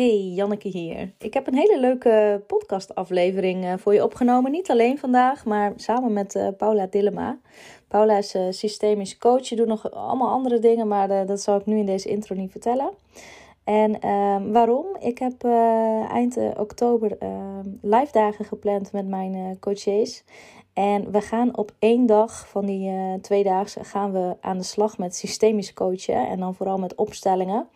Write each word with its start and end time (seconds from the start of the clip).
Hey, 0.00 0.32
Janneke 0.34 0.68
hier. 0.68 1.12
Ik 1.18 1.34
heb 1.34 1.46
een 1.46 1.54
hele 1.54 1.80
leuke 1.80 2.42
podcastaflevering 2.46 3.64
uh, 3.64 3.72
voor 3.76 3.94
je 3.94 4.04
opgenomen. 4.04 4.50
Niet 4.50 4.70
alleen 4.70 4.98
vandaag, 4.98 5.44
maar 5.44 5.72
samen 5.76 6.12
met 6.12 6.34
uh, 6.34 6.48
Paula 6.56 6.86
Dillema. 6.86 7.38
Paula 7.88 8.16
is 8.16 8.34
uh, 8.34 8.42
systemisch 8.50 9.18
coach. 9.18 9.48
Je 9.48 9.56
doet 9.56 9.66
nog 9.66 9.90
allemaal 9.90 10.28
andere 10.28 10.58
dingen, 10.58 10.88
maar 10.88 11.26
dat 11.26 11.40
zal 11.40 11.56
ik 11.58 11.66
nu 11.66 11.78
in 11.78 11.86
deze 11.86 12.08
intro 12.08 12.34
niet 12.34 12.50
vertellen. 12.50 12.90
En 13.64 14.00
ehm, 14.00 14.50
waarom? 14.52 14.86
Ik 15.00 15.18
heb 15.18 15.44
eind 16.10 16.38
oktober 16.56 17.18
ehm, 17.18 17.68
live 17.80 18.12
dagen 18.12 18.44
gepland 18.44 18.92
met 18.92 19.08
mijn 19.08 19.58
coaches. 19.58 20.24
En 20.72 21.10
we 21.10 21.20
gaan 21.20 21.56
op 21.56 21.72
één 21.78 22.06
dag 22.06 22.48
van 22.48 22.66
die 22.66 22.92
twee 23.20 23.42
dagen 23.42 23.84
gaan 23.84 24.12
we 24.12 24.36
aan 24.40 24.58
de 24.58 24.64
slag 24.64 24.98
met 24.98 25.16
systemisch 25.16 25.72
coachen. 25.72 26.28
En 26.28 26.38
dan 26.38 26.54
vooral 26.54 26.78
met 26.78 26.94
opstellingen. 26.94 27.68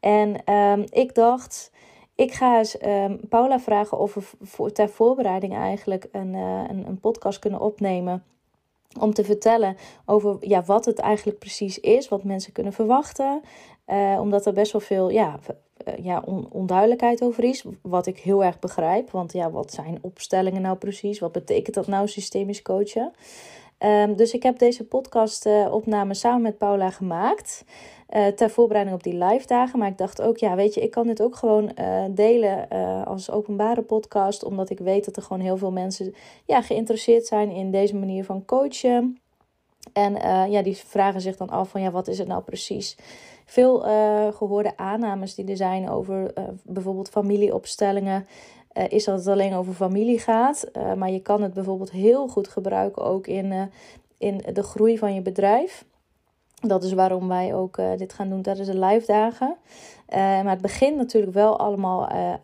En 0.00 0.44
ehm, 0.44 0.86
ik 0.90 1.14
dacht, 1.14 1.70
ik 2.18 2.32
ga 2.32 2.58
eens 2.58 2.82
um, 2.82 3.20
Paula 3.28 3.60
vragen 3.60 3.98
of 3.98 4.14
we 4.14 4.20
voor, 4.40 4.72
ter 4.72 4.88
voorbereiding 4.88 5.54
eigenlijk 5.54 6.08
een, 6.12 6.34
uh, 6.34 6.64
een, 6.68 6.86
een, 6.86 7.00
podcast 7.00 7.38
kunnen 7.38 7.60
opnemen. 7.60 8.24
Om 9.00 9.14
te 9.14 9.24
vertellen 9.24 9.76
over 10.04 10.36
ja, 10.40 10.62
wat 10.62 10.84
het 10.84 10.98
eigenlijk 10.98 11.38
precies 11.38 11.80
is, 11.80 12.08
wat 12.08 12.24
mensen 12.24 12.52
kunnen 12.52 12.72
verwachten. 12.72 13.40
Uh, 13.86 14.18
omdat 14.20 14.46
er 14.46 14.52
best 14.52 14.72
wel 14.72 14.80
veel 14.80 15.10
ja, 15.10 15.38
uh, 15.88 16.04
ja, 16.04 16.22
on, 16.24 16.46
onduidelijkheid 16.50 17.22
over 17.22 17.44
is. 17.44 17.64
Wat 17.82 18.06
ik 18.06 18.18
heel 18.18 18.44
erg 18.44 18.58
begrijp. 18.58 19.10
Want 19.10 19.32
ja, 19.32 19.50
wat 19.50 19.72
zijn 19.72 19.98
opstellingen 20.00 20.62
nou 20.62 20.76
precies? 20.76 21.18
Wat 21.18 21.32
betekent 21.32 21.74
dat 21.74 21.86
nou 21.86 22.08
systemisch 22.08 22.62
coachen? 22.62 23.12
Um, 23.78 24.16
dus 24.16 24.32
ik 24.32 24.42
heb 24.42 24.58
deze 24.58 24.84
podcast 24.84 25.46
opname 25.70 26.14
samen 26.14 26.42
met 26.42 26.58
Paula 26.58 26.90
gemaakt. 26.90 27.64
Uh, 28.16 28.26
ter 28.26 28.50
voorbereiding 28.50 28.96
op 28.96 29.02
die 29.02 29.24
live 29.24 29.46
dagen. 29.46 29.78
Maar 29.78 29.88
ik 29.88 29.98
dacht 29.98 30.22
ook, 30.22 30.38
ja, 30.38 30.54
weet 30.54 30.74
je, 30.74 30.80
ik 30.80 30.90
kan 30.90 31.06
dit 31.06 31.22
ook 31.22 31.36
gewoon 31.36 31.72
uh, 31.78 32.04
delen 32.10 32.66
uh, 32.72 33.06
als 33.06 33.30
openbare 33.30 33.82
podcast. 33.82 34.44
Omdat 34.44 34.70
ik 34.70 34.78
weet 34.78 35.04
dat 35.04 35.16
er 35.16 35.22
gewoon 35.22 35.42
heel 35.42 35.56
veel 35.56 35.72
mensen 35.72 36.14
ja, 36.44 36.62
geïnteresseerd 36.62 37.26
zijn 37.26 37.50
in 37.50 37.70
deze 37.70 37.96
manier 37.96 38.24
van 38.24 38.44
coachen. 38.44 39.18
En 39.92 40.12
ja, 40.50 40.62
die 40.62 40.76
vragen 40.76 41.20
zich 41.20 41.36
dan 41.36 41.50
af 41.50 41.68
van, 41.68 41.80
ja, 41.80 41.90
wat 41.90 42.08
is 42.08 42.18
het 42.18 42.28
nou 42.28 42.42
precies? 42.42 42.96
Veel 43.44 43.80
gehoorde 44.32 44.76
aannames 44.76 45.34
die 45.34 45.46
er 45.46 45.56
zijn 45.56 45.90
over 45.90 46.32
bijvoorbeeld 46.62 47.08
familieopstellingen. 47.08 48.26
is 48.88 49.04
dat 49.04 49.18
het 49.18 49.28
alleen 49.28 49.54
over 49.54 49.72
familie 49.72 50.18
gaat. 50.18 50.70
maar 50.96 51.10
je 51.10 51.20
kan 51.20 51.42
het 51.42 51.54
bijvoorbeeld 51.54 51.90
heel 51.90 52.28
goed 52.28 52.48
gebruiken 52.48 53.04
ook 53.04 53.26
in, 53.26 53.70
in 54.18 54.42
de 54.52 54.62
groei 54.62 54.98
van 54.98 55.14
je 55.14 55.22
bedrijf. 55.22 55.84
Dat 56.60 56.84
is 56.84 56.92
waarom 56.92 57.28
wij 57.28 57.54
ook 57.54 57.78
uh, 57.78 57.96
dit 57.96 58.12
gaan 58.12 58.28
doen 58.28 58.42
tijdens 58.42 58.68
de 58.68 58.78
live 58.78 59.06
dagen. 59.06 59.56
Uh, 60.08 60.16
maar 60.18 60.50
het 60.50 60.60
begint 60.60 60.96
natuurlijk 60.96 61.34
wel 61.34 61.58
allemaal 61.58 62.08
eh, 62.08 62.34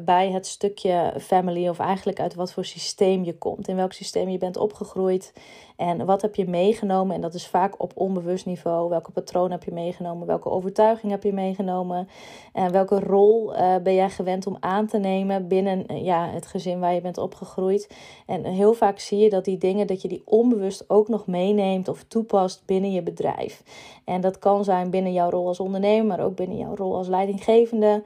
bij 0.00 0.30
het 0.30 0.46
stukje 0.46 1.14
family 1.20 1.68
of 1.68 1.78
eigenlijk 1.78 2.20
uit 2.20 2.34
wat 2.34 2.52
voor 2.52 2.64
systeem 2.64 3.24
je 3.24 3.38
komt, 3.38 3.68
in 3.68 3.76
welk 3.76 3.92
systeem 3.92 4.28
je 4.28 4.38
bent 4.38 4.56
opgegroeid 4.56 5.32
en 5.78 6.04
wat 6.04 6.22
heb 6.22 6.34
je 6.34 6.48
meegenomen. 6.48 7.14
En 7.14 7.20
dat 7.20 7.34
is 7.34 7.46
vaak 7.46 7.82
op 7.82 7.92
onbewust 7.94 8.46
niveau. 8.46 8.88
Welke 8.88 9.10
patroon 9.10 9.50
heb 9.50 9.64
je 9.64 9.72
meegenomen? 9.72 10.26
Welke 10.26 10.50
overtuiging 10.50 11.12
heb 11.12 11.22
je 11.22 11.32
meegenomen? 11.32 12.08
En 12.52 12.72
welke 12.72 13.00
rol 13.00 13.54
uh, 13.54 13.76
ben 13.82 13.94
jij 13.94 14.10
gewend 14.10 14.46
om 14.46 14.56
aan 14.60 14.86
te 14.86 14.98
nemen 14.98 15.48
binnen 15.48 15.92
uh, 15.92 16.04
ja, 16.04 16.30
het 16.30 16.46
gezin 16.46 16.80
waar 16.80 16.94
je 16.94 17.00
bent 17.00 17.18
opgegroeid? 17.18 17.96
En 18.26 18.44
heel 18.44 18.72
vaak 18.72 18.98
zie 18.98 19.18
je 19.18 19.30
dat 19.30 19.44
die 19.44 19.58
dingen, 19.58 19.86
dat 19.86 20.02
je 20.02 20.08
die 20.08 20.22
onbewust 20.24 20.84
ook 20.90 21.08
nog 21.08 21.26
meeneemt 21.26 21.88
of 21.88 22.04
toepast 22.04 22.62
binnen 22.66 22.92
je 22.92 23.02
bedrijf. 23.02 23.62
En 24.04 24.20
dat 24.20 24.38
kan 24.38 24.64
zijn 24.64 24.90
binnen 24.90 25.12
jouw 25.12 25.30
rol 25.30 25.46
als 25.46 25.60
ondernemer, 25.60 26.06
maar 26.06 26.26
ook 26.26 26.36
binnen 26.36 26.58
jouw 26.58 26.74
rol 26.74 26.96
als 26.96 27.08
leidinggevende. 27.08 28.02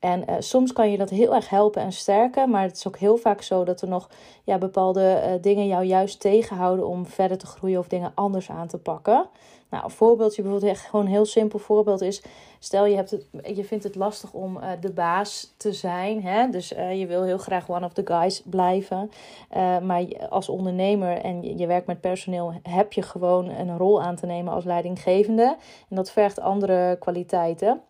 En 0.00 0.24
uh, 0.30 0.36
soms 0.38 0.72
kan 0.72 0.90
je 0.90 0.98
dat 0.98 1.10
heel 1.10 1.34
erg 1.34 1.48
helpen 1.48 1.82
en 1.82 1.92
sterken, 1.92 2.50
maar 2.50 2.62
het 2.62 2.76
is 2.76 2.86
ook 2.86 2.98
heel 2.98 3.16
vaak 3.16 3.42
zo 3.42 3.64
dat 3.64 3.82
er 3.82 3.88
nog 3.88 4.08
ja, 4.44 4.58
bepaalde 4.58 5.22
uh, 5.24 5.42
dingen 5.42 5.66
jou 5.66 5.84
juist 5.84 6.20
tegenhouden 6.20 6.86
om 6.86 7.06
verder 7.06 7.38
te 7.38 7.46
groeien 7.46 7.78
of 7.78 7.88
dingen 7.88 8.12
anders 8.14 8.50
aan 8.50 8.68
te 8.68 8.78
pakken. 8.78 9.28
Nou, 9.70 9.84
een 9.84 9.90
voorbeeldje, 9.90 10.42
bijvoorbeeld 10.42 10.72
echt 10.72 10.86
gewoon 10.86 11.04
een 11.04 11.10
heel 11.10 11.24
simpel 11.24 11.58
voorbeeld 11.58 12.00
is, 12.00 12.22
stel 12.58 12.84
je, 12.86 12.96
hebt 12.96 13.10
het, 13.10 13.26
je 13.56 13.64
vindt 13.64 13.84
het 13.84 13.94
lastig 13.94 14.32
om 14.32 14.56
uh, 14.56 14.68
de 14.80 14.92
baas 14.92 15.54
te 15.56 15.72
zijn, 15.72 16.22
hè? 16.22 16.48
dus 16.48 16.68
je 16.68 17.04
wil 17.08 17.22
heel 17.22 17.38
graag 17.38 17.68
one 17.68 17.84
of 17.84 17.92
the 17.92 18.06
guys 18.06 18.42
blijven, 18.44 19.10
maar 19.82 20.04
als 20.28 20.48
ondernemer 20.48 21.18
en 21.18 21.42
je, 21.42 21.58
je 21.58 21.66
werkt 21.66 21.86
met 21.86 22.00
personeel 22.00 22.52
heb 22.62 22.92
je 22.92 23.02
gewoon 23.02 23.48
een 23.48 23.76
rol 23.76 24.02
aan 24.02 24.16
te 24.16 24.26
nemen 24.26 24.52
als 24.52 24.64
leidinggevende 24.64 25.56
en 25.88 25.96
dat 25.96 26.10
vergt 26.10 26.40
andere 26.40 26.96
kwaliteiten. 26.98 27.82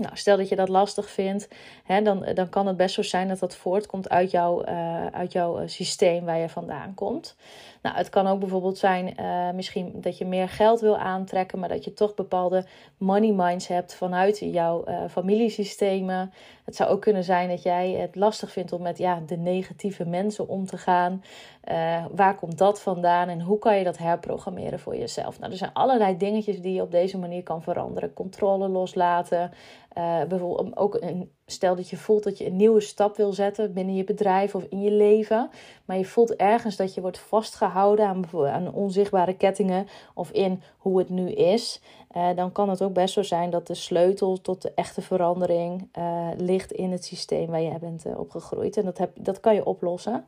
Nou, 0.00 0.16
stel 0.16 0.36
dat 0.36 0.48
je 0.48 0.56
dat 0.56 0.68
lastig 0.68 1.10
vindt, 1.10 1.48
hè, 1.84 2.02
dan, 2.02 2.26
dan 2.34 2.48
kan 2.48 2.66
het 2.66 2.76
best 2.76 2.94
zo 2.94 3.02
zijn 3.02 3.28
dat 3.28 3.38
dat 3.38 3.56
voortkomt 3.56 4.08
uit, 4.08 4.32
uh, 4.32 5.06
uit 5.06 5.32
jouw 5.32 5.58
eh, 5.58 5.68
systeem 5.68 6.24
waar 6.24 6.38
je 6.38 6.48
vandaan 6.48 6.94
komt. 6.94 7.36
Nou, 7.82 7.96
het 7.96 8.08
kan 8.08 8.26
ook 8.26 8.40
bijvoorbeeld 8.40 8.78
zijn 8.78 9.14
misschien 9.54 9.92
dat 9.94 10.18
je 10.18 10.24
meer 10.24 10.48
geld 10.48 10.80
wil 10.80 10.98
aantrekken, 10.98 11.58
maar 11.58 11.68
dat 11.68 11.84
je 11.84 11.92
toch 11.92 12.14
bepaalde 12.14 12.64
money 12.96 13.32
minds 13.32 13.66
hebt 13.66 13.94
vanuit 13.94 14.38
jouw 14.38 14.84
uh, 14.88 15.00
familiesystemen. 15.10 16.32
Het 16.64 16.76
zou 16.76 16.90
ook 16.90 17.00
kunnen 17.00 17.24
zijn 17.24 17.48
dat 17.48 17.62
jij 17.62 17.90
het 17.90 18.16
lastig 18.16 18.52
vindt 18.52 18.72
om 18.72 18.82
met 18.82 18.98
ja, 18.98 19.22
de 19.26 19.36
negatieve 19.36 20.04
mensen 20.04 20.48
om 20.48 20.66
te 20.66 20.78
gaan. 20.78 21.22
Uh, 21.68 22.04
waar 22.10 22.34
komt 22.34 22.58
dat 22.58 22.80
vandaan 22.80 23.28
en 23.28 23.40
hoe 23.40 23.58
kan 23.58 23.78
je 23.78 23.84
dat 23.84 23.98
herprogrammeren 23.98 24.78
voor 24.78 24.96
jezelf? 24.96 25.38
Nou, 25.38 25.52
er 25.52 25.58
zijn 25.58 25.72
allerlei 25.72 26.16
dingetjes 26.16 26.60
die 26.60 26.74
je 26.74 26.82
op 26.82 26.90
deze 26.90 27.18
manier 27.18 27.42
kan 27.42 27.62
veranderen. 27.62 28.12
Controle 28.12 28.68
loslaten. 28.68 29.50
Uh, 29.98 30.22
bijvoorbeeld 30.28 30.76
ook 30.76 30.94
een, 31.00 31.30
stel 31.46 31.76
dat 31.76 31.90
je 31.90 31.96
voelt 31.96 32.22
dat 32.22 32.38
je 32.38 32.46
een 32.46 32.56
nieuwe 32.56 32.80
stap 32.80 33.16
wil 33.16 33.32
zetten 33.32 33.72
binnen 33.72 33.94
je 33.94 34.04
bedrijf 34.04 34.54
of 34.54 34.64
in 34.68 34.80
je 34.80 34.90
leven. 34.90 35.50
Maar 35.84 35.96
je 35.96 36.04
voelt 36.04 36.36
ergens 36.36 36.76
dat 36.76 36.94
je 36.94 37.00
wordt 37.00 37.18
vastgehouden 37.18 38.06
aan, 38.06 38.24
aan 38.34 38.74
onzichtbare 38.74 39.34
kettingen 39.34 39.86
of 40.14 40.30
in 40.30 40.62
hoe 40.78 40.98
het 40.98 41.08
nu 41.08 41.30
is. 41.30 41.82
Uh, 42.16 42.28
dan 42.36 42.52
kan 42.52 42.68
het 42.68 42.82
ook 42.82 42.92
best 42.92 43.14
zo 43.14 43.22
zijn 43.22 43.50
dat 43.50 43.66
de 43.66 43.74
sleutel 43.74 44.40
tot 44.40 44.62
de 44.62 44.72
echte 44.74 45.02
verandering 45.02 45.88
ligt 46.36 46.72
in 46.72 46.92
het 46.92 47.04
systeem 47.04 47.46
waar 47.46 47.62
jij 47.62 47.78
bent 47.80 48.04
opgegroeid. 48.16 48.76
En 48.76 48.84
dat, 48.84 48.98
heb, 48.98 49.10
dat 49.14 49.40
kan 49.40 49.54
je 49.54 49.64
oplossen. 49.64 50.24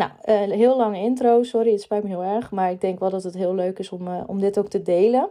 Nou, 0.00 0.10
uh, 0.48 0.56
heel 0.56 0.76
lange 0.76 0.98
intro, 0.98 1.42
sorry, 1.42 1.72
het 1.72 1.80
spijt 1.80 2.02
me 2.02 2.08
heel 2.08 2.22
erg. 2.22 2.50
Maar 2.50 2.70
ik 2.70 2.80
denk 2.80 2.98
wel 2.98 3.10
dat 3.10 3.22
het 3.22 3.34
heel 3.34 3.54
leuk 3.54 3.78
is 3.78 3.90
om, 3.90 4.08
uh, 4.08 4.20
om 4.26 4.40
dit 4.40 4.58
ook 4.58 4.68
te 4.68 4.82
delen 4.82 5.28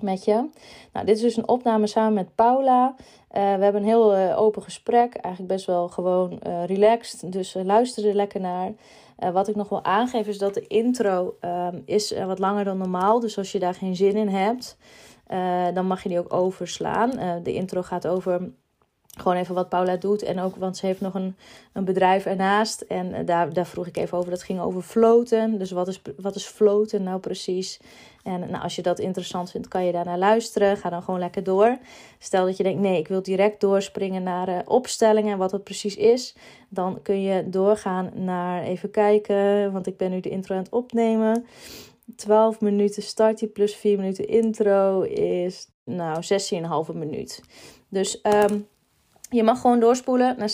met 0.00 0.24
je. 0.24 0.48
Nou, 0.92 1.06
dit 1.06 1.16
is 1.16 1.22
dus 1.22 1.36
een 1.36 1.48
opname 1.48 1.86
samen 1.86 2.14
met 2.14 2.34
Paula. 2.34 2.94
Uh, 2.96 3.04
we 3.30 3.38
hebben 3.38 3.76
een 3.76 3.88
heel 3.88 4.34
open 4.34 4.62
gesprek, 4.62 5.14
eigenlijk 5.14 5.54
best 5.54 5.66
wel 5.66 5.88
gewoon 5.88 6.38
relaxed. 6.66 7.32
Dus 7.32 7.56
luister 7.62 8.08
er 8.08 8.14
lekker 8.14 8.40
naar. 8.40 8.72
wat 9.32 9.48
ik 9.48 9.56
nog 9.56 9.68
wil 9.68 9.84
aangeven 9.84 10.32
is 10.32 10.38
dat 10.38 10.54
de 10.54 10.66
intro 10.66 11.36
ehm, 11.40 11.80
is 11.84 12.14
wat 12.26 12.38
langer 12.38 12.64
dan 12.64 12.78
normaal. 12.78 13.20
Dus 13.20 13.38
als 13.38 13.52
je 13.52 13.58
daar 13.58 13.74
geen 13.74 13.96
zin 13.96 14.16
in 14.16 14.28
hebt, 14.28 14.76
dan 15.74 15.86
mag 15.86 16.02
je 16.02 16.08
die 16.08 16.18
ook 16.18 16.32
overslaan. 16.32 17.10
de 17.42 17.54
intro 17.54 17.82
gaat 17.82 18.06
over 18.06 18.50
gewoon 19.16 19.36
even 19.36 19.54
wat 19.54 19.68
Paula 19.68 19.96
doet. 19.96 20.22
En 20.22 20.40
ook, 20.40 20.56
want 20.56 20.76
ze 20.76 20.86
heeft 20.86 21.00
nog 21.00 21.14
een, 21.14 21.36
een 21.72 21.84
bedrijf 21.84 22.26
ernaast. 22.26 22.80
En 22.80 23.12
eh, 23.12 23.26
daar, 23.26 23.52
daar 23.52 23.66
vroeg 23.66 23.86
ik 23.86 23.96
even 23.96 24.18
over. 24.18 24.30
Dat 24.30 24.42
ging 24.42 24.60
over 24.60 24.82
floten. 24.82 25.58
Dus 25.58 25.70
wat 25.70 25.88
is, 25.88 26.02
wat 26.16 26.34
is 26.34 26.44
floten 26.44 27.02
nou 27.02 27.20
precies? 27.20 27.80
En 28.22 28.40
nou, 28.40 28.62
als 28.62 28.76
je 28.76 28.82
dat 28.82 28.98
interessant 28.98 29.50
vindt, 29.50 29.68
kan 29.68 29.84
je 29.84 29.92
daar 29.92 30.04
naar 30.04 30.18
luisteren. 30.18 30.76
Ga 30.76 30.90
dan 30.90 31.02
gewoon 31.02 31.20
lekker 31.20 31.42
door. 31.42 31.78
Stel 32.18 32.44
dat 32.44 32.56
je 32.56 32.62
denkt, 32.62 32.80
nee, 32.80 32.98
ik 32.98 33.08
wil 33.08 33.22
direct 33.22 33.60
doorspringen 33.60 34.22
naar 34.22 34.48
uh, 34.48 34.58
opstellingen 34.64 35.32
en 35.32 35.38
wat 35.38 35.52
het 35.52 35.64
precies 35.64 35.96
is. 35.96 36.34
Dan 36.68 37.02
kun 37.02 37.22
je 37.22 37.48
doorgaan 37.48 38.10
naar 38.14 38.62
even 38.62 38.90
kijken. 38.90 39.72
Want 39.72 39.86
ik 39.86 39.96
ben 39.96 40.10
nu 40.10 40.20
de 40.20 40.28
intro 40.28 40.54
aan 40.54 40.62
het 40.62 40.72
opnemen. 40.72 41.46
12 42.16 42.60
minuten 42.60 43.02
startje 43.02 43.46
plus 43.46 43.74
4 43.76 43.96
minuten 43.96 44.28
intro 44.28 45.00
is 45.02 45.68
nou 45.84 46.22
16,5 46.88 46.94
minuut. 46.94 47.42
Dus 47.88 48.20
um, 48.22 48.66
je 49.28 49.42
mag 49.42 49.60
gewoon 49.60 49.80
doorspoelen 49.80 50.38
naar 50.38 50.52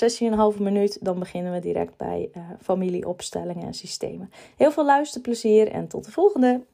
16,5 0.54 0.60
minuut. 0.60 1.04
Dan 1.04 1.18
beginnen 1.18 1.52
we 1.52 1.58
direct 1.58 1.96
bij 1.96 2.30
uh, 2.36 2.50
familieopstellingen 2.60 3.66
en 3.66 3.74
systemen. 3.74 4.30
Heel 4.56 4.70
veel 4.70 4.84
luisterplezier 4.84 5.68
en 5.68 5.88
tot 5.88 6.04
de 6.04 6.10
volgende. 6.10 6.66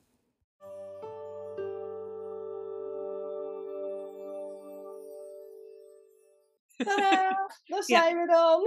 Tadaa, 6.76 7.50
daar 7.64 7.82
zijn 7.82 8.16
ja. 8.16 8.20
we 8.20 8.26
dan. 8.26 8.60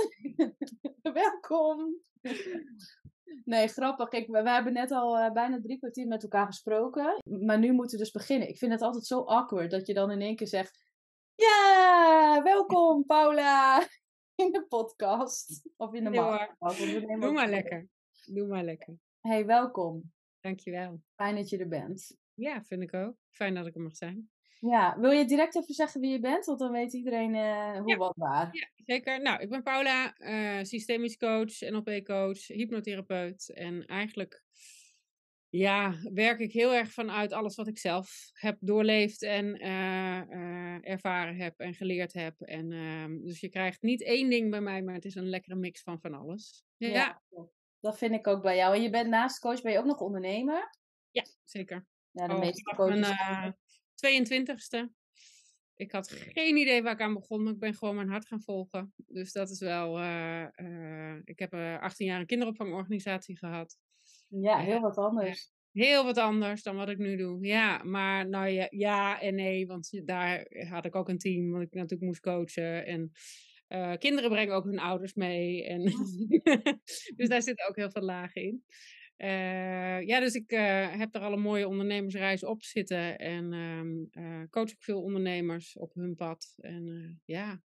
Welkom. 1.14 1.96
Nee, 3.46 3.68
grappig. 3.68 4.08
Kijk, 4.08 4.28
we, 4.28 4.44
we 4.44 4.50
hebben 4.50 4.74
net 4.74 4.92
al 4.92 5.18
uh, 5.18 5.32
bijna 5.32 5.60
drie 5.62 5.78
kwartier 5.78 6.08
met 6.08 6.24
elkaar 6.24 6.46
gesproken. 6.46 7.18
Maar 7.46 7.60
nu 7.60 7.72
moeten 7.72 7.98
we 7.98 8.04
dus 8.04 8.14
beginnen. 8.14 8.50
Ik 8.50 8.58
vind 8.58 8.72
het 8.72 8.82
altijd 8.82 9.06
zo 9.06 9.22
awkward 9.22 9.72
dat 9.72 9.88
je 9.88 9.94
dan 9.94 10.12
in 10.12 10.22
één 10.22 10.36
keer 10.36 10.48
zegt 10.48 10.91
ja, 11.36 12.42
welkom 12.44 13.06
Paula 13.06 13.88
in 14.36 14.52
de 14.52 14.66
podcast. 14.68 15.70
Of 15.78 15.94
in 15.94 16.04
de 16.04 16.12
ja, 16.12 16.56
Doe 17.20 17.32
maar 17.32 17.50
lekker. 17.50 17.88
Doe 18.26 18.48
maar 18.48 18.64
lekker. 18.64 18.98
Hey, 19.22 19.46
welkom. 19.46 20.12
Dankjewel. 20.40 21.02
Fijn 21.16 21.36
dat 21.36 21.50
je 21.50 21.58
er 21.58 21.68
bent. 21.68 22.18
Ja, 22.34 22.64
vind 22.64 22.82
ik 22.82 22.94
ook. 22.94 23.16
Fijn 23.30 23.54
dat 23.54 23.66
ik 23.66 23.76
er 23.76 23.82
mag 23.82 23.96
zijn. 23.96 24.30
Ja, 24.60 25.00
wil 25.00 25.12
je 25.12 25.26
direct 25.26 25.56
even 25.56 25.74
zeggen 25.74 26.02
wie 26.02 26.12
je 26.12 26.20
bent? 26.20 26.46
Want 26.46 26.60
dan 26.60 26.72
weet 26.72 26.94
iedereen 26.94 27.34
uh, 27.36 27.82
hoe, 27.82 27.96
wat, 27.96 28.16
waar. 28.16 28.50
Ja, 28.52 28.70
zeker. 28.76 29.22
Nou, 29.22 29.42
ik 29.42 29.50
ben 29.50 29.64
Paula, 29.64 30.20
uh, 30.20 30.64
systemisch 30.64 31.18
coach, 31.18 31.60
NLP-coach, 31.60 32.48
hypnotherapeut. 32.48 33.54
En 33.54 33.86
eigenlijk 33.86 34.44
ja, 35.52 35.96
werk 36.14 36.40
ik 36.40 36.52
heel 36.52 36.74
erg 36.74 36.92
vanuit 36.92 37.34
alles 37.34 37.56
wat 37.56 37.68
ik 37.68 37.78
zelf 37.78 38.30
heb 38.34 38.58
doorleefd 38.60 39.24
en 39.24 39.62
uh, 39.62 40.90
ervaren 40.90 41.36
heb 41.36 41.60
en 41.60 41.74
geleerd 41.74 42.14
heb. 42.14 42.42
En, 42.42 42.72
ehm, 42.72 43.22
dus 43.22 43.40
je 43.40 43.50
krijgt 43.50 43.82
niet 43.82 44.04
één 44.04 44.30
ding 44.30 44.50
bij 44.50 44.62
mij, 44.62 44.82
maar 44.82 44.94
het 44.94 45.06
is 45.06 45.16
een 45.16 45.30
lekkere 45.30 45.56
mix 45.56 45.82
van 45.82 46.00
van 46.00 46.14
alles. 46.14 46.64
Ja, 46.78 46.88
ja. 46.88 47.22
dat 47.80 47.98
vind 47.98 48.14
ik 48.14 48.28
ook 48.28 48.42
bij 48.42 48.56
jou. 48.56 48.76
En 48.76 48.82
je 48.82 48.90
bent 48.90 49.10
naast 49.10 49.40
coach, 49.40 49.62
ben 49.62 49.72
je 49.72 49.78
ook 49.78 49.86
nog 49.86 50.00
ondernemer? 50.00 50.78
Ja, 51.10 51.24
zeker. 51.44 51.86
Ja, 52.12 52.28
de 52.28 52.34
oh, 52.34 52.40
meeste 52.40 52.76
coaches. 52.76 53.10
Mijn 54.02 54.26
22ste. 54.26 55.00
Ik 55.76 55.92
had 55.92 56.12
geen 56.12 56.58
idee 56.58 56.84
waar 56.84 56.94
ik 56.94 57.02
aan 57.02 57.14
begon, 57.14 57.44
maar 57.44 57.54
ik 57.54 57.60
ben 57.60 57.74
gewoon 57.74 57.96
mijn 57.96 58.10
hart 58.10 58.28
gaan 58.28 58.42
volgen. 58.42 58.94
Dus 58.96 59.32
dat 59.32 59.50
is 59.50 59.60
wel. 59.60 60.00
ik 61.24 61.40
heb 61.40 61.54
18 61.54 62.08
jaar 62.08 62.20
een 62.20 62.26
kinderopvangorganisatie 62.26 63.38
gehad. 63.38 63.78
Ja, 64.40 64.58
heel 64.58 64.82
wat 64.82 64.98
anders. 64.98 65.52
Heel 65.72 66.04
wat 66.04 66.18
anders 66.18 66.64
dan 66.64 66.76
wat 66.76 66.90
ik 66.90 66.98
nu 66.98 67.18
doe. 67.18 67.46
Ja, 67.46 67.84
maar 67.84 68.30
nou 68.30 68.48
ja, 68.48 68.68
ja 68.70 69.22
en 69.22 69.36
nee, 69.36 69.68
want 69.68 70.02
daar 70.06 70.48
had 70.70 70.86
ik 70.86 70.96
ook 70.96 71.10
een 71.10 71.18
team, 71.18 71.52
wat 71.52 71.62
ik 71.62 71.74
natuurlijk 71.74 72.02
moest 72.02 72.22
coachen. 72.22 72.86
En 72.86 73.12
uh, 73.70 73.94
kinderen 73.98 74.30
brengen 74.30 74.56
ook 74.56 74.64
hun 74.64 74.80
ouders 74.80 75.14
mee. 75.14 75.66
En 75.66 75.82
dus 77.18 77.28
daar 77.28 77.42
zitten 77.42 77.70
ook 77.70 77.76
heel 77.76 77.92
veel 77.92 78.02
lagen 78.02 78.42
in. 78.42 78.64
Uh, 79.18 80.08
ja, 80.08 80.20
dus 80.20 80.34
ik 80.34 80.52
uh, 80.52 80.98
heb 80.98 81.16
er 81.16 81.22
al 81.22 81.34
een 81.34 81.42
mooie 81.42 81.68
ondernemersreis 81.68 82.44
op 82.44 82.64
zitten. 82.64 83.20
En 83.20 83.54
ehm, 83.54 84.48
coach 84.50 84.72
ik 84.72 84.82
veel 84.82 85.02
ondernemers 85.02 85.78
op 85.78 85.94
hun 85.94 86.16
pad. 86.16 86.54
En 86.58 87.22
ja, 87.26 87.62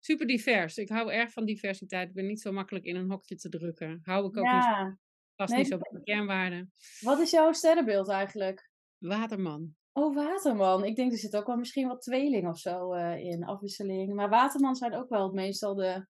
super 0.00 0.26
divers. 0.26 0.76
Ik 0.76 0.88
hou 0.88 1.12
erg 1.12 1.32
van 1.32 1.44
diversiteit. 1.44 2.08
Ik 2.08 2.14
ben 2.14 2.26
niet 2.26 2.40
zo 2.40 2.52
makkelijk 2.52 2.84
in 2.84 2.96
een 2.96 3.10
hokje 3.10 3.36
te 3.36 3.48
drukken. 3.48 4.00
Hou 4.02 4.26
ik 4.26 4.36
ook 4.36 4.44
ja. 4.44 4.84
niet 4.84 4.96
Past 5.36 5.54
niet 5.54 5.66
zo 5.66 5.78
bij 5.78 5.90
de 5.92 6.02
kernwaarden. 6.02 6.72
Wat 7.00 7.18
is 7.18 7.30
jouw 7.30 7.52
sterrenbeeld 7.52 8.08
eigenlijk? 8.08 8.70
Waterman. 8.98 9.74
Oh, 9.92 10.14
waterman. 10.14 10.84
Ik 10.84 10.96
denk 10.96 11.12
er 11.12 11.18
zit 11.18 11.36
ook 11.36 11.46
wel 11.46 11.56
misschien 11.56 11.88
wat 11.88 12.02
tweeling 12.02 12.48
of 12.48 12.58
zo 12.58 12.94
uh, 12.94 13.18
in, 13.18 13.44
afwisseling. 13.44 14.14
Maar 14.14 14.28
waterman 14.28 14.74
zijn 14.74 14.94
ook 14.94 15.08
wel 15.08 15.32
meestal 15.32 15.74
de, 15.74 16.06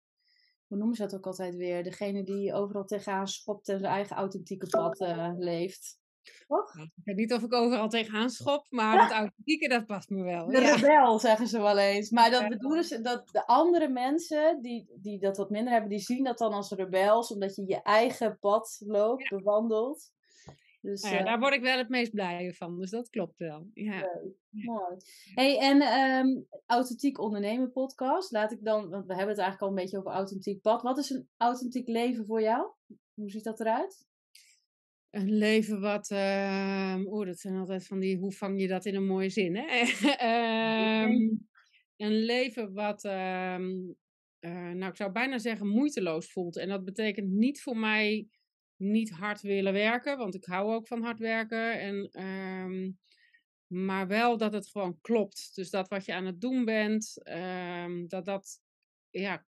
hoe 0.67 0.79
noemen 0.79 0.97
ze 0.97 1.03
dat 1.03 1.15
ook 1.15 1.27
altijd 1.27 1.57
weer? 1.57 1.83
Degene 1.83 2.25
die 2.25 2.55
overal 2.55 2.85
tegenaan 2.85 3.29
schopt 3.29 3.69
en 3.69 3.79
zijn 3.79 3.93
eigen 3.93 4.17
authentieke 4.17 4.67
pad 4.67 5.01
uh, 5.01 5.33
leeft. 5.37 6.01
Toch? 6.47 6.75
Ik 6.75 7.05
weet 7.05 7.17
niet 7.17 7.33
of 7.33 7.43
ik 7.43 7.53
overal 7.53 7.89
tegenaan 7.89 8.31
schop, 8.31 8.67
maar 8.71 9.03
het 9.03 9.13
authentieke, 9.13 9.69
dat 9.69 9.87
past 9.87 10.11
me 10.11 10.23
wel. 10.23 10.47
De 10.47 10.61
ja. 10.61 10.75
rebel, 10.75 11.19
zeggen 11.19 11.47
ze 11.47 11.61
wel 11.61 11.79
eens. 11.79 12.11
Maar 12.11 12.31
dat 12.31 12.49
bedoelen 12.49 12.85
ze, 12.85 13.01
dat 13.01 13.29
de 13.33 13.47
andere 13.47 13.89
mensen 13.89 14.63
die, 14.63 14.91
die 15.01 15.19
dat 15.19 15.37
wat 15.37 15.51
minder 15.51 15.73
hebben, 15.73 15.91
die 15.91 15.99
zien 15.99 16.25
dat 16.25 16.39
dan 16.39 16.53
als 16.53 16.71
rebels, 16.71 17.33
omdat 17.33 17.57
je 17.57 17.67
je 17.67 17.83
eigen 17.83 18.39
pad 18.39 18.83
loopt, 18.87 19.29
bewandelt. 19.29 20.11
Dus, 20.81 21.03
nou 21.03 21.15
ja, 21.15 21.21
uh, 21.21 21.27
daar 21.27 21.39
word 21.39 21.55
ik 21.55 21.61
wel 21.61 21.79
het 21.79 21.89
meest 21.89 22.13
blij 22.13 22.53
van, 22.53 22.79
dus 22.79 22.91
dat 22.91 23.11
klopt 23.11 23.39
wel. 23.39 23.67
Ja. 23.75 24.09
Mooi. 24.51 24.97
Hey, 25.35 25.59
en 25.59 25.83
um, 25.83 26.47
Authentiek 26.67 27.21
Ondernemen 27.21 27.73
podcast, 27.73 28.33
laat 28.33 28.53
ik 28.53 28.65
dan, 28.65 28.89
want 28.89 29.07
we 29.07 29.15
hebben 29.15 29.35
het 29.35 29.39
eigenlijk 29.39 29.61
al 29.61 29.69
een 29.69 29.83
beetje 29.83 29.99
over 29.99 30.11
authentiek 30.11 30.61
pad. 30.63 30.83
Wat 30.83 30.99
is 30.99 31.11
een 31.11 31.29
authentiek 31.37 31.89
leven 31.89 32.27
voor 32.27 32.43
jou? 32.43 32.67
Hoe 33.15 33.31
ziet 33.31 33.45
dat 33.45 33.61
eruit? 33.61 34.11
Een 35.13 35.33
leven 35.33 35.81
wat. 35.81 36.11
Uh, 36.11 37.01
oh, 37.05 37.27
dat 37.27 37.39
zijn 37.39 37.57
altijd 37.57 37.87
van 37.87 37.99
die. 37.99 38.17
Hoe 38.17 38.33
vang 38.33 38.61
je 38.61 38.69
dat 38.69 38.85
in 38.87 38.95
een 38.95 39.07
mooie 39.07 39.29
zin? 39.29 39.57
Hè? 39.57 39.81
um, 41.05 41.49
een 41.97 42.25
leven 42.25 42.73
wat. 42.73 43.05
Um, 43.05 43.97
uh, 44.41 44.71
nou, 44.71 44.87
ik 44.87 44.97
zou 44.97 45.13
bijna 45.13 45.39
zeggen 45.39 45.69
moeiteloos 45.69 46.33
voelt. 46.33 46.57
En 46.57 46.69
dat 46.69 46.85
betekent 46.85 47.29
niet 47.29 47.63
voor 47.63 47.77
mij 47.77 48.29
niet 48.77 49.11
hard 49.11 49.41
willen 49.41 49.73
werken, 49.73 50.19
want 50.19 50.35
ik 50.35 50.45
hou 50.45 50.75
ook 50.75 50.87
van 50.87 51.03
hard 51.03 51.19
werken. 51.19 51.81
En, 51.81 52.23
um, 52.23 52.99
maar 53.67 54.07
wel 54.07 54.37
dat 54.37 54.53
het 54.53 54.69
gewoon 54.69 54.99
klopt. 55.01 55.51
Dus 55.55 55.71
dat 55.71 55.89
wat 55.89 56.05
je 56.05 56.15
aan 56.15 56.27
het 56.27 56.41
doen 56.41 56.65
bent, 56.65 57.15
dat 58.09 58.25
dat 58.25 58.61
ja, 59.11 59.45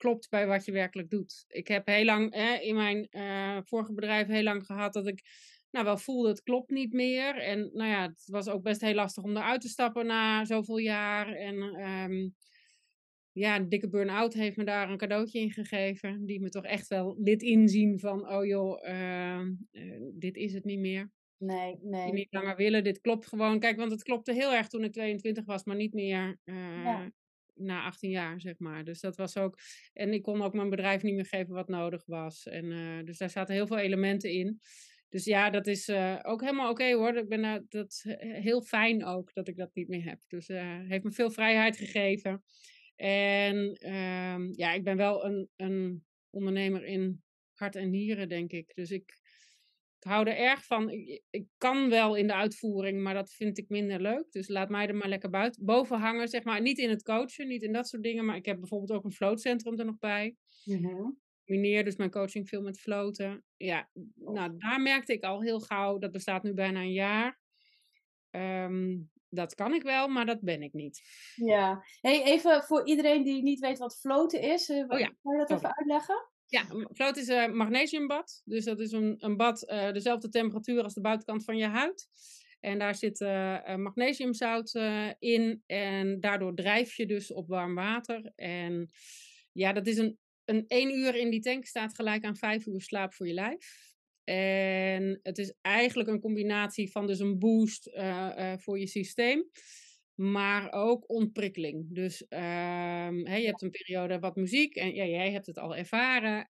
klopt 0.00 0.28
bij 0.28 0.46
wat 0.46 0.64
je 0.64 0.72
werkelijk 0.72 1.10
doet. 1.10 1.44
Ik 1.48 1.68
heb 1.68 1.86
heel 1.86 2.04
lang 2.04 2.34
in 2.60 2.74
mijn 2.74 3.06
uh, 3.10 3.58
vorige 3.64 3.92
bedrijf 3.92 4.26
heel 4.26 4.42
lang 4.42 4.66
gehad 4.66 4.92
dat 4.92 5.06
ik 5.06 5.22
nou 5.70 5.84
wel 5.84 5.96
voelde 5.98 6.28
het 6.28 6.42
klopt 6.42 6.70
niet 6.70 6.92
meer. 6.92 7.36
En 7.36 7.70
nou 7.72 7.90
ja, 7.90 8.02
het 8.02 8.22
was 8.26 8.48
ook 8.48 8.62
best 8.62 8.80
heel 8.80 8.94
lastig 8.94 9.22
om 9.22 9.36
eruit 9.36 9.60
te 9.60 9.68
stappen 9.68 10.06
na 10.06 10.44
zoveel 10.44 10.78
jaar. 10.78 11.32
En 11.32 11.56
um, 11.62 12.34
ja, 13.32 13.56
een 13.56 13.68
dikke 13.68 13.88
burn-out 13.88 14.34
heeft 14.34 14.56
me 14.56 14.64
daar 14.64 14.90
een 14.90 14.96
cadeautje 14.96 15.40
in 15.40 15.50
gegeven. 15.50 16.26
Die 16.26 16.40
me 16.40 16.48
toch 16.48 16.64
echt 16.64 16.88
wel 16.88 17.16
liet 17.18 17.42
inzien 17.42 17.98
van, 17.98 18.32
oh 18.32 18.44
joh, 18.44 18.88
uh, 18.88 19.40
uh, 19.72 20.02
dit 20.14 20.36
is 20.36 20.52
het 20.52 20.64
niet 20.64 20.80
meer. 20.80 21.10
Nee, 21.36 21.78
nee. 21.82 22.12
Niet 22.12 22.32
langer 22.32 22.56
willen, 22.56 22.84
dit 22.84 23.00
klopt 23.00 23.26
gewoon. 23.26 23.58
Kijk, 23.58 23.76
want 23.76 23.90
het 23.90 24.02
klopte 24.02 24.32
heel 24.32 24.52
erg 24.52 24.68
toen 24.68 24.84
ik 24.84 24.92
22 24.92 25.44
was, 25.44 25.64
maar 25.64 25.76
niet 25.76 25.94
meer 25.94 26.38
ja 26.44 27.10
na 27.60 27.84
18 27.84 28.10
jaar, 28.10 28.40
zeg 28.40 28.58
maar. 28.58 28.84
Dus 28.84 29.00
dat 29.00 29.16
was 29.16 29.36
ook. 29.36 29.58
En 29.92 30.12
ik 30.12 30.22
kon 30.22 30.42
ook 30.42 30.54
mijn 30.54 30.70
bedrijf 30.70 31.02
niet 31.02 31.14
meer 31.14 31.26
geven 31.26 31.54
wat 31.54 31.68
nodig 31.68 32.06
was. 32.06 32.46
En 32.46 32.64
uh, 32.64 33.04
dus 33.04 33.18
daar 33.18 33.30
zaten 33.30 33.54
heel 33.54 33.66
veel 33.66 33.78
elementen 33.78 34.30
in. 34.30 34.60
Dus 35.08 35.24
ja, 35.24 35.50
dat 35.50 35.66
is 35.66 35.88
uh, 35.88 36.18
ook 36.22 36.40
helemaal 36.40 36.70
oké 36.70 36.92
hoor. 36.92 37.16
Ik 37.16 37.28
ben 37.28 37.44
uh, 37.44 37.56
dat 37.68 38.02
heel 38.18 38.62
fijn 38.62 39.04
ook 39.04 39.32
dat 39.32 39.48
ik 39.48 39.56
dat 39.56 39.74
niet 39.74 39.88
meer 39.88 40.04
heb. 40.04 40.20
Dus 40.28 40.46
heeft 40.88 41.04
me 41.04 41.12
veel 41.12 41.30
vrijheid 41.30 41.76
gegeven. 41.76 42.42
En 42.96 43.72
ehm, 43.72 44.48
ja, 44.52 44.72
ik 44.72 44.84
ben 44.84 44.96
wel 44.96 45.24
een, 45.24 45.48
een 45.56 46.04
ondernemer 46.30 46.84
in 46.84 47.22
hart 47.54 47.76
en 47.76 47.90
nieren, 47.90 48.28
denk 48.28 48.52
ik. 48.52 48.74
Dus 48.74 48.90
ik, 48.90 49.19
ik 50.00 50.10
hou 50.10 50.28
er 50.28 50.36
erg 50.36 50.64
van. 50.64 50.90
Ik, 50.90 51.22
ik, 51.30 51.46
kan 51.58 51.88
wel 51.88 52.14
in 52.14 52.26
de 52.26 52.34
uitvoering, 52.34 53.02
maar 53.02 53.14
dat 53.14 53.32
vind 53.32 53.58
ik 53.58 53.68
minder 53.68 54.00
leuk. 54.00 54.32
Dus 54.32 54.48
laat 54.48 54.68
mij 54.68 54.86
er 54.86 54.94
maar 54.94 55.08
lekker 55.08 55.30
buiten, 55.30 55.64
boven 55.64 55.98
hangen, 55.98 56.28
zeg 56.28 56.44
maar. 56.44 56.60
Niet 56.60 56.78
in 56.78 56.90
het 56.90 57.02
coachen, 57.02 57.48
niet 57.48 57.62
in 57.62 57.72
dat 57.72 57.88
soort 57.88 58.02
dingen. 58.02 58.24
Maar 58.24 58.36
ik 58.36 58.46
heb 58.46 58.58
bijvoorbeeld 58.58 58.92
ook 58.92 59.04
een 59.04 59.12
floatcentrum 59.12 59.78
er 59.78 59.84
nog 59.84 59.98
bij. 59.98 60.36
Mm 60.64 61.18
Meneer, 61.44 61.84
dus 61.84 61.96
mijn 61.96 62.10
coaching 62.10 62.48
veel 62.48 62.62
met 62.62 62.80
floten. 62.80 63.44
Ja, 63.56 63.90
nou, 64.14 64.56
daar 64.56 64.80
merkte 64.80 65.12
ik 65.12 65.22
al 65.22 65.42
heel 65.42 65.60
gauw. 65.60 65.98
Dat 65.98 66.12
bestaat 66.12 66.42
nu 66.42 66.54
bijna 66.54 66.80
een 66.80 66.92
jaar. 66.92 67.40
Um, 68.30 69.10
dat 69.28 69.54
kan 69.54 69.74
ik 69.74 69.82
wel, 69.82 70.08
maar 70.08 70.26
dat 70.26 70.40
ben 70.40 70.62
ik 70.62 70.72
niet. 70.72 71.00
Ja. 71.34 71.84
Hey, 72.00 72.22
even 72.22 72.62
voor 72.62 72.86
iedereen 72.86 73.22
die 73.22 73.42
niet 73.42 73.60
weet 73.60 73.78
wat 73.78 73.98
floten 73.98 74.40
is. 74.40 74.68
Uh, 74.68 74.84
oh 74.88 74.98
ja. 74.98 75.12
Kan 75.22 75.32
je 75.32 75.38
dat 75.38 75.50
even 75.50 75.76
uitleggen? 75.76 76.29
Ja, 76.50 76.66
float 76.92 77.16
is 77.16 77.28
een 77.28 77.56
magnesiumbad. 77.56 78.42
Dus 78.44 78.64
dat 78.64 78.80
is 78.80 78.92
een, 78.92 79.14
een 79.18 79.36
bad 79.36 79.70
uh, 79.70 79.92
dezelfde 79.92 80.28
temperatuur 80.28 80.82
als 80.82 80.94
de 80.94 81.00
buitenkant 81.00 81.44
van 81.44 81.56
je 81.56 81.66
huid. 81.66 82.08
En 82.60 82.78
daar 82.78 82.94
zit 82.94 83.20
uh, 83.20 83.76
magnesiumzout 83.76 84.74
in. 85.18 85.62
En 85.66 86.20
daardoor 86.20 86.54
drijf 86.54 86.96
je 86.96 87.06
dus 87.06 87.32
op 87.32 87.48
warm 87.48 87.74
water. 87.74 88.32
En 88.36 88.90
ja, 89.52 89.72
dat 89.72 89.86
is 89.86 89.96
een, 89.96 90.18
een 90.44 90.64
één 90.66 90.98
uur 90.98 91.14
in 91.14 91.30
die 91.30 91.40
tank 91.40 91.64
staat 91.64 91.94
gelijk 91.94 92.24
aan 92.24 92.36
vijf 92.36 92.66
uur 92.66 92.80
slaap 92.80 93.14
voor 93.14 93.26
je 93.26 93.34
lijf. 93.34 93.88
En 94.24 95.20
het 95.22 95.38
is 95.38 95.54
eigenlijk 95.60 96.08
een 96.08 96.20
combinatie 96.20 96.90
van 96.90 97.06
dus 97.06 97.18
een 97.18 97.38
boost 97.38 97.90
voor 98.56 98.78
je 98.78 98.86
systeem 98.86 99.50
maar 100.20 100.72
ook 100.72 101.10
ontprikkeling. 101.10 101.86
Dus 101.94 102.22
um, 102.28 103.26
je 103.26 103.46
hebt 103.46 103.62
een 103.62 103.70
periode 103.70 104.18
wat 104.18 104.36
muziek 104.36 104.74
en 104.74 104.94
ja, 104.94 105.04
jij 105.04 105.32
hebt 105.32 105.46
het 105.46 105.58
al 105.58 105.76
ervaren. 105.76 106.48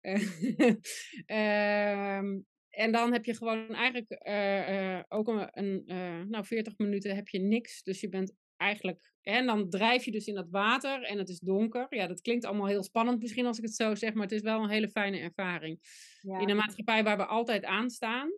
um, 1.26 2.46
en 2.84 2.92
dan 2.92 3.12
heb 3.12 3.24
je 3.24 3.36
gewoon 3.36 3.74
eigenlijk 3.74 4.20
uh, 4.26 4.68
uh, 4.68 5.00
ook 5.08 5.28
een, 5.28 5.48
een 5.50 5.82
uh, 5.86 6.22
nou 6.22 6.44
40 6.44 6.78
minuten 6.78 7.14
heb 7.14 7.28
je 7.28 7.38
niks. 7.38 7.82
Dus 7.82 8.00
je 8.00 8.08
bent 8.08 8.32
eigenlijk, 8.56 9.12
en 9.22 9.46
dan 9.46 9.68
drijf 9.68 10.04
je 10.04 10.10
dus 10.10 10.26
in 10.26 10.34
dat 10.34 10.50
water 10.50 11.02
en 11.02 11.18
het 11.18 11.28
is 11.28 11.40
donker. 11.40 11.86
Ja, 11.88 12.06
dat 12.06 12.20
klinkt 12.20 12.44
allemaal 12.44 12.66
heel 12.66 12.84
spannend 12.84 13.20
misschien 13.20 13.46
als 13.46 13.58
ik 13.58 13.64
het 13.64 13.74
zo 13.74 13.94
zeg, 13.94 14.14
maar 14.14 14.22
het 14.22 14.32
is 14.32 14.42
wel 14.42 14.62
een 14.62 14.70
hele 14.70 14.90
fijne 14.90 15.18
ervaring. 15.18 15.78
Ja. 16.20 16.38
In 16.38 16.48
een 16.48 16.56
maatschappij 16.56 17.04
waar 17.04 17.16
we 17.16 17.26
altijd 17.26 17.64
aan 17.64 17.90
staan, 17.90 18.30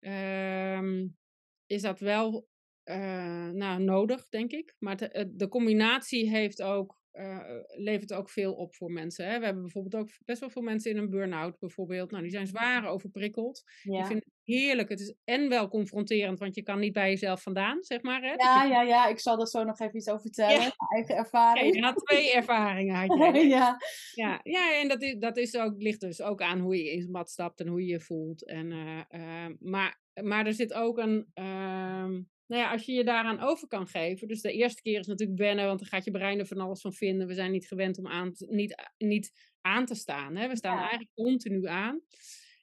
um, 0.00 1.16
is 1.66 1.82
dat 1.82 2.00
wel 2.00 2.52
uh, 2.84 3.48
nou, 3.48 3.82
nodig, 3.82 4.28
denk 4.28 4.52
ik. 4.52 4.74
Maar 4.78 4.96
de, 4.96 5.32
de 5.34 5.48
combinatie 5.48 6.30
heeft 6.30 6.62
ook, 6.62 6.98
uh, 7.12 7.38
levert 7.76 8.12
ook 8.12 8.30
veel 8.30 8.54
op 8.54 8.74
voor 8.74 8.92
mensen. 8.92 9.26
Hè. 9.26 9.38
We 9.38 9.44
hebben 9.44 9.62
bijvoorbeeld 9.62 10.02
ook 10.02 10.08
best 10.24 10.40
wel 10.40 10.50
veel 10.50 10.62
mensen 10.62 10.90
in 10.90 10.96
een 10.96 11.10
burn-out 11.10 11.58
bijvoorbeeld. 11.58 12.10
Nou, 12.10 12.22
die 12.22 12.32
zijn 12.32 12.46
zwaar 12.46 12.88
overprikkeld. 12.88 13.62
Ja. 13.82 13.90
Die 13.90 14.04
vinden 14.06 14.24
het 14.24 14.56
heerlijk. 14.56 14.88
Het 14.88 15.00
is 15.00 15.14
en 15.24 15.48
wel 15.48 15.68
confronterend, 15.68 16.38
want 16.38 16.54
je 16.54 16.62
kan 16.62 16.78
niet 16.78 16.92
bij 16.92 17.08
jezelf 17.08 17.42
vandaan, 17.42 17.84
zeg 17.84 18.02
maar. 18.02 18.22
Hè. 18.22 18.32
Ja, 18.32 18.64
ja, 18.64 18.82
ja. 18.82 19.06
Ik 19.08 19.20
zal 19.20 19.40
er 19.40 19.48
zo 19.48 19.64
nog 19.64 19.80
even 19.80 19.96
iets 19.96 20.08
over 20.08 20.20
vertellen. 20.20 20.60
Ja. 20.60 20.72
Eigen 20.94 21.16
ervaring. 21.16 21.66
Okay, 21.66 21.80
je 21.80 21.84
had 21.84 22.06
twee 22.06 22.32
ervaringen. 22.32 22.94
Had 22.94 23.36
je. 23.36 23.46
ja. 23.58 23.76
Ja, 24.14 24.40
ja, 24.42 24.80
en 24.80 24.88
dat, 24.88 25.02
is, 25.02 25.16
dat 25.18 25.36
is 25.36 25.56
ook, 25.56 25.74
ligt 25.82 26.00
dus 26.00 26.22
ook 26.22 26.42
aan 26.42 26.60
hoe 26.60 26.76
je 26.76 26.92
in 26.92 27.00
het 27.00 27.10
mat 27.10 27.30
stapt 27.30 27.60
en 27.60 27.66
hoe 27.66 27.80
je 27.80 27.92
je 27.92 28.00
voelt. 28.00 28.46
En, 28.46 28.70
uh, 28.70 29.46
maar, 29.58 30.00
maar 30.22 30.46
er 30.46 30.54
zit 30.54 30.72
ook 30.72 30.98
een... 30.98 31.26
Ehm, 32.46 32.58
nou 32.58 32.62
ja, 32.62 32.72
als 32.72 32.86
je 32.86 32.92
je 32.92 33.04
daaraan 33.04 33.40
over 33.40 33.68
kan 33.68 33.86
geven. 33.86 34.28
Dus 34.28 34.40
de 34.40 34.52
eerste 34.52 34.82
keer 34.82 34.98
is 34.98 35.06
natuurlijk 35.06 35.38
wennen, 35.38 35.66
want 35.66 35.78
dan 35.78 35.88
gaat 35.88 36.04
je 36.04 36.10
brein 36.10 36.38
er 36.38 36.46
van 36.46 36.60
alles 36.60 36.80
van 36.80 36.92
vinden. 36.92 37.26
We 37.26 37.34
zijn 37.34 37.50
niet 37.50 37.66
gewend 37.66 37.98
om 37.98 38.06
aan 38.06 38.32
te, 38.32 38.46
niet, 38.50 38.90
niet 38.98 39.32
aan 39.60 39.86
te 39.86 39.94
staan. 39.94 40.36
Hè? 40.36 40.48
We 40.48 40.56
staan 40.56 40.78
eigenlijk 40.78 41.10
continu 41.14 41.66
aan. 41.66 42.02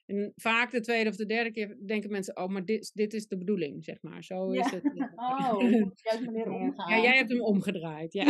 En 0.06 0.32
vaak 0.34 0.70
de 0.70 0.80
tweede 0.80 1.10
of 1.10 1.16
de 1.16 1.26
derde 1.26 1.50
keer 1.50 1.76
denken 1.86 2.10
mensen, 2.10 2.36
oh, 2.36 2.48
maar 2.48 2.64
dit, 2.64 2.90
dit 2.94 3.14
is 3.14 3.26
de 3.26 3.38
bedoeling, 3.38 3.84
zeg 3.84 4.02
maar. 4.02 4.24
Zo 4.24 4.50
is 4.50 4.70
het. 4.70 4.82
Oh, 5.16 5.60
juist 5.60 6.24
manier 6.24 6.50
omgaan. 6.50 6.90
Ja, 6.96 7.02
jij 7.02 7.16
hebt 7.16 7.30
hem 7.30 7.40
omgedraaid, 7.40 8.12
ja. 8.12 8.26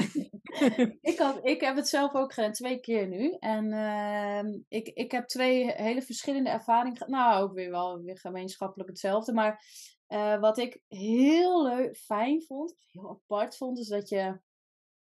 ik, 1.13 1.19
had, 1.19 1.47
ik 1.47 1.61
heb 1.61 1.77
het 1.77 1.89
zelf 1.89 2.15
ook 2.15 2.33
gedaan, 2.33 2.53
twee 2.53 2.81
keer 2.81 3.09
nu. 3.09 3.37
En 3.39 3.73
uh, 3.73 4.61
ik, 4.69 4.89
ik 4.89 5.11
heb 5.13 5.27
twee 5.27 5.73
hele 5.73 6.03
verschillende 6.03 6.51
ervaringen 6.51 7.11
Nou, 7.11 7.43
ook 7.43 7.55
weer 7.55 7.71
wel 7.71 8.03
weer 8.03 8.19
gemeenschappelijk 8.19 8.89
hetzelfde. 8.89 9.33
Maar 9.33 9.65
uh, 10.13 10.41
wat 10.41 10.59
ik 10.59 10.81
heel 10.89 11.63
leuk, 11.63 11.97
fijn 11.97 12.43
vond, 12.43 12.75
heel 12.91 13.09
apart 13.09 13.57
vond, 13.57 13.79
is 13.79 13.89
dat 13.89 14.09
je... 14.09 14.41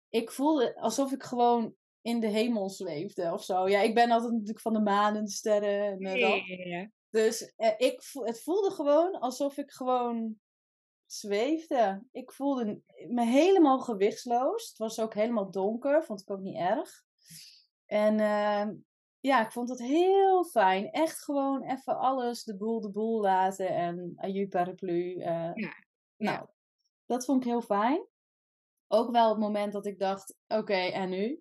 Ik 0.09 0.31
voelde 0.31 0.77
alsof 0.77 1.13
ik 1.13 1.23
gewoon 1.23 1.75
in 2.01 2.21
de 2.21 2.27
hemel 2.27 2.71
zweefde 2.71 3.33
of 3.33 3.45
zo. 3.45 3.69
Ja, 3.69 3.81
ik 3.81 3.95
ben 3.95 4.11
altijd 4.11 4.33
natuurlijk 4.33 4.61
van 4.61 4.73
de 4.73 4.81
maan 4.81 5.17
en 5.17 5.25
de 5.25 5.31
sterren 5.31 5.83
en 5.83 6.19
uh, 6.19 6.29
dat. 6.29 6.47
Ja, 6.47 6.91
Dus 7.11 7.53
uh, 7.57 7.73
ik, 7.77 8.03
het 8.13 8.43
voelde 8.43 8.71
gewoon 8.71 9.21
alsof 9.21 9.57
ik 9.57 9.71
gewoon 9.71 10.41
zweefde. 11.07 12.03
Ik 12.13 12.33
voelde 12.33 12.81
me 13.09 13.25
helemaal 13.25 13.79
gewichtsloos. 13.81 14.69
Het 14.69 14.79
was 14.79 15.01
ook 15.01 15.15
helemaal 15.15 15.51
donker, 15.51 16.05
vond 16.05 16.21
ik 16.21 16.31
ook 16.31 16.41
niet 16.41 16.57
erg. 16.57 17.05
En 17.87 18.19
uh, 18.19 18.69
ja, 19.23 19.45
ik 19.45 19.53
vond 19.53 19.69
het 19.69 19.79
heel 19.79 20.45
fijn. 20.45 20.91
Echt 20.91 21.25
gewoon 21.25 21.63
even 21.63 21.99
alles 21.99 22.45
de 22.45 22.57
boel 22.57 22.81
de 22.81 22.91
boel 22.91 23.21
laten 23.21 23.69
en 23.69 24.13
aju 24.17 24.49
paraplu. 24.49 25.19
ja. 25.19 25.55
Nou, 26.17 26.47
dat 27.07 27.25
vond 27.25 27.45
ik 27.45 27.51
heel 27.51 27.63
fijn 27.63 28.11
ook 28.93 29.11
wel 29.11 29.29
het 29.29 29.39
moment 29.39 29.73
dat 29.73 29.87
ik 29.87 29.99
dacht, 29.99 30.37
oké, 30.49 30.75
en 30.75 31.11
nu? 31.11 31.39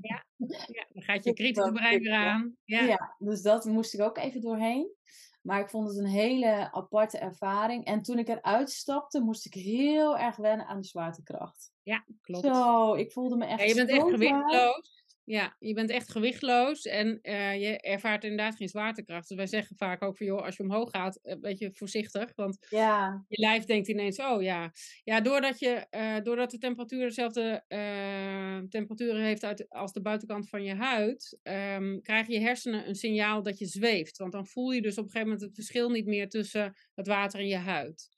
Ja, 0.00 0.24
ja, 0.66 0.86
dan 0.92 1.02
gaat 1.02 1.24
je 1.24 1.32
kritische 1.32 1.72
brein 1.72 2.00
weer 2.00 2.14
aan. 2.14 2.56
Ja. 2.64 2.80
ja, 2.80 3.14
dus 3.18 3.42
dat 3.42 3.64
moest 3.64 3.94
ik 3.94 4.00
ook 4.00 4.18
even 4.18 4.40
doorheen. 4.40 4.94
Maar 5.42 5.60
ik 5.60 5.68
vond 5.68 5.88
het 5.88 5.98
een 5.98 6.06
hele 6.06 6.72
aparte 6.72 7.18
ervaring. 7.18 7.84
En 7.84 8.02
toen 8.02 8.18
ik 8.18 8.28
eruit 8.28 8.70
stapte, 8.70 9.20
moest 9.20 9.46
ik 9.46 9.54
heel 9.54 10.18
erg 10.18 10.36
wennen 10.36 10.66
aan 10.66 10.80
de 10.80 10.86
zwaartekracht. 10.86 11.72
Ja, 11.82 12.04
klopt. 12.20 12.44
Zo, 12.46 12.94
ik 12.94 13.12
voelde 13.12 13.36
me 13.36 13.44
echt 13.44 13.60
ja, 13.60 13.66
Je 13.66 13.74
bent 13.74 13.90
echt 13.90 14.08
gewichtloos. 14.08 14.99
Ja, 15.30 15.56
je 15.58 15.74
bent 15.74 15.90
echt 15.90 16.10
gewichtloos 16.10 16.86
en 16.86 17.18
uh, 17.22 17.60
je 17.60 17.80
ervaart 17.80 18.24
inderdaad 18.24 18.56
geen 18.56 18.68
zwaartekracht. 18.68 19.28
Dus 19.28 19.36
wij 19.36 19.46
zeggen 19.46 19.76
vaak 19.76 20.02
ook 20.02 20.16
van, 20.16 20.26
joh, 20.26 20.42
als 20.42 20.56
je 20.56 20.62
omhoog 20.62 20.90
gaat, 20.90 21.18
een 21.22 21.32
eh, 21.32 21.40
beetje 21.40 21.72
voorzichtig. 21.72 22.32
Want 22.34 22.66
ja. 22.68 23.24
je 23.28 23.40
lijf 23.40 23.64
denkt 23.64 23.88
ineens, 23.88 24.18
oh 24.18 24.42
ja. 24.42 24.72
Ja, 25.04 25.20
doordat, 25.20 25.58
je, 25.58 25.86
uh, 25.90 26.20
doordat 26.22 26.50
de 26.50 26.58
temperatuur 26.58 27.06
dezelfde 27.06 27.64
uh, 27.68 28.58
temperatuur 28.68 29.16
heeft 29.16 29.44
uit, 29.44 29.68
als 29.68 29.92
de 29.92 30.00
buitenkant 30.00 30.48
van 30.48 30.62
je 30.62 30.74
huid, 30.74 31.38
um, 31.42 32.02
krijgen 32.02 32.34
je 32.34 32.40
hersenen 32.40 32.88
een 32.88 32.94
signaal 32.94 33.42
dat 33.42 33.58
je 33.58 33.66
zweeft. 33.66 34.16
Want 34.16 34.32
dan 34.32 34.46
voel 34.46 34.70
je 34.70 34.82
dus 34.82 34.98
op 34.98 35.04
een 35.04 35.10
gegeven 35.10 35.28
moment 35.28 35.46
het 35.46 35.54
verschil 35.54 35.90
niet 35.90 36.06
meer 36.06 36.28
tussen 36.28 36.74
het 36.94 37.06
water 37.06 37.40
en 37.40 37.48
je 37.48 37.56
huid. 37.56 38.08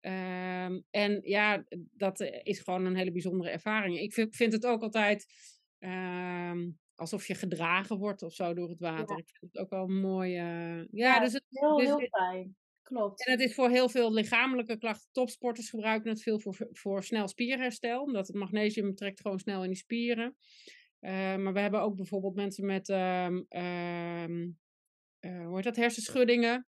Um, 0.00 0.84
en 0.90 1.20
ja, 1.22 1.64
dat 1.96 2.20
is 2.42 2.58
gewoon 2.58 2.84
een 2.84 2.96
hele 2.96 3.12
bijzondere 3.12 3.50
ervaring. 3.50 3.98
Ik 3.98 4.26
vind 4.30 4.52
het 4.52 4.66
ook 4.66 4.82
altijd 4.82 5.26
Um, 5.78 6.78
alsof 6.94 7.26
je 7.26 7.34
gedragen 7.34 7.98
wordt 7.98 8.22
of 8.22 8.32
zo 8.32 8.54
door 8.54 8.68
het 8.68 8.80
water. 8.80 9.16
Ja. 9.16 9.22
Ik 9.22 9.36
vind 9.38 9.52
het 9.52 9.62
ook 9.62 9.70
wel 9.70 9.86
mooi. 9.86 10.30
Uh, 10.30 10.76
ja, 10.76 10.86
ja, 10.90 11.20
dus 11.20 11.32
het 11.32 11.44
heel, 11.48 11.76
dus 11.76 11.86
heel 11.86 12.08
fijn. 12.10 12.56
Klopt. 12.82 13.26
En 13.26 13.32
het 13.32 13.40
is 13.40 13.54
voor 13.54 13.68
heel 13.68 13.88
veel 13.88 14.12
lichamelijke 14.12 14.78
klachten. 14.78 15.08
Topsporters 15.12 15.70
gebruiken 15.70 16.10
het 16.10 16.22
veel 16.22 16.40
voor, 16.40 16.68
voor 16.70 17.02
snel 17.02 17.28
spierherstel. 17.28 18.02
Omdat 18.02 18.26
het 18.26 18.36
magnesium 18.36 18.94
trekt 18.94 19.20
gewoon 19.20 19.38
snel 19.38 19.62
in 19.62 19.68
die 19.68 19.78
spieren. 19.78 20.36
Uh, 21.00 21.36
maar 21.36 21.52
we 21.52 21.60
hebben 21.60 21.80
ook 21.80 21.96
bijvoorbeeld 21.96 22.34
mensen 22.34 22.66
met 22.66 22.88
um, 22.88 23.46
um, 23.48 24.58
uh, 25.20 25.46
hoe 25.46 25.54
heet 25.54 25.64
dat, 25.64 25.76
hersenschuddingen. 25.76 26.66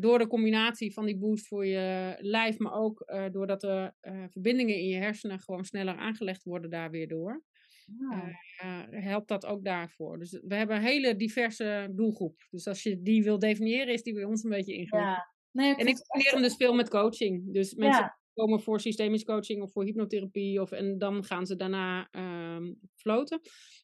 door 0.00 0.18
de 0.18 0.26
combinatie 0.26 0.92
van 0.92 1.06
die 1.06 1.18
boost 1.18 1.46
voor 1.46 1.66
je 1.66 2.16
lijf, 2.18 2.58
maar 2.58 2.72
ook 2.72 3.12
doordat 3.30 3.60
de 3.60 3.92
verbindingen 4.30 4.76
in 4.76 4.88
je 4.88 4.96
hersenen 4.96 5.40
gewoon 5.40 5.64
sneller 5.64 5.96
aangelegd 5.96 6.42
worden 6.42 6.70
daar 6.70 6.90
weer 6.90 7.08
door. 7.08 7.44
Uh, 7.86 8.82
helpt 8.90 9.28
dat 9.28 9.46
ook 9.46 9.64
daarvoor. 9.64 10.18
Dus 10.18 10.40
we 10.46 10.54
hebben 10.54 10.76
een 10.76 10.82
hele 10.82 11.16
diverse 11.16 11.92
doelgroep. 11.94 12.46
Dus 12.50 12.66
als 12.66 12.82
je 12.82 13.02
die 13.02 13.22
wil 13.22 13.38
definiëren, 13.38 13.92
is 13.92 14.02
die 14.02 14.14
bij 14.14 14.24
ons 14.24 14.44
een 14.44 14.50
beetje 14.50 14.74
ingewikkeld. 14.74 15.02
Ja. 15.02 15.34
Nee, 15.50 15.74
en 15.74 15.86
ik 15.86 15.96
hem 16.08 16.42
dus 16.42 16.56
veel 16.56 16.74
met 16.74 16.88
coaching. 16.88 17.52
Dus 17.52 17.74
mensen 17.74 18.02
ja. 18.02 18.18
komen 18.34 18.60
voor 18.60 18.80
systemisch 18.80 19.24
coaching 19.24 19.62
of 19.62 19.72
voor 19.72 19.84
hypnotherapie. 19.84 20.60
Of, 20.60 20.72
en 20.72 20.98
dan 20.98 21.24
gaan 21.24 21.46
ze 21.46 21.56
daarna 21.56 22.08
um, 22.56 22.78
floten. 22.94 23.40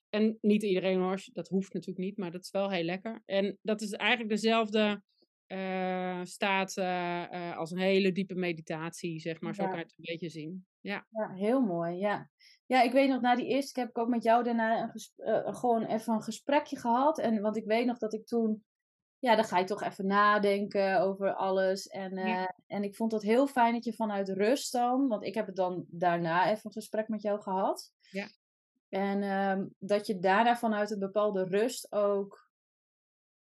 En 0.09 0.39
niet 0.41 0.63
iedereen 0.63 1.01
hoor, 1.01 1.23
dat 1.33 1.49
hoeft 1.49 1.73
natuurlijk 1.73 2.05
niet, 2.07 2.17
maar 2.17 2.31
dat 2.31 2.43
is 2.43 2.51
wel 2.51 2.71
heel 2.71 2.85
lekker. 2.85 3.23
En 3.25 3.59
dat 3.63 3.81
is 3.81 3.93
eigenlijk 3.93 4.31
dezelfde 4.31 5.03
uh, 5.47 6.21
staat 6.23 6.77
uh, 6.77 7.57
als 7.57 7.71
een 7.71 7.79
hele 7.79 8.13
diepe 8.13 8.35
meditatie, 8.35 9.21
zeg 9.21 9.41
maar. 9.41 9.55
Zo 9.55 9.65
kan 9.65 9.77
je 9.77 9.83
het 9.83 9.95
een 9.97 10.05
beetje 10.13 10.29
zien. 10.29 10.67
Ja. 10.81 11.07
ja, 11.11 11.35
heel 11.35 11.61
mooi. 11.61 11.97
Ja. 11.97 12.31
Ja, 12.73 12.83
ik 12.83 12.93
weet 12.93 13.09
nog, 13.09 13.21
na 13.21 13.35
die 13.35 13.47
eerste 13.47 13.73
keer 13.73 13.83
heb 13.83 13.93
ik 13.93 13.99
ook 13.99 14.09
met 14.09 14.23
jou 14.23 14.45
daarna 14.45 14.83
een 14.83 14.91
uh, 15.17 15.55
gewoon 15.55 15.85
even 15.85 16.15
een 16.15 16.23
gesprekje 16.23 16.79
gehad. 16.79 17.19
En 17.19 17.41
want 17.41 17.57
ik 17.57 17.65
weet 17.65 17.87
nog 17.87 17.99
dat 17.99 18.13
ik 18.13 18.27
toen, 18.27 18.65
ja, 19.19 19.35
dan 19.35 19.45
ga 19.45 19.59
je 19.59 19.65
toch 19.65 19.83
even 19.83 20.07
nadenken 20.07 21.01
over 21.01 21.35
alles. 21.35 21.87
En, 21.87 22.19
uh, 22.19 22.27
ja. 22.27 22.55
en 22.67 22.83
ik 22.83 22.97
vond 22.97 23.13
het 23.13 23.23
heel 23.23 23.47
fijn 23.47 23.73
dat 23.73 23.85
je 23.85 23.93
vanuit 23.93 24.29
rust 24.29 24.73
dan, 24.73 25.09
want 25.09 25.25
ik 25.25 25.35
heb 25.35 25.47
het 25.47 25.57
dan 25.57 25.85
daarna 25.89 26.51
even 26.51 26.61
een 26.65 26.73
gesprek 26.73 27.09
met 27.09 27.23
jou 27.23 27.41
gehad. 27.41 27.93
Ja. 28.11 28.29
En 28.89 29.23
uh, 29.23 29.67
dat 29.79 30.07
je 30.07 30.19
daarna 30.19 30.57
vanuit 30.57 30.91
een 30.91 30.99
bepaalde 30.99 31.45
rust 31.45 31.93
ook 31.93 32.51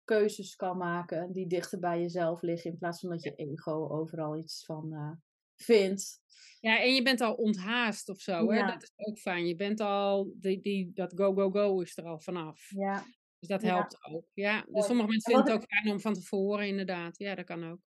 keuzes 0.03 0.55
kan 0.55 0.77
maken 0.77 1.31
die 1.31 1.47
dichter 1.47 1.79
bij 1.79 2.01
jezelf 2.01 2.41
liggen. 2.41 2.71
In 2.71 2.77
plaats 2.77 2.99
van 2.99 3.09
dat 3.09 3.23
je 3.23 3.35
ego 3.35 3.87
overal 3.89 4.37
iets 4.37 4.65
van 4.65 4.93
uh, 4.93 5.11
vindt. 5.57 6.19
Ja, 6.59 6.81
en 6.81 6.93
je 6.93 7.01
bent 7.01 7.21
al 7.21 7.33
onthaast 7.33 8.09
of 8.09 8.19
zo. 8.19 8.51
Hè? 8.51 8.65
Dat 8.65 8.83
is 8.83 8.91
ook 8.95 9.17
fijn. 9.17 9.47
Je 9.47 9.55
bent 9.55 9.79
al, 9.79 10.33
die, 10.39 10.61
die, 10.61 10.91
dat 10.93 11.13
go, 11.15 11.33
go, 11.33 11.49
go 11.49 11.81
is 11.81 11.97
er 11.97 12.05
al 12.05 12.19
vanaf. 12.19 12.69
Ja. 12.69 13.03
Dus 13.39 13.49
dat 13.49 13.61
helpt 13.61 13.97
ja. 14.01 14.13
ook. 14.13 14.25
Ja, 14.33 14.65
dus 14.71 14.85
sommige 14.85 15.09
mensen 15.09 15.31
vinden 15.31 15.53
het 15.53 15.61
ook 15.61 15.69
fijn 15.69 15.93
om 15.93 15.99
van 15.99 16.13
tevoren, 16.13 16.67
inderdaad. 16.67 17.17
Ja, 17.17 17.35
dat 17.35 17.45
kan 17.45 17.71
ook. 17.71 17.79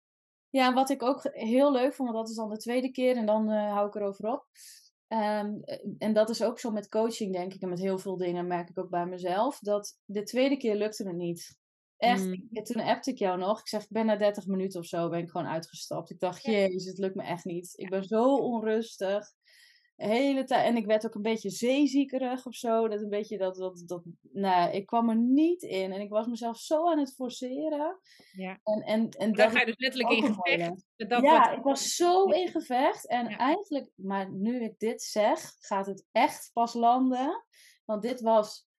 Ja, 0.49 0.67
en 0.67 0.73
wat 0.73 0.89
ik 0.89 1.03
ook 1.03 1.29
heel 1.31 1.71
leuk 1.71 1.93
vond, 1.93 2.09
want 2.09 2.21
dat 2.21 2.29
is 2.29 2.35
dan 2.35 2.49
de 2.49 2.57
tweede 2.57 2.91
keer 2.91 3.15
en 3.15 3.25
dan 3.25 3.51
uh, 3.51 3.73
hou 3.73 3.87
ik 3.87 3.95
erover 3.95 4.25
op. 4.25 4.47
Um, 5.07 5.63
en 5.97 6.13
dat 6.13 6.29
is 6.29 6.43
ook 6.43 6.59
zo 6.59 6.71
met 6.71 6.89
coaching, 6.89 7.33
denk 7.33 7.53
ik, 7.53 7.61
en 7.61 7.69
met 7.69 7.79
heel 7.79 7.97
veel 7.97 8.17
dingen 8.17 8.47
merk 8.47 8.69
ik 8.69 8.79
ook 8.79 8.89
bij 8.89 9.05
mezelf. 9.05 9.59
Dat 9.59 9.99
de 10.05 10.23
tweede 10.23 10.57
keer 10.57 10.75
lukte 10.75 11.07
het 11.07 11.15
niet. 11.15 11.59
Echt, 12.01 12.25
mm. 12.25 12.63
toen 12.63 12.81
appte 12.81 13.11
ik 13.11 13.17
jou 13.17 13.37
nog. 13.37 13.59
Ik 13.59 13.67
zeg, 13.67 13.81
ik 13.81 13.89
ben 13.89 14.05
na 14.05 14.15
30 14.15 14.45
minuten 14.45 14.79
of 14.79 14.85
zo 14.85 15.09
ben 15.09 15.19
ik 15.19 15.29
gewoon 15.29 15.47
uitgestapt. 15.47 16.09
Ik 16.09 16.19
dacht, 16.19 16.43
ja. 16.43 16.51
jezus, 16.51 16.85
het 16.85 16.97
lukt 16.97 17.15
me 17.15 17.23
echt 17.23 17.45
niet. 17.45 17.73
Ik 17.75 17.89
ben 17.89 18.03
zo 18.03 18.35
onrustig. 18.35 19.33
De 19.95 20.07
hele 20.07 20.43
tijd. 20.43 20.65
En 20.65 20.75
ik 20.75 20.85
werd 20.85 21.05
ook 21.05 21.15
een 21.15 21.21
beetje 21.21 21.49
zeeziekerig 21.49 22.45
of 22.45 22.55
zo. 22.55 22.87
Dat 22.87 23.01
een 23.01 23.09
beetje 23.09 23.37
dat, 23.37 23.55
dat, 23.55 23.83
dat, 23.85 24.03
nou, 24.21 24.71
ik 24.71 24.85
kwam 24.85 25.09
er 25.09 25.15
niet 25.15 25.61
in. 25.61 25.91
En 25.91 26.01
ik 26.01 26.09
was 26.09 26.27
mezelf 26.27 26.57
zo 26.57 26.89
aan 26.89 26.99
het 26.99 27.13
forceren. 27.13 27.99
Ja. 28.31 28.59
En, 28.63 28.81
en, 28.81 29.09
en 29.09 29.33
dan 29.33 29.51
ga 29.51 29.59
je 29.59 29.65
dus 29.65 29.77
letterlijk 29.77 30.13
in 30.13 30.33
gevecht. 30.33 30.85
Dat 30.95 31.21
ja, 31.21 31.51
ik 31.51 31.63
was 31.63 31.95
zo 31.95 32.23
in 32.23 32.47
gevecht. 32.47 33.07
En 33.07 33.29
ja. 33.29 33.37
eigenlijk, 33.37 33.89
maar 33.95 34.31
nu 34.31 34.63
ik 34.63 34.79
dit 34.79 35.01
zeg, 35.01 35.53
gaat 35.59 35.85
het 35.85 36.05
echt 36.11 36.49
pas 36.53 36.73
landen. 36.73 37.45
Want 37.85 38.01
dit 38.01 38.21
was 38.21 38.69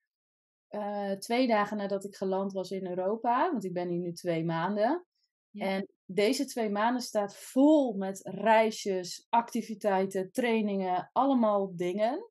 uh, 0.75 1.11
twee 1.11 1.47
dagen 1.47 1.77
nadat 1.77 2.03
ik 2.03 2.15
geland 2.15 2.53
was 2.53 2.71
in 2.71 2.87
Europa, 2.87 3.51
want 3.51 3.63
ik 3.63 3.73
ben 3.73 3.89
hier 3.89 3.99
nu 3.99 4.13
twee 4.13 4.45
maanden. 4.45 5.05
Ja. 5.49 5.65
En 5.65 5.87
deze 6.05 6.45
twee 6.45 6.69
maanden 6.69 7.01
staat 7.01 7.35
vol 7.35 7.93
met 7.93 8.19
reisjes, 8.23 9.25
activiteiten, 9.29 10.31
trainingen, 10.31 11.09
allemaal 11.13 11.75
dingen. 11.75 12.29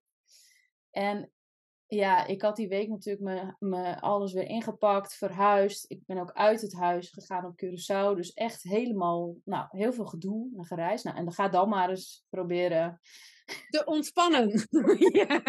En 0.91 1.33
ja, 1.87 2.27
ik 2.27 2.43
had 2.43 2.57
die 2.57 2.69
week 2.69 2.89
natuurlijk 2.89 3.25
me, 3.25 3.69
me 3.69 4.01
alles 4.01 4.33
weer 4.33 4.49
ingepakt, 4.49 5.15
verhuisd. 5.15 5.91
Ik 5.91 6.07
ben 6.07 6.19
ook 6.19 6.33
uit 6.33 6.61
het 6.61 6.73
huis 6.75 7.11
gegaan 7.11 7.45
op 7.45 7.63
Curaçao. 7.65 8.17
Dus 8.17 8.33
echt 8.33 8.63
helemaal, 8.63 9.35
nou, 9.45 9.67
heel 9.71 9.93
veel 9.93 10.07
gedoe 10.07 10.51
en 10.57 10.65
gereisd. 10.65 11.05
Nou, 11.05 11.17
en 11.17 11.25
dan 11.25 11.35
ga 11.35 11.49
dan 11.49 11.69
maar 11.69 11.91
eens 11.91 12.27
proberen 12.29 13.01
te 13.71 13.83
ontspannen. 13.85 14.67
ja. 15.13 15.43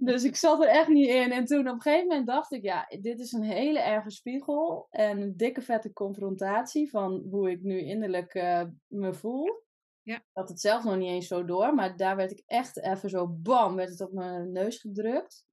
Dus 0.00 0.24
ik 0.24 0.36
zat 0.36 0.62
er 0.62 0.68
echt 0.68 0.88
niet 0.88 1.08
in. 1.08 1.32
En 1.32 1.44
toen 1.44 1.68
op 1.68 1.74
een 1.74 1.80
gegeven 1.80 2.06
moment 2.06 2.26
dacht 2.26 2.52
ik, 2.52 2.62
ja, 2.62 2.86
dit 3.00 3.20
is 3.20 3.32
een 3.32 3.42
hele 3.42 3.78
erge 3.80 4.10
spiegel. 4.10 4.86
En 4.90 5.20
een 5.20 5.36
dikke 5.36 5.62
vette 5.62 5.92
confrontatie 5.92 6.90
van 6.90 7.26
hoe 7.30 7.50
ik 7.50 7.62
nu 7.62 7.80
innerlijk 7.80 8.34
uh, 8.34 8.62
me 8.86 9.14
voel. 9.14 9.66
Ja. 10.02 10.16
Ik 10.16 10.22
had 10.32 10.48
het 10.48 10.60
zelf 10.60 10.84
nog 10.84 10.96
niet 10.96 11.08
eens 11.08 11.26
zo 11.26 11.44
door. 11.44 11.74
Maar 11.74 11.96
daar 11.96 12.16
werd 12.16 12.30
ik 12.30 12.42
echt 12.46 12.82
even 12.82 13.10
zo 13.10 13.28
bam, 13.28 13.74
werd 13.76 13.90
het 13.90 14.00
op 14.00 14.12
mijn 14.12 14.52
neus 14.52 14.78
gedrukt. 14.78 15.46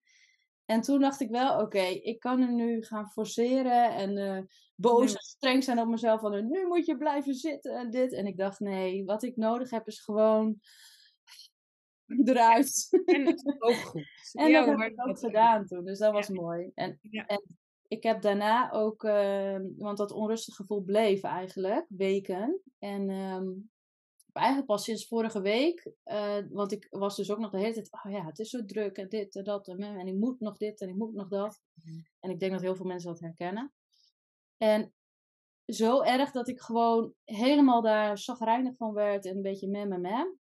En 0.65 0.81
toen 0.81 0.99
dacht 0.99 1.19
ik 1.19 1.29
wel, 1.29 1.61
oké, 1.61 1.83
ik 1.83 2.19
kan 2.19 2.41
hem 2.41 2.55
nu 2.55 2.83
gaan 2.83 3.09
forceren 3.09 3.93
en 3.95 4.17
uh, 4.17 4.41
boos 4.75 5.13
en 5.13 5.21
streng 5.21 5.63
zijn 5.63 5.79
op 5.79 5.87
mezelf. 5.87 6.21
Van 6.21 6.49
nu 6.49 6.67
moet 6.67 6.85
je 6.85 6.97
blijven 6.97 7.33
zitten 7.33 7.75
en 7.75 7.89
dit. 7.89 8.13
En 8.13 8.25
ik 8.25 8.37
dacht, 8.37 8.59
nee, 8.59 9.05
wat 9.05 9.23
ik 9.23 9.35
nodig 9.35 9.69
heb 9.69 9.87
is 9.87 9.99
gewoon 9.99 10.59
eruit. 12.29 13.01
En 13.05 13.25
is 13.25 13.45
ook 13.59 13.73
goed. 13.73 14.07
en 14.33 14.49
ja, 14.49 14.65
dat 14.65 14.79
heb 14.79 14.91
ik 14.91 15.07
ook 15.07 15.19
gedaan 15.19 15.65
toen, 15.65 15.85
dus 15.85 15.99
dat 15.99 16.13
was 16.13 16.29
mooi. 16.29 16.71
En, 16.73 16.99
en 17.01 17.43
ik 17.87 18.03
heb 18.03 18.21
daarna 18.21 18.71
ook, 18.71 19.03
uh, 19.03 19.59
want 19.77 19.97
dat 19.97 20.11
onrustige 20.11 20.61
gevoel 20.61 20.81
bleef 20.81 21.23
eigenlijk, 21.23 21.85
weken. 21.89 22.61
En 22.79 23.09
um, 23.09 23.69
eigenlijk 24.31 24.67
pas 24.67 24.83
sinds 24.83 25.07
vorige 25.07 25.41
week, 25.41 25.91
uh, 26.05 26.37
want 26.49 26.71
ik 26.71 26.87
was 26.89 27.15
dus 27.15 27.31
ook 27.31 27.39
nog 27.39 27.51
de 27.51 27.59
hele 27.59 27.73
tijd, 27.73 27.89
oh 27.91 28.11
ja, 28.11 28.25
het 28.25 28.39
is 28.39 28.49
zo 28.49 28.65
druk 28.65 28.97
en 28.97 29.09
dit 29.09 29.35
en 29.35 29.43
dat 29.43 29.67
en, 29.67 29.79
en 29.79 30.07
ik 30.07 30.15
moet 30.15 30.39
nog 30.39 30.57
dit 30.57 30.81
en 30.81 30.89
ik 30.89 30.95
moet 30.95 31.13
nog 31.13 31.27
dat. 31.27 31.61
Mhm. 31.73 31.99
En 32.19 32.29
ik 32.29 32.39
denk 32.39 32.51
dat 32.51 32.61
heel 32.61 32.75
veel 32.75 32.85
mensen 32.85 33.09
dat 33.09 33.19
herkennen. 33.19 33.73
En 34.57 34.93
zo 35.65 36.01
erg 36.01 36.31
dat 36.31 36.47
ik 36.47 36.61
gewoon 36.61 37.13
helemaal 37.23 37.81
daar 37.81 38.17
zagrijnig 38.17 38.75
van 38.75 38.93
werd 38.93 39.25
en 39.25 39.35
een 39.35 39.41
beetje 39.41 39.67
mem. 39.67 40.39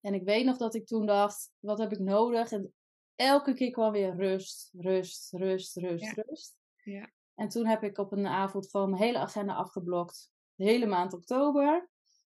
En 0.00 0.14
ik 0.14 0.22
weet 0.24 0.44
nog 0.44 0.56
dat 0.56 0.74
ik 0.74 0.86
toen 0.86 1.06
dacht, 1.06 1.50
wat 1.58 1.78
heb 1.78 1.92
ik 1.92 1.98
nodig? 1.98 2.52
En 2.52 2.72
elke 3.16 3.54
keer 3.54 3.70
kwam 3.70 3.92
weer 3.92 4.16
rust, 4.16 4.70
rust, 4.78 5.32
rust, 5.32 5.76
rust, 5.76 6.12
rust. 6.12 6.56
Ja. 6.84 7.10
En 7.34 7.48
toen 7.48 7.66
heb 7.66 7.82
ik 7.82 7.98
op 7.98 8.12
een 8.12 8.26
avond 8.26 8.70
gewoon 8.70 8.90
mijn 8.90 9.02
hele 9.02 9.18
agenda 9.18 9.54
afgeblokt. 9.54 10.30
De 10.54 10.64
hele 10.64 10.86
maand 10.86 11.12
oktober. 11.12 11.90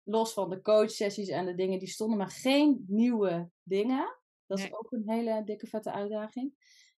Los 0.02 0.32
van 0.32 0.50
de 0.50 0.60
coachsessies 0.60 1.28
en 1.28 1.46
de 1.46 1.54
dingen 1.54 1.78
die 1.78 1.88
stonden, 1.88 2.18
maar 2.18 2.30
geen 2.30 2.84
nieuwe 2.88 3.50
dingen. 3.62 4.16
Dat 4.46 4.58
is 4.58 4.72
ook 4.72 4.92
een 4.92 5.10
hele 5.10 5.42
dikke 5.44 5.66
vette 5.66 5.92
uitdaging. 5.92 6.52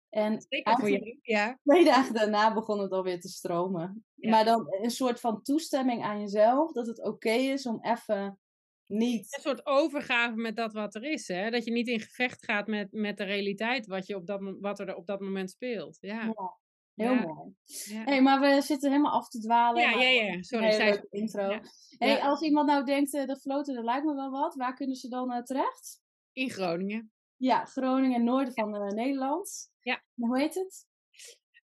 En 0.09 0.45
Zeker 0.49 0.79
voor 0.79 0.91
je, 0.91 1.19
ja. 1.23 1.59
Twee 1.63 1.85
dagen 1.85 2.15
daarna 2.15 2.55
begon 2.55 2.79
het 2.79 2.93
alweer 2.93 3.21
te 3.21 3.29
stromen. 3.29 4.05
Maar 4.15 4.45
dan 4.45 4.67
een 4.81 4.91
soort 4.91 5.21
van 5.21 5.43
toestemming 5.43 6.03
aan 6.03 6.21
jezelf 6.21 6.73
dat 6.73 6.87
het 6.87 7.03
oké 7.05 7.31
is 7.31 7.67
om 7.67 7.79
even 7.83 8.39
niet. 8.91 9.35
Een 9.35 9.43
soort 9.43 9.67
overgave 9.67 10.37
met 10.37 10.57
dat 10.57 10.73
wat 10.73 10.95
er 10.95 11.05
is. 11.05 11.29
Hè? 11.29 11.51
Dat 11.51 11.65
je 11.65 11.73
niet 11.73 11.89
in 11.89 12.01
gevecht 12.01 12.45
gaat 12.45 12.67
met, 12.67 12.93
met 12.93 13.17
de 13.17 13.25
realiteit 13.25 13.87
wat, 13.87 14.07
je 14.07 14.17
op 14.17 14.27
dat, 14.27 14.57
wat 14.61 14.81
er 14.81 14.95
op 14.95 15.07
dat 15.07 15.21
moment 15.21 15.51
speelt. 15.51 15.99
Ja, 16.01 16.25
ja 16.25 16.59
heel 17.01 17.15
mooi. 17.15 17.55
Ja. 17.65 18.05
Hey, 18.05 18.23
maar 18.23 18.41
we 18.41 18.61
zitten 18.63 18.91
helemaal 18.91 19.13
af 19.13 19.29
te 19.29 19.39
dwalen. 19.39 19.83
Ja, 19.83 19.91
ja, 19.91 20.09
ja. 20.09 20.43
Sorry. 20.43 21.03
Intro. 21.11 21.61
Hey, 21.99 22.21
als 22.21 22.43
iemand 22.43 22.67
nou 22.67 22.85
denkt, 22.85 23.15
uh, 23.15 23.27
dat 23.27 23.41
floten, 23.41 23.75
dat 23.75 23.85
lijkt 23.85 24.05
me 24.05 24.15
wel 24.15 24.31
wat. 24.31 24.55
Waar 24.55 24.75
kunnen 24.75 24.97
ze 24.97 25.09
dan 25.09 25.33
uh, 25.33 25.43
terecht? 25.43 26.03
In 26.33 26.51
Groningen. 26.51 27.13
Ja, 27.37 27.65
Groningen, 27.65 28.25
noorden 28.25 28.55
van 28.55 28.75
uh, 28.75 28.89
Nederland. 28.89 29.71
Ja. 29.81 30.05
hoe 30.15 30.39
heet 30.39 30.55
het? 30.55 30.87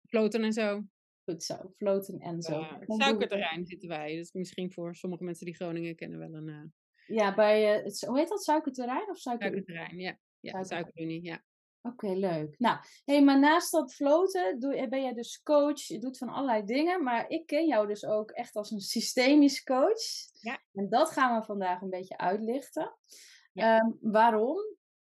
Floten 0.08 0.44
en 0.44 0.54
zo. 0.54 0.82
Goed 1.24 1.44
zo, 1.44 1.56
floten 1.78 2.20
en 2.20 2.42
zo. 2.42 2.60
Uh, 2.60 2.82
suikerterrein 2.86 3.66
zitten 3.66 3.90
wij. 3.90 4.16
Dus 4.16 4.32
misschien 4.32 4.72
voor 4.72 4.96
sommige 4.96 5.24
mensen 5.24 5.46
die 5.46 5.56
Groningen 5.56 5.96
kennen 5.96 6.20
wel 6.20 6.34
een... 6.34 6.74
Ja, 7.08 7.36
bij, 7.36 7.78
uh, 7.78 7.84
het, 7.84 8.02
hoe 8.02 8.18
heet 8.18 8.30
dat? 8.30 8.44
Suikerterrein 8.44 9.10
of 9.10 9.18
suiker... 9.18 9.48
Suikerterrein, 9.48 10.00
ja. 10.00 10.18
Ja, 10.40 10.64
Suikerunie, 10.64 11.24
ja. 11.24 11.44
Oké, 11.82 12.08
leuk. 12.08 12.56
Nou, 12.58 12.78
hey, 13.06 13.24
maar 13.24 13.40
naast 13.40 13.72
dat 13.72 13.94
floten 13.94 14.60
doe, 14.60 14.88
ben 14.90 15.02
jij 15.02 15.14
dus 15.14 15.42
coach. 15.44 15.82
Je 15.82 16.00
doet 16.00 16.18
van 16.18 16.30
allerlei 16.30 16.66
dingen. 16.66 17.04
Maar 17.04 17.30
ik 17.30 17.46
ken 17.46 17.68
jou 17.68 17.88
dus 17.88 18.06
ook 18.06 18.32
echt 18.32 18.56
als 18.56 18.72
een 18.72 18.80
systemisch 18.80 19.64
coach. 19.64 20.02
Ja. 20.42 20.60
En 20.74 20.90
dat 20.90 21.12
gaan 21.12 21.40
we 21.40 21.46
vandaag 21.46 21.82
een 21.82 21.90
beetje 21.90 22.18
uitlichten. 22.18 22.96
Ja. 23.54 23.80
Um, 23.80 23.98
waarom? 24.02 24.58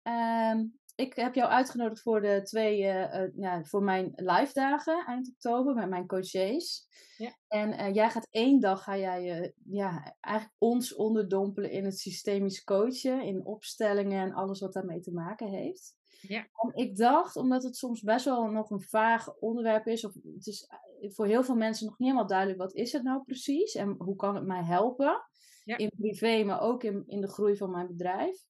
Um, 0.02 0.78
ik 0.96 1.14
heb 1.14 1.34
jou 1.34 1.50
uitgenodigd 1.50 2.02
voor 2.02 2.20
de 2.20 2.40
twee, 2.42 2.80
uh, 2.80 3.14
uh, 3.14 3.28
ja, 3.36 3.64
voor 3.64 3.82
mijn 3.82 4.12
live 4.14 4.52
dagen 4.52 5.04
eind 5.06 5.28
oktober 5.28 5.74
met 5.74 5.88
mijn 5.88 6.06
coaches. 6.06 6.88
Ja. 7.16 7.36
En 7.48 7.72
uh, 7.72 7.94
jij 7.94 8.10
gaat 8.10 8.28
één 8.30 8.60
dag, 8.60 8.82
ga 8.82 8.96
jij 8.96 9.52
ja, 9.64 10.16
eigenlijk 10.20 10.54
ons 10.58 10.94
onderdompelen 10.94 11.70
in 11.70 11.84
het 11.84 11.98
systemisch 11.98 12.64
coachen, 12.64 13.22
in 13.22 13.44
opstellingen 13.44 14.22
en 14.22 14.32
alles 14.32 14.60
wat 14.60 14.72
daarmee 14.72 15.00
te 15.00 15.12
maken 15.12 15.48
heeft. 15.48 15.94
Ja. 16.20 16.38
En 16.38 16.74
ik 16.74 16.96
dacht, 16.96 17.36
omdat 17.36 17.62
het 17.62 17.76
soms 17.76 18.00
best 18.00 18.24
wel 18.24 18.50
nog 18.50 18.70
een 18.70 18.82
vaag 18.82 19.34
onderwerp 19.34 19.86
is, 19.86 20.04
of 20.04 20.14
het 20.14 20.46
is 20.46 20.68
voor 21.00 21.26
heel 21.26 21.44
veel 21.44 21.56
mensen 21.56 21.86
nog 21.86 21.98
niet 21.98 22.08
helemaal 22.08 22.28
duidelijk, 22.28 22.58
wat 22.58 22.74
is 22.74 22.92
het 22.92 23.02
nou 23.02 23.22
precies 23.24 23.74
en 23.74 23.94
hoe 23.98 24.16
kan 24.16 24.34
het 24.34 24.46
mij 24.46 24.62
helpen? 24.62 25.24
Ja. 25.64 25.76
In 25.76 25.92
privé, 25.96 26.44
maar 26.44 26.60
ook 26.60 26.82
in, 26.82 27.04
in 27.06 27.20
de 27.20 27.28
groei 27.28 27.56
van 27.56 27.70
mijn 27.70 27.86
bedrijf 27.86 28.46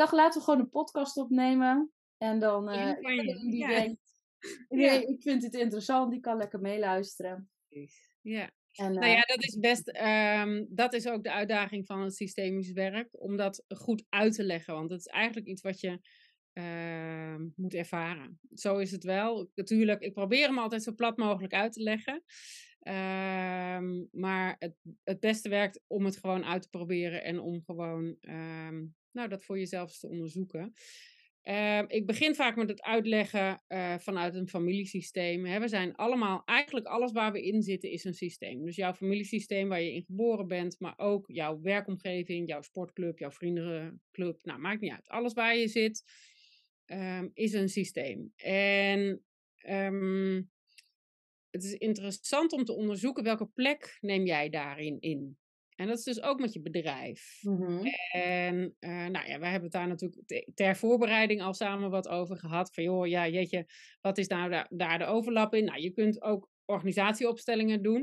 dacht, 0.00 0.12
laten 0.12 0.38
we 0.38 0.44
gewoon 0.44 0.60
een 0.60 0.70
podcast 0.70 1.16
opnemen. 1.16 1.92
En 2.18 2.38
dan 2.38 2.68
uh, 2.68 2.94
die 3.40 3.56
ja. 3.56 3.68
denkt, 3.68 4.00
nee, 4.68 5.06
ik 5.06 5.22
vind 5.22 5.42
het 5.42 5.54
interessant, 5.54 6.10
die 6.10 6.20
kan 6.20 6.36
lekker 6.36 6.60
meeluisteren. 6.60 7.50
Ja. 8.20 8.50
En, 8.72 8.92
nou 8.92 9.06
ja, 9.06 9.22
eh, 9.22 9.36
dat 9.36 9.44
is 9.44 9.58
best, 9.58 10.00
um, 10.02 10.66
dat 10.70 10.94
is 10.94 11.08
ook 11.08 11.22
de 11.22 11.32
uitdaging 11.32 11.86
van 11.86 12.00
het 12.00 12.14
systemisch 12.14 12.72
werk, 12.72 13.08
om 13.10 13.36
dat 13.36 13.64
goed 13.68 14.04
uit 14.08 14.34
te 14.34 14.44
leggen. 14.44 14.74
Want 14.74 14.90
het 14.90 15.00
is 15.00 15.06
eigenlijk 15.06 15.46
iets 15.46 15.62
wat 15.62 15.80
je 15.80 16.00
uh, 16.52 17.36
moet 17.56 17.74
ervaren. 17.74 18.40
Zo 18.54 18.78
is 18.78 18.90
het 18.90 19.04
wel. 19.04 19.50
Natuurlijk, 19.54 20.02
ik 20.02 20.12
probeer 20.12 20.46
hem 20.46 20.58
altijd 20.58 20.82
zo 20.82 20.94
plat 20.94 21.16
mogelijk 21.16 21.52
uit 21.52 21.72
te 21.72 21.82
leggen. 21.82 22.22
Um, 22.82 24.08
maar 24.12 24.56
het, 24.58 24.74
het 25.04 25.20
beste 25.20 25.48
werkt 25.48 25.80
om 25.86 26.04
het 26.04 26.16
gewoon 26.16 26.44
uit 26.44 26.62
te 26.62 26.68
proberen 26.68 27.24
en 27.24 27.40
om 27.40 27.62
gewoon 27.62 28.16
um, 28.20 28.94
nou, 29.12 29.28
dat 29.28 29.44
voor 29.44 29.58
jezelf 29.58 29.98
te 29.98 30.08
onderzoeken. 30.08 30.72
Uh, 31.44 31.82
ik 31.86 32.06
begin 32.06 32.34
vaak 32.34 32.56
met 32.56 32.68
het 32.68 32.82
uitleggen 32.82 33.62
uh, 33.68 33.98
vanuit 33.98 34.34
een 34.34 34.48
familiesysteem. 34.48 35.44
Hè. 35.44 35.60
We 35.60 35.68
zijn 35.68 35.94
allemaal, 35.94 36.42
eigenlijk 36.44 36.86
alles 36.86 37.12
waar 37.12 37.32
we 37.32 37.42
in 37.42 37.62
zitten 37.62 37.90
is 37.90 38.04
een 38.04 38.14
systeem. 38.14 38.64
Dus 38.64 38.76
jouw 38.76 38.94
familiesysteem 38.94 39.68
waar 39.68 39.80
je 39.82 39.92
in 39.92 40.04
geboren 40.04 40.46
bent, 40.46 40.80
maar 40.80 40.94
ook 40.96 41.24
jouw 41.26 41.60
werkomgeving, 41.60 42.48
jouw 42.48 42.62
sportclub, 42.62 43.18
jouw 43.18 43.30
vriendenclub. 43.30 44.44
Nou, 44.44 44.60
maakt 44.60 44.80
niet 44.80 44.92
uit. 44.92 45.08
Alles 45.08 45.32
waar 45.32 45.56
je 45.56 45.68
zit 45.68 46.04
um, 46.86 47.30
is 47.34 47.52
een 47.52 47.68
systeem. 47.68 48.32
En 48.36 49.24
um, 49.68 50.50
het 51.50 51.64
is 51.64 51.72
interessant 51.72 52.52
om 52.52 52.64
te 52.64 52.72
onderzoeken 52.72 53.24
welke 53.24 53.46
plek 53.46 53.98
neem 54.00 54.24
jij 54.24 54.48
daarin 54.48 55.00
in. 55.00 55.38
En 55.80 55.86
dat 55.86 55.98
is 55.98 56.04
dus 56.04 56.22
ook 56.22 56.40
met 56.40 56.52
je 56.52 56.60
bedrijf. 56.60 57.38
Mm-hmm. 57.42 57.86
En 58.10 58.76
uh, 58.80 59.06
nou 59.06 59.28
ja, 59.28 59.38
wij 59.38 59.50
hebben 59.50 59.62
het 59.62 59.72
daar 59.72 59.88
natuurlijk 59.88 60.50
ter 60.54 60.76
voorbereiding 60.76 61.42
al 61.42 61.54
samen 61.54 61.90
wat 61.90 62.08
over 62.08 62.36
gehad. 62.36 62.74
Van 62.74 62.84
joh, 62.84 63.06
ja, 63.06 63.28
jeetje, 63.28 63.66
wat 64.00 64.18
is 64.18 64.26
nou 64.26 64.50
da 64.50 64.66
daar 64.70 64.98
de 64.98 65.04
overlap 65.04 65.54
in? 65.54 65.64
Nou, 65.64 65.80
je 65.80 65.90
kunt 65.92 66.22
ook 66.22 66.48
organisatieopstellingen 66.64 67.82
doen. 67.82 68.00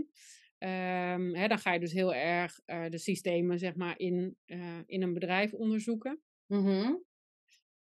Um, 0.59 1.35
hè, 1.35 1.47
dan 1.47 1.59
ga 1.59 1.73
je 1.73 1.79
dus 1.79 1.91
heel 1.91 2.13
erg 2.13 2.59
uh, 2.65 2.89
de 2.89 2.97
systemen 2.97 3.59
zeg 3.59 3.75
maar, 3.75 3.99
in, 3.99 4.37
uh, 4.45 4.79
in 4.85 5.01
een 5.01 5.13
bedrijf 5.13 5.53
onderzoeken. 5.53 6.21
Mm-hmm. 6.47 7.03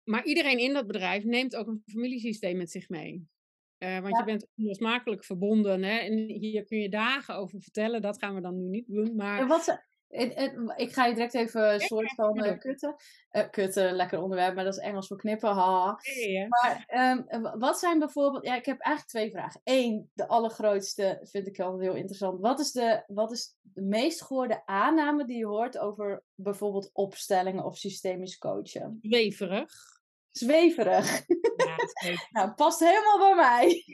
Maar 0.04 0.24
iedereen 0.24 0.58
in 0.58 0.72
dat 0.72 0.86
bedrijf 0.86 1.24
neemt 1.24 1.56
ook 1.56 1.66
een 1.66 1.82
familiesysteem 1.86 2.56
met 2.56 2.70
zich 2.70 2.88
mee. 2.88 3.26
Uh, 3.82 3.98
want 3.98 4.12
ja. 4.12 4.18
je 4.18 4.24
bent 4.24 4.48
onlosmakelijk 4.56 5.24
verbonden. 5.24 5.82
Hè? 5.82 5.98
En 5.98 6.16
hier 6.16 6.64
kun 6.64 6.78
je 6.78 6.88
dagen 6.88 7.36
over 7.36 7.60
vertellen. 7.60 8.02
Dat 8.02 8.18
gaan 8.18 8.34
we 8.34 8.40
dan 8.40 8.56
nu 8.56 8.68
niet 8.68 8.86
doen. 8.86 9.16
Maar... 9.16 9.38
En 9.38 9.46
wat, 9.46 9.82
het, 10.08 10.58
ik 10.76 10.92
ga 10.92 11.06
je 11.06 11.14
direct 11.14 11.34
even 11.34 11.74
een 11.74 11.80
soort 11.80 12.14
van 12.14 12.44
uh, 12.44 12.58
kutten. 12.58 12.94
Uh, 13.32 13.50
kutten, 13.50 13.92
lekker 13.92 14.22
onderwerp, 14.22 14.54
maar 14.54 14.64
dat 14.64 14.76
is 14.76 14.82
Engels 14.82 15.06
voor 15.06 15.16
knippen. 15.16 15.50
Ha. 15.50 15.98
Maar 16.48 16.86
um, 17.30 17.58
wat 17.58 17.78
zijn 17.78 17.98
bijvoorbeeld... 17.98 18.46
Ja, 18.46 18.56
ik 18.56 18.66
heb 18.66 18.80
eigenlijk 18.80 19.08
twee 19.08 19.30
vragen. 19.30 19.60
Eén, 19.64 20.10
de 20.14 20.28
allergrootste 20.28 21.20
vind 21.22 21.46
ik 21.46 21.60
altijd 21.60 21.82
heel 21.82 21.96
interessant. 21.96 22.40
Wat 22.40 22.60
is, 22.60 22.72
de, 22.72 23.04
wat 23.06 23.32
is 23.32 23.56
de 23.60 23.82
meest 23.82 24.22
gehoorde 24.22 24.66
aanname 24.66 25.24
die 25.24 25.38
je 25.38 25.46
hoort 25.46 25.78
over 25.78 26.22
bijvoorbeeld 26.34 26.90
opstellingen 26.92 27.64
of 27.64 27.76
systemisch 27.76 28.38
coachen? 28.38 28.98
Weverig. 29.02 29.72
Zweverig. 30.32 31.24
Ja, 31.56 31.76
nou, 32.30 32.52
past 32.52 32.80
helemaal 32.80 33.18
bij 33.18 33.34
mij. 33.34 33.84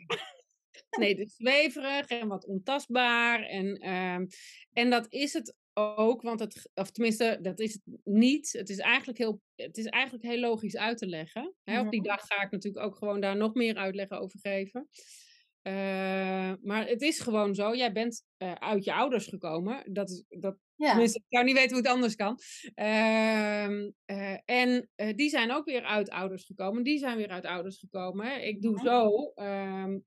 Nee, 0.98 1.14
is 1.14 1.36
zweverig 1.36 2.06
en 2.06 2.28
wat 2.28 2.46
ontastbaar. 2.46 3.42
En, 3.42 3.84
uh, 3.84 4.26
en 4.72 4.90
dat 4.90 5.06
is 5.08 5.32
het 5.32 5.56
ook, 5.74 6.22
want 6.22 6.40
het, 6.40 6.70
of 6.74 6.90
tenminste, 6.90 7.38
dat 7.42 7.60
is 7.60 7.72
het 7.72 7.82
niet. 8.04 8.52
Het 8.52 8.68
is 8.68 8.78
eigenlijk 8.78 9.18
heel, 9.18 9.40
het 9.54 9.76
is 9.76 9.86
eigenlijk 9.86 10.24
heel 10.24 10.38
logisch 10.38 10.76
uit 10.76 10.98
te 10.98 11.06
leggen. 11.06 11.54
Hè? 11.64 11.80
Op 11.80 11.90
die 11.90 12.02
dag 12.02 12.26
ga 12.26 12.42
ik 12.42 12.50
natuurlijk 12.50 12.84
ook 12.86 12.96
gewoon 12.96 13.20
daar 13.20 13.36
nog 13.36 13.54
meer 13.54 13.76
uitleg 13.76 14.10
over 14.10 14.38
geven. 14.42 14.88
Uh, 15.68 16.52
maar 16.62 16.86
het 16.86 17.02
is 17.02 17.20
gewoon 17.20 17.54
zo, 17.54 17.74
jij 17.74 17.92
bent 17.92 18.24
uh, 18.38 18.52
uit 18.52 18.84
je 18.84 18.94
ouders 18.94 19.26
gekomen. 19.26 19.92
Dat 19.92 20.10
is, 20.10 20.24
dat, 20.28 20.56
ja. 20.74 20.88
Tenminste, 20.88 21.18
ik 21.18 21.24
zou 21.28 21.44
niet 21.44 21.54
weten 21.54 21.70
hoe 21.70 21.82
het 21.82 21.92
anders 21.92 22.14
kan. 22.14 22.38
Uh, 22.74 24.36
en 24.44 24.88
die 25.16 25.28
zijn 25.28 25.52
ook 25.52 25.64
weer 25.64 25.82
uit 25.82 26.10
ouders 26.10 26.44
gekomen. 26.44 26.82
Die 26.82 26.98
zijn 26.98 27.16
weer 27.16 27.28
uit 27.28 27.44
ouders 27.44 27.78
gekomen. 27.78 28.46
Ik 28.46 28.62
doe 28.62 28.78
zo, 28.78 29.32
ehm, 29.34 29.98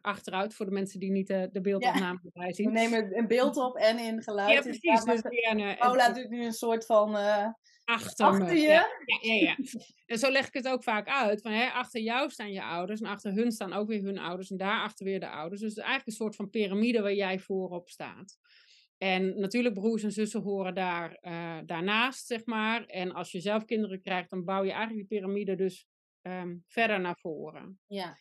achteruit 0.00 0.54
voor 0.54 0.66
de 0.66 0.72
mensen 0.72 1.00
die 1.00 1.10
niet 1.10 1.26
de, 1.26 1.60
beeldopname 1.62 2.18
ja. 2.22 2.30
erbij 2.32 2.52
zien. 2.52 2.66
We 2.66 2.72
nemen 2.72 3.18
een 3.18 3.26
beeld 3.26 3.56
op 3.56 3.76
en 3.76 3.98
in 3.98 4.22
geluid. 4.22 4.52
Ja, 4.52 4.60
precies. 4.60 5.04
Dus, 5.04 5.22
ja, 5.44 5.74
Paula 5.74 6.12
doet 6.12 6.30
nu 6.30 6.44
een 6.44 6.52
soort 6.52 6.86
van 6.86 7.16
achter, 7.90 8.26
achter 8.26 8.56
je. 8.56 8.62
Ja, 8.62 8.86
ja, 9.20 9.34
ja, 9.34 9.56
en 10.06 10.18
zo 10.18 10.30
leg 10.30 10.46
ik 10.46 10.54
het 10.54 10.68
ook 10.68 10.82
vaak 10.82 11.08
uit. 11.08 11.40
Van, 11.40 11.52
hè, 11.52 11.68
achter 11.68 12.00
jou 12.00 12.30
staan 12.30 12.52
je 12.52 12.62
ouders 12.62 13.00
en 13.00 13.06
achter 13.06 13.32
hun 13.32 13.52
staan 13.52 13.72
ook 13.72 13.88
weer 13.88 14.02
hun 14.02 14.18
ouders 14.18 14.50
en 14.50 14.56
daarachter 14.56 15.04
weer 15.04 15.20
de 15.20 15.28
ouders. 15.28 15.60
Dus 15.60 15.68
het 15.68 15.78
is 15.78 15.84
eigenlijk 15.84 16.06
een 16.06 16.24
soort 16.24 16.36
van 16.36 16.50
piramide 16.50 17.00
waar 17.00 17.14
jij 17.14 17.38
voorop 17.38 17.88
staat. 17.88 18.38
En 18.98 19.40
natuurlijk, 19.40 19.74
broers 19.74 20.02
en 20.02 20.12
zussen 20.12 20.42
horen 20.42 20.74
daar, 20.74 21.18
uh, 21.22 21.58
daarnaast, 21.66 22.26
zeg 22.26 22.44
maar. 22.44 22.84
En 22.84 23.12
als 23.12 23.32
je 23.32 23.40
zelf 23.40 23.64
kinderen 23.64 24.00
krijgt, 24.00 24.30
dan 24.30 24.44
bouw 24.44 24.64
je 24.64 24.72
eigenlijk 24.72 25.08
die 25.08 25.18
piramide 25.18 25.54
dus 25.54 25.86
um, 26.22 26.64
verder 26.66 27.00
naar 27.00 27.18
voren. 27.18 27.80
Ja. 27.86 28.18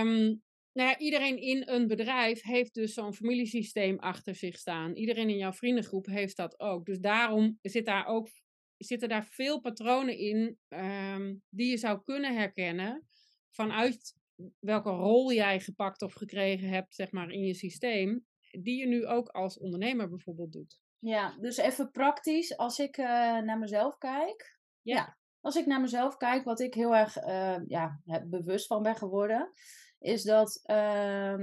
Um, 0.00 0.42
nou 0.78 0.90
ja, 0.90 0.98
iedereen 0.98 1.38
in 1.40 1.68
een 1.68 1.86
bedrijf 1.86 2.42
heeft 2.42 2.74
dus 2.74 2.94
zo'n 2.94 3.14
familiesysteem 3.14 3.98
achter 3.98 4.34
zich 4.34 4.58
staan. 4.58 4.94
Iedereen 4.94 5.28
in 5.28 5.36
jouw 5.36 5.52
vriendengroep 5.52 6.06
heeft 6.06 6.36
dat 6.36 6.60
ook. 6.60 6.86
Dus 6.86 6.98
daarom 6.98 7.58
zit 7.62 7.86
daar 7.86 8.06
ook, 8.06 8.28
zitten 8.76 9.08
daar 9.08 9.24
veel 9.24 9.60
patronen 9.60 10.18
in 10.18 10.58
um, 10.68 11.42
die 11.48 11.70
je 11.70 11.76
zou 11.76 12.02
kunnen 12.04 12.34
herkennen 12.34 13.06
vanuit 13.50 14.14
welke 14.58 14.90
rol 14.90 15.32
jij 15.32 15.60
gepakt 15.60 16.02
of 16.02 16.12
gekregen 16.12 16.68
hebt, 16.68 16.94
zeg 16.94 17.10
maar, 17.10 17.30
in 17.30 17.44
je 17.44 17.54
systeem, 17.54 18.26
die 18.50 18.80
je 18.80 18.86
nu 18.86 19.06
ook 19.06 19.28
als 19.28 19.58
ondernemer 19.58 20.08
bijvoorbeeld 20.08 20.52
doet. 20.52 20.80
Ja, 20.98 21.38
dus 21.40 21.56
even 21.56 21.90
praktisch, 21.90 22.56
als 22.56 22.78
ik 22.78 22.96
uh, 22.96 23.06
naar 23.38 23.58
mezelf 23.58 23.98
kijk. 23.98 24.58
Ja. 24.82 24.94
ja. 24.94 25.16
Als 25.40 25.56
ik 25.56 25.66
naar 25.66 25.80
mezelf 25.80 26.16
kijk, 26.16 26.44
wat 26.44 26.60
ik 26.60 26.74
heel 26.74 26.96
erg 26.96 27.16
uh, 27.16 27.58
ja, 27.66 28.00
bewust 28.26 28.66
van 28.66 28.82
ben 28.82 28.96
geworden, 28.96 29.52
is 29.98 30.22
dat 30.22 30.60
uh, 30.66 31.38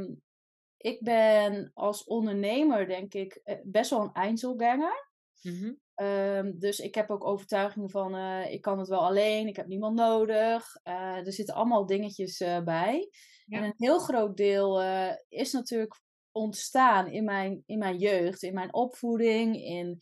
ik 0.78 1.02
ben 1.02 1.72
als 1.74 2.04
ondernemer, 2.04 2.88
denk 2.88 3.14
ik, 3.14 3.40
eh, 3.44 3.56
best 3.64 3.90
wel 3.90 4.02
een 4.02 4.14
Einzelganger. 4.14 5.14
Mm 5.42 5.84
um, 6.02 6.60
dus 6.60 6.80
ik 6.80 6.96
heb 6.96 7.10
ook 7.10 7.26
overtuigingen 7.26 7.90
van, 7.90 8.16
uh, 8.16 8.52
ik 8.52 8.62
kan 8.62 8.80
het 8.80 8.88
wel 8.88 9.06
alleen, 9.06 9.48
ik 9.48 9.56
heb 9.56 9.68
niemand 9.68 9.96
nodig. 9.96 10.80
Uh, 10.84 11.26
er 11.26 11.34
zitten 11.34 11.56
allemaal 11.56 11.86
dingetjes 11.86 12.38
bij. 12.64 13.10
Ja. 13.46 13.58
En 13.58 13.64
een 13.64 13.74
heel 13.78 14.00
groot 14.00 14.38
deel 14.38 14.82
is 15.28 15.52
natuurlijk 15.52 16.02
ontstaan 16.32 17.08
in 17.08 17.24
mijn, 17.24 17.64
in 17.66 17.78
mijn 17.78 17.98
jeugd, 17.98 18.44
in 18.44 18.54
mijn 18.54 18.74
opvoeding, 18.74 19.56
in 19.56 20.02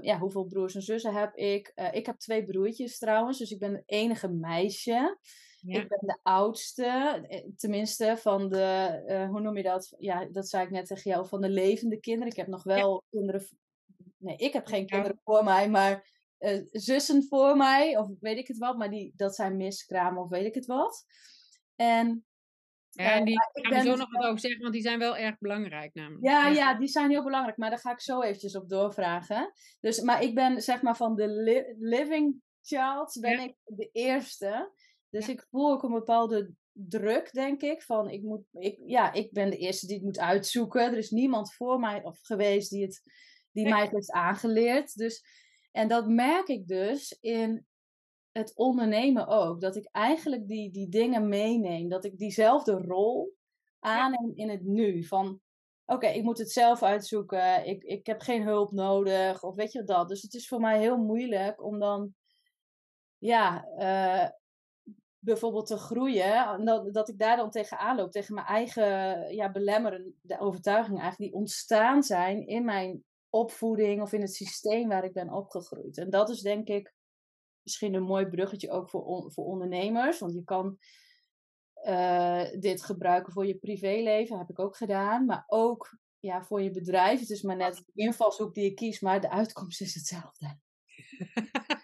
ja, 0.00 0.18
hoeveel 0.18 0.44
broers 0.44 0.74
en 0.74 0.82
zussen 0.82 1.14
heb 1.14 1.34
ik? 1.34 1.72
Ik 1.92 2.06
heb 2.06 2.18
twee 2.18 2.44
broertjes 2.44 2.98
trouwens, 2.98 3.38
dus 3.38 3.50
ik 3.50 3.58
ben 3.58 3.72
het 3.72 3.82
enige 3.86 4.28
meisje. 4.28 5.18
Ja. 5.66 5.80
Ik 5.80 5.88
ben 5.88 5.98
de 6.00 6.18
oudste, 6.22 6.84
eh, 7.28 7.44
tenminste 7.56 8.16
van 8.18 8.48
de, 8.48 9.02
uh, 9.08 9.28
hoe 9.28 9.40
noem 9.40 9.56
je 9.56 9.62
dat? 9.62 9.94
Ja, 9.98 10.24
dat 10.24 10.48
zei 10.48 10.64
ik 10.64 10.70
net 10.70 10.86
tegen 10.86 11.10
jou, 11.10 11.28
van 11.28 11.40
de 11.40 11.48
levende 11.48 12.00
kinderen. 12.00 12.30
Ik 12.30 12.36
heb 12.36 12.46
nog 12.46 12.62
wel 12.62 12.92
ja. 12.92 13.18
kinderen, 13.18 13.48
nee, 14.16 14.36
ik 14.36 14.52
heb 14.52 14.66
geen 14.66 14.86
kinderen 14.86 15.20
voor 15.24 15.44
mij, 15.44 15.70
maar 15.70 16.12
uh, 16.38 16.62
zussen 16.70 17.24
voor 17.28 17.56
mij, 17.56 17.98
of 17.98 18.08
weet 18.20 18.38
ik 18.38 18.48
het 18.48 18.58
wat, 18.58 18.76
maar 18.76 18.90
die, 18.90 19.12
dat 19.16 19.34
zijn 19.34 19.56
miskramen 19.56 20.22
of 20.22 20.28
weet 20.28 20.46
ik 20.46 20.54
het 20.54 20.66
wat. 20.66 21.04
En 21.76 22.24
ja, 22.90 23.12
en 23.12 23.24
die 23.24 23.36
gaan 23.52 23.82
we 23.82 23.90
zo 23.90 23.96
nog 23.96 24.10
wat 24.10 24.24
over 24.24 24.40
zeggen, 24.40 24.60
want 24.60 24.72
die 24.72 24.82
zijn 24.82 24.98
wel 24.98 25.16
erg 25.16 25.38
belangrijk 25.38 25.94
namelijk. 25.94 26.24
Ja, 26.24 26.48
ja, 26.48 26.78
die 26.78 26.88
zijn 26.88 27.10
heel 27.10 27.24
belangrijk, 27.24 27.56
maar 27.56 27.70
daar 27.70 27.78
ga 27.78 27.90
ik 27.90 28.00
zo 28.00 28.22
eventjes 28.22 28.56
op 28.56 28.68
doorvragen. 28.68 29.52
Dus, 29.80 30.00
maar 30.00 30.22
ik 30.22 30.34
ben 30.34 30.62
zeg 30.62 30.82
maar 30.82 30.96
van 30.96 31.14
de 31.14 31.28
li 31.28 31.74
living 31.78 32.42
child, 32.62 33.18
ben 33.20 33.36
ja. 33.36 33.42
ik 33.42 33.56
de 33.64 33.88
eerste. 33.92 34.72
Dus 35.14 35.26
ja. 35.26 35.32
ik 35.32 35.46
voel 35.50 35.70
ook 35.70 35.82
een 35.82 35.92
bepaalde 35.92 36.54
druk, 36.72 37.32
denk 37.32 37.62
ik, 37.62 37.82
van 37.82 38.10
ik 38.10 38.22
moet, 38.22 38.42
ik, 38.52 38.78
ja, 38.86 39.12
ik 39.12 39.32
ben 39.32 39.50
de 39.50 39.56
eerste 39.56 39.86
die 39.86 39.96
het 39.96 40.04
moet 40.04 40.18
uitzoeken. 40.18 40.82
Er 40.82 40.96
is 40.96 41.10
niemand 41.10 41.54
voor 41.54 41.80
mij 41.80 42.04
of 42.04 42.18
geweest 42.22 42.70
die, 42.70 42.82
het, 42.82 43.02
die 43.52 43.68
mij 43.68 43.82
het 43.82 43.90
heeft 43.90 44.10
aangeleerd. 44.10 44.96
Dus, 44.96 45.24
en 45.72 45.88
dat 45.88 46.08
merk 46.08 46.48
ik 46.48 46.66
dus 46.66 47.18
in 47.20 47.66
het 48.32 48.56
ondernemen 48.56 49.26
ook. 49.26 49.60
Dat 49.60 49.76
ik 49.76 49.88
eigenlijk 49.92 50.48
die, 50.48 50.70
die 50.70 50.88
dingen 50.88 51.28
meeneem. 51.28 51.88
Dat 51.88 52.04
ik 52.04 52.18
diezelfde 52.18 52.72
rol 52.72 53.34
aanneem 53.80 54.32
in 54.34 54.50
het 54.50 54.64
nu. 54.64 55.04
Van 55.04 55.40
oké, 55.84 56.06
ik 56.06 56.22
moet 56.22 56.38
het 56.38 56.50
zelf 56.50 56.82
uitzoeken. 56.82 57.66
Ik, 57.66 57.82
ik 57.82 58.06
heb 58.06 58.20
geen 58.20 58.42
hulp 58.42 58.72
nodig. 58.72 59.42
Of 59.42 59.54
weet 59.54 59.72
je 59.72 59.84
dat. 59.84 60.08
Dus 60.08 60.22
het 60.22 60.34
is 60.34 60.48
voor 60.48 60.60
mij 60.60 60.78
heel 60.78 60.96
moeilijk 60.96 61.64
om 61.64 61.78
dan. 61.78 62.14
Ja, 63.18 63.68
uh, 63.78 64.28
bijvoorbeeld 65.24 65.66
te 65.66 65.76
groeien. 65.76 66.64
Dat, 66.64 66.94
dat 66.94 67.08
ik 67.08 67.18
daar 67.18 67.36
dan 67.36 67.50
tegenaan 67.50 67.96
loop. 67.96 68.12
Tegen 68.12 68.34
mijn 68.34 68.46
eigen 68.46 68.84
ja, 69.34 69.50
belemmerende 69.50 70.38
overtuigingen 70.38 71.00
eigenlijk. 71.00 71.32
Die 71.32 71.40
ontstaan 71.40 72.02
zijn 72.02 72.46
in 72.46 72.64
mijn 72.64 73.04
opvoeding 73.30 74.02
of 74.02 74.12
in 74.12 74.20
het 74.20 74.34
systeem 74.34 74.88
waar 74.88 75.04
ik 75.04 75.12
ben 75.12 75.32
opgegroeid. 75.32 75.98
En 75.98 76.10
dat 76.10 76.28
is 76.28 76.40
denk 76.40 76.68
ik 76.68 76.94
misschien 77.62 77.94
een 77.94 78.02
mooi 78.02 78.26
bruggetje 78.26 78.70
ook 78.70 78.90
voor, 78.90 79.04
on, 79.04 79.32
voor 79.32 79.44
ondernemers. 79.44 80.18
Want 80.18 80.34
je 80.34 80.44
kan 80.44 80.78
uh, 81.84 82.44
dit 82.58 82.82
gebruiken 82.82 83.32
voor 83.32 83.46
je 83.46 83.58
privéleven, 83.58 84.38
heb 84.38 84.50
ik 84.50 84.58
ook 84.58 84.76
gedaan. 84.76 85.24
Maar 85.24 85.44
ook 85.46 85.98
ja, 86.18 86.44
voor 86.44 86.62
je 86.62 86.70
bedrijf. 86.70 87.20
Het 87.20 87.30
is 87.30 87.42
maar 87.42 87.56
net 87.56 87.76
de 87.76 88.02
invalshoek 88.02 88.54
die 88.54 88.64
je 88.64 88.74
kiest, 88.74 89.02
maar 89.02 89.20
de 89.20 89.30
uitkomst 89.30 89.80
is 89.80 89.94
hetzelfde. 89.94 90.58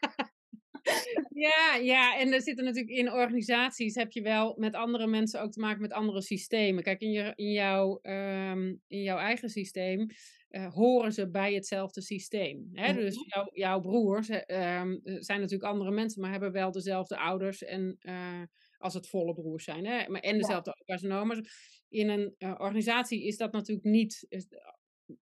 Ja, 1.41 1.75
ja, 1.75 2.19
en 2.19 2.33
er 2.33 2.43
zitten 2.43 2.65
natuurlijk 2.65 2.97
in 2.97 3.13
organisaties 3.13 3.95
heb 3.95 4.13
je 4.13 4.23
wel 4.23 4.55
met 4.59 4.75
andere 4.75 5.07
mensen 5.07 5.41
ook 5.41 5.53
te 5.53 5.61
maken 5.61 5.81
met 5.81 5.93
andere 5.93 6.23
systemen. 6.23 6.83
Kijk, 6.83 7.01
in, 7.01 7.11
je, 7.11 7.33
in, 7.35 7.53
jouw, 7.53 7.99
um, 8.03 8.83
in 8.87 9.03
jouw 9.03 9.19
eigen 9.19 9.49
systeem 9.49 10.07
uh, 10.51 10.73
horen 10.73 11.13
ze 11.13 11.31
bij 11.31 11.55
hetzelfde 11.55 12.03
systeem. 12.03 12.71
Hè? 12.73 12.95
Dus 12.95 13.25
jouw, 13.27 13.49
jouw 13.53 13.81
broers 13.81 14.29
uh, 14.29 14.43
zijn 14.47 15.41
natuurlijk 15.41 15.63
andere 15.63 15.91
mensen, 15.91 16.21
maar 16.21 16.31
hebben 16.31 16.53
wel 16.53 16.71
dezelfde 16.71 17.19
ouders 17.19 17.63
en 17.63 17.97
uh, 18.01 18.43
als 18.79 18.95
het 18.95 19.09
volle 19.09 19.35
broers 19.35 19.65
zijn. 19.65 19.87
Hè? 19.87 20.09
Maar, 20.09 20.21
en 20.21 20.39
dezelfde 20.39 20.75
ja. 20.77 20.83
opa's 20.83 21.03
en 21.03 21.13
oma's. 21.13 21.41
In 21.89 22.09
een 22.09 22.35
organisatie 22.39 23.27
is 23.27 23.37
dat 23.37 23.53
natuurlijk 23.53 23.87
niet 23.87 24.27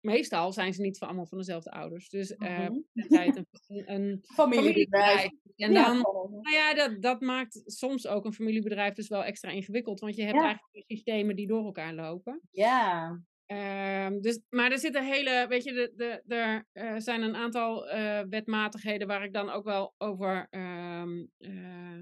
meestal 0.00 0.52
zijn 0.52 0.74
ze 0.74 0.82
niet 0.82 0.98
van 0.98 1.08
allemaal 1.08 1.26
van 1.26 1.38
dezelfde 1.38 1.70
ouders. 1.70 2.08
Dus 2.08 2.30
uh, 2.30 2.56
-huh. 2.56 2.76
het 2.92 3.36
een, 3.36 3.92
een 3.92 4.24
familiebedrijf. 4.34 5.30
En 5.56 5.74
dan, 5.74 5.96
ja. 5.96 6.02
nou 6.42 6.54
ja, 6.54 6.74
dat, 6.74 7.02
dat 7.02 7.20
maakt 7.20 7.62
soms 7.64 8.06
ook 8.06 8.24
een 8.24 8.32
familiebedrijf 8.32 8.94
dus 8.94 9.08
wel 9.08 9.24
extra 9.24 9.50
ingewikkeld. 9.50 10.00
Want 10.00 10.16
je 10.16 10.22
hebt 10.22 10.36
ja. 10.36 10.44
eigenlijk 10.44 10.84
systemen 10.86 11.36
die 11.36 11.46
door 11.46 11.64
elkaar 11.64 11.94
lopen. 11.94 12.40
Ja. 12.50 13.18
Uh, 13.52 14.08
dus, 14.20 14.40
maar 14.48 14.70
er 14.70 14.78
zitten 14.78 15.04
hele, 15.04 15.46
weet 15.48 15.64
je, 15.64 15.72
de, 15.72 15.92
de, 15.96 16.34
er 16.34 16.66
uh, 16.72 16.94
zijn 16.98 17.22
een 17.22 17.36
aantal 17.36 17.94
uh, 17.94 18.20
wetmatigheden 18.28 19.06
waar 19.06 19.24
ik 19.24 19.32
dan 19.32 19.50
ook 19.50 19.64
wel 19.64 19.94
over, 19.98 20.46
ehm, 20.50 21.24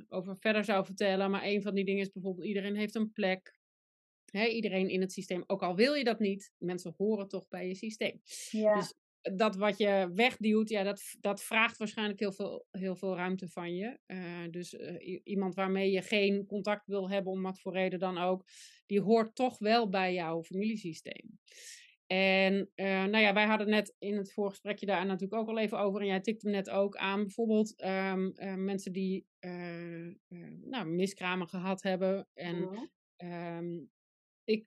over 0.09 0.37
verder 0.37 0.65
zou 0.65 0.85
vertellen. 0.85 1.31
Maar 1.31 1.45
een 1.45 1.63
van 1.63 1.75
die 1.75 1.85
dingen 1.85 2.03
is 2.03 2.13
bijvoorbeeld, 2.13 2.47
iedereen 2.47 2.77
heeft 2.77 2.95
een 2.95 3.13
plek. 3.13 3.56
Iedereen 4.45 4.89
in 4.89 5.01
het 5.01 5.13
systeem, 5.13 5.45
ook 5.47 5.63
al 5.63 5.75
wil 5.75 5.95
je 5.95 6.05
dat 6.05 6.19
niet, 6.19 6.53
mensen 6.59 6.95
horen 6.97 7.29
toch 7.29 7.49
bij 7.49 7.69
je 7.69 7.75
systeem. 7.75 8.21
Ja. 8.51 8.75
Dus 8.75 8.95
dat 9.35 9.57
wat 9.57 9.79
je 9.79 10.11
wegduwt, 10.15 10.69
ja, 10.69 10.83
dat, 10.83 11.17
dat 11.21 11.43
vraagt 11.43 11.77
waarschijnlijk 11.77 12.21
heel 12.21 12.33
veel, 12.33 12.67
heel 12.71 12.97
veel 12.97 13.17
ruimte 13.17 13.49
van 13.49 13.75
je. 13.75 13.99
Uh, 14.07 14.51
dus 14.51 14.75
uh, 14.75 15.21
iemand 15.25 15.55
waarmee 15.55 15.91
je 15.91 16.03
geen 16.03 16.47
contact 16.47 16.87
wil 16.87 17.11
hebben, 17.11 17.33
om 17.33 17.43
wat 17.43 17.61
voor 17.61 17.73
reden 17.73 17.99
dan 17.99 18.19
ook, 18.19 18.45
die 18.87 19.01
hoort 19.01 19.35
toch 19.35 19.59
wel 19.59 19.89
bij 19.89 20.15
jouw 20.15 20.43
familiesysteem. 20.43 21.39
En 22.07 22.71
uh, 22.75 22.87
nou 22.87 23.19
ja, 23.19 23.35
wij 23.35 23.47
hadden 23.47 23.69
net 23.69 23.95
in 23.99 24.17
het 24.17 24.33
voorgesprekje 24.33 24.87
daar 24.87 25.07
natuurlijk 25.07 25.41
ook 25.41 25.49
al 25.49 25.59
even 25.59 25.79
over. 25.79 26.01
En 26.01 26.07
jij 26.07 26.21
tikte 26.21 26.49
net 26.49 26.71
ook 26.71 26.97
aan 26.97 27.23
bijvoorbeeld 27.23 27.85
um, 27.85 28.33
mensen 28.65 28.93
die 28.93 29.27
nou, 30.65 30.87
miskramen 30.87 31.49
gehad 31.49 31.83
hebben. 31.83 32.29
En 32.35 32.89
ja. 33.17 33.59
um, 33.59 33.91
ik, 34.47 34.67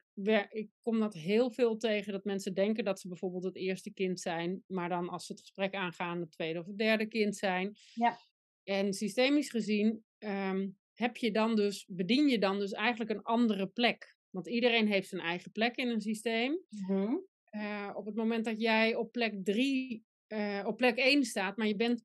ik 0.49 0.69
kom 0.81 0.99
dat 0.99 1.13
heel 1.13 1.51
veel 1.51 1.77
tegen 1.77 2.11
dat 2.13 2.23
mensen 2.23 2.53
denken 2.53 2.83
dat 2.83 2.99
ze 2.99 3.07
bijvoorbeeld 3.07 3.43
het 3.43 3.55
eerste 3.55 3.93
kind 3.93 4.19
zijn, 4.19 4.63
maar 4.67 4.89
dan 4.89 5.09
als 5.09 5.25
ze 5.25 5.31
het 5.31 5.41
gesprek 5.41 5.73
aangaan, 5.73 6.19
het 6.19 6.31
tweede 6.31 6.59
of 6.59 6.65
het 6.65 6.77
derde 6.77 7.07
kind 7.07 7.35
zijn. 7.35 7.75
Ja. 7.93 8.17
En 8.63 8.93
systemisch 8.93 9.49
gezien 9.49 10.03
um, 10.19 10.77
heb 10.93 11.17
je 11.17 11.31
dan 11.31 11.55
dus, 11.55 11.85
bedien 11.87 12.27
je 12.27 12.39
dan 12.39 12.59
dus 12.59 12.71
eigenlijk 12.71 13.09
een 13.09 13.23
andere 13.23 13.67
plek. 13.67 14.17
Want 14.29 14.47
iedereen 14.47 14.87
heeft 14.87 15.09
zijn 15.09 15.21
eigen 15.21 15.51
plek 15.51 15.75
in 15.75 15.87
een 15.87 16.01
systeem. 16.01 16.59
Mm-hmm. 16.69 17.27
Uh, 17.51 17.91
op 17.93 18.05
het 18.05 18.15
moment 18.15 18.45
dat 18.45 18.61
jij 18.61 18.95
op 18.95 19.11
plek 19.11 19.45
drie, 19.45 20.05
uh, 20.27 20.63
op 20.65 20.77
plek 20.77 20.97
één 20.97 21.23
staat, 21.23 21.57
maar 21.57 21.67
je 21.67 21.75
bent 21.75 22.03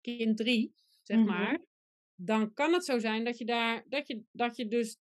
kind 0.00 0.36
drie, 0.36 0.74
zeg 1.02 1.16
mm-hmm. 1.16 1.32
maar, 1.32 1.64
dan 2.14 2.52
kan 2.52 2.72
het 2.72 2.84
zo 2.84 2.98
zijn 2.98 3.24
dat 3.24 3.38
je 3.38 3.44
daar, 3.44 3.84
dat 3.88 4.06
je, 4.06 4.22
dat 4.32 4.56
je 4.56 4.68
dus 4.68 4.98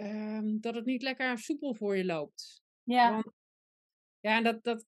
um, 0.00 0.60
dat 0.60 0.74
het 0.74 0.84
niet 0.84 1.02
lekker 1.02 1.38
soepel 1.38 1.74
voor 1.74 1.96
je 1.96 2.04
loopt. 2.04 2.62
Ja. 2.82 3.12
Want, 3.12 3.32
ja, 4.20 4.42
dat, 4.42 4.62
dat, 4.62 4.86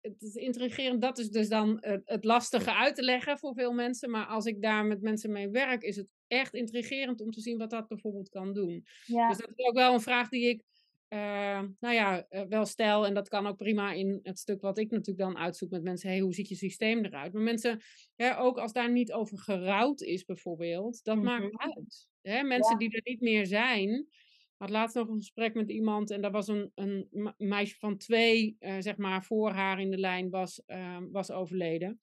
het 0.00 0.22
is 0.22 0.34
intrigerend. 0.34 1.00
Dat 1.00 1.18
is 1.18 1.30
dus 1.30 1.48
dan 1.48 1.76
het, 1.80 2.02
het 2.04 2.24
lastige 2.24 2.74
uit 2.74 2.94
te 2.94 3.02
leggen 3.02 3.38
voor 3.38 3.54
veel 3.54 3.72
mensen. 3.72 4.10
Maar 4.10 4.26
als 4.26 4.44
ik 4.44 4.62
daar 4.62 4.84
met 4.84 5.02
mensen 5.02 5.32
mee 5.32 5.48
werk, 5.50 5.82
is 5.82 5.96
het 5.96 6.08
echt 6.26 6.54
intrigerend 6.54 7.20
om 7.20 7.30
te 7.30 7.40
zien 7.40 7.58
wat 7.58 7.70
dat 7.70 7.88
bijvoorbeeld 7.88 8.28
kan 8.28 8.52
doen. 8.52 8.84
Ja. 9.04 9.28
Dus 9.28 9.38
dat 9.38 9.50
is 9.54 9.66
ook 9.66 9.74
wel 9.74 9.94
een 9.94 10.00
vraag 10.00 10.28
die 10.28 10.48
ik, 10.48 10.64
eh, 11.08 11.62
nou 11.80 11.94
ja, 11.94 12.26
eh, 12.28 12.42
wel 12.48 12.66
stel. 12.66 13.06
En 13.06 13.14
dat 13.14 13.28
kan 13.28 13.46
ook 13.46 13.56
prima 13.56 13.92
in 13.92 14.20
het 14.22 14.38
stuk 14.38 14.60
wat 14.60 14.78
ik 14.78 14.90
natuurlijk 14.90 15.18
dan 15.18 15.42
uitzoek 15.42 15.70
met 15.70 15.82
mensen. 15.82 16.08
Hey, 16.08 16.20
hoe 16.20 16.34
ziet 16.34 16.48
je 16.48 16.54
systeem 16.54 17.04
eruit? 17.04 17.32
Maar 17.32 17.42
mensen, 17.42 17.80
ja, 18.16 18.36
ook 18.36 18.58
als 18.58 18.72
daar 18.72 18.90
niet 18.90 19.12
over 19.12 19.38
gerouwd 19.38 20.00
is 20.00 20.24
bijvoorbeeld, 20.24 21.04
dat 21.04 21.22
maakt 21.22 21.52
Mhm. 21.52 21.70
uit. 21.70 22.08
Hè? 22.22 22.42
Mensen 22.42 22.72
Ja. 22.72 22.78
die 22.78 22.90
er 22.96 23.00
niet 23.04 23.20
meer 23.20 23.46
zijn. 23.46 23.90
Ik 23.90 24.66
had 24.66 24.70
laatst 24.70 24.96
nog 24.96 25.08
een 25.08 25.18
gesprek 25.18 25.54
met 25.54 25.70
iemand 25.70 26.10
en 26.10 26.20
dat 26.20 26.32
was 26.32 26.48
een, 26.48 26.72
een 26.74 27.06
me- 27.10 27.34
meisje 27.36 27.76
van 27.78 27.96
twee, 27.96 28.56
eh, 28.58 28.76
zeg 28.78 28.96
maar, 28.96 29.24
voor 29.24 29.50
haar 29.50 29.80
in 29.80 29.90
de 29.90 29.98
lijn 29.98 30.30
was, 30.30 30.62
eh, 30.66 30.98
was 31.10 31.30
overleden. 31.30 32.00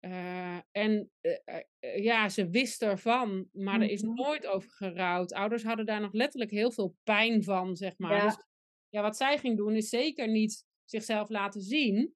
Eh, 0.00 0.58
en 0.70 1.10
eh, 1.20 2.02
ja, 2.02 2.28
ze 2.28 2.48
wist 2.48 2.82
ervan, 2.82 3.48
maar 3.52 3.80
er 3.80 3.90
is 3.90 4.02
Mhm. 4.02 4.14
nooit 4.14 4.46
over 4.46 4.70
gerouwd. 4.70 5.32
Ouders 5.32 5.62
hadden 5.62 5.86
daar 5.86 6.00
nog 6.00 6.12
letterlijk 6.12 6.50
heel 6.50 6.70
veel 6.70 6.96
pijn 7.04 7.42
van, 7.44 7.76
zeg 7.76 7.98
maar. 7.98 8.16
Ja. 8.16 8.24
Dus 8.24 8.36
ja, 8.88 9.02
wat 9.02 9.16
zij 9.16 9.38
ging 9.38 9.56
doen 9.56 9.74
is 9.74 9.88
zeker 9.88 10.28
niet 10.28 10.64
zichzelf 10.84 11.28
laten 11.28 11.60
zien. 11.60 12.14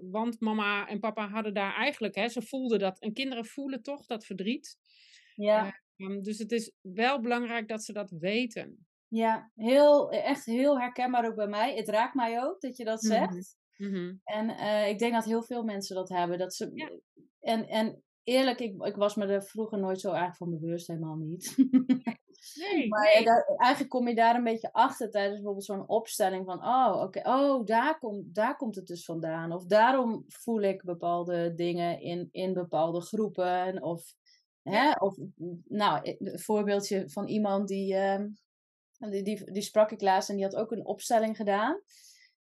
Want 0.00 0.40
mama 0.40 0.88
en 0.88 0.98
papa 1.00 1.28
hadden 1.28 1.54
daar 1.54 1.74
eigenlijk, 1.74 2.14
hè, 2.14 2.28
ze 2.28 2.42
voelden 2.42 2.78
dat. 2.78 2.98
En 3.00 3.12
kinderen 3.12 3.44
voelen 3.44 3.82
toch 3.82 4.06
dat 4.06 4.24
verdriet. 4.26 4.76
Ja. 5.34 5.80
Ehm, 5.98 6.20
dus 6.22 6.38
het 6.38 6.52
is 6.52 6.72
wel 6.80 7.20
belangrijk 7.20 7.68
dat 7.68 7.82
ze 7.84 7.92
dat 7.92 8.10
weten. 8.10 8.86
Ja, 9.08 9.50
heel, 9.54 10.10
echt 10.10 10.44
heel 10.44 10.80
herkenbaar 10.80 11.26
ook 11.26 11.34
bij 11.34 11.46
mij. 11.48 11.76
Het 11.76 11.88
raakt 11.88 12.14
mij 12.14 12.42
ook 12.42 12.60
dat 12.60 12.76
je 12.76 12.84
dat 12.84 13.02
Mhm. 13.02 13.12
zegt. 13.12 13.56
Mhm. 13.76 14.14
En 14.24 14.50
eh, 14.50 14.88
ik 14.88 14.98
denk 14.98 15.12
dat 15.12 15.24
heel 15.24 15.42
veel 15.42 15.62
mensen 15.64 15.94
dat 15.96 16.08
hebben. 16.08 16.38
Dat 16.38 16.54
ze, 16.54 16.70
Ja. 16.74 16.90
en, 17.40 17.68
en 17.68 18.02
eerlijk, 18.22 18.60
ik, 18.60 18.82
ik 18.84 18.96
was 18.96 19.14
me 19.14 19.26
er 19.26 19.42
vroeger 19.42 19.78
nooit 19.78 20.00
zo 20.00 20.12
erg 20.12 20.36
van 20.36 20.50
bewust, 20.50 20.86
helemaal 20.86 21.16
niet. 21.16 21.54
Nee, 22.54 22.88
maar 22.88 23.06
ja, 23.08 23.14
nee. 23.14 23.24
daar- 23.24 23.54
eigenlijk 23.56 23.90
kom 23.90 24.08
je 24.08 24.14
daar 24.14 24.34
een 24.34 24.44
beetje 24.44 24.72
achter 24.72 25.10
tijdens 25.10 25.34
bijvoorbeeld 25.34 25.64
zo'n 25.64 25.88
opstelling 25.88 26.44
van, 26.44 26.64
oh, 26.64 27.00
oké, 27.02 27.28
oh, 27.28 27.64
daar, 27.64 27.98
komt 27.98 28.34
daar 28.34 28.56
komt 28.56 28.74
het 28.74 28.86
dus 28.86 29.04
vandaan. 29.04 29.52
Of 29.52 29.64
daarom 29.66 30.24
voel 30.28 30.60
ik 30.60 30.82
bepaalde 30.84 31.54
dingen 31.54 32.00
in, 32.00 32.28
in 32.30 32.52
bepaalde 32.52 33.00
groepen. 33.00 33.82
Of, 33.82 34.14
hè, 34.62 34.92
of 34.92 35.16
nou, 35.68 36.16
een 36.18 36.38
voorbeeldje 36.38 37.10
van 37.10 37.26
iemand 37.26 37.68
die, 37.68 37.94
ehm, 37.94 38.28
die, 38.98 39.22
die, 39.22 39.52
die 39.52 39.62
sprak 39.62 39.90
ik 39.90 40.00
laatst 40.00 40.28
en 40.28 40.36
die 40.36 40.44
had 40.44 40.56
ook 40.56 40.72
een 40.72 40.86
opstelling 40.86 41.36
gedaan. 41.36 41.80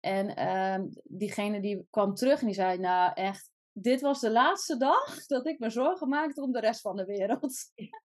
En 0.00 0.36
ehm, 0.36 0.86
diegene 1.04 1.60
die 1.60 1.86
kwam 1.90 2.14
terug 2.14 2.40
en 2.40 2.46
die 2.46 2.54
zei, 2.54 2.78
nou 2.78 3.12
echt, 3.14 3.50
dit 3.72 4.00
was 4.00 4.20
de 4.20 4.30
laatste 4.30 4.76
dag 4.76 5.16
dat 5.26 5.46
ik 5.46 5.58
me 5.58 5.70
zorgen 5.70 6.08
maakte 6.08 6.42
om 6.42 6.52
de 6.52 6.60
rest 6.60 6.80
van 6.80 6.96
de 6.96 7.04
wereld. 7.04 7.52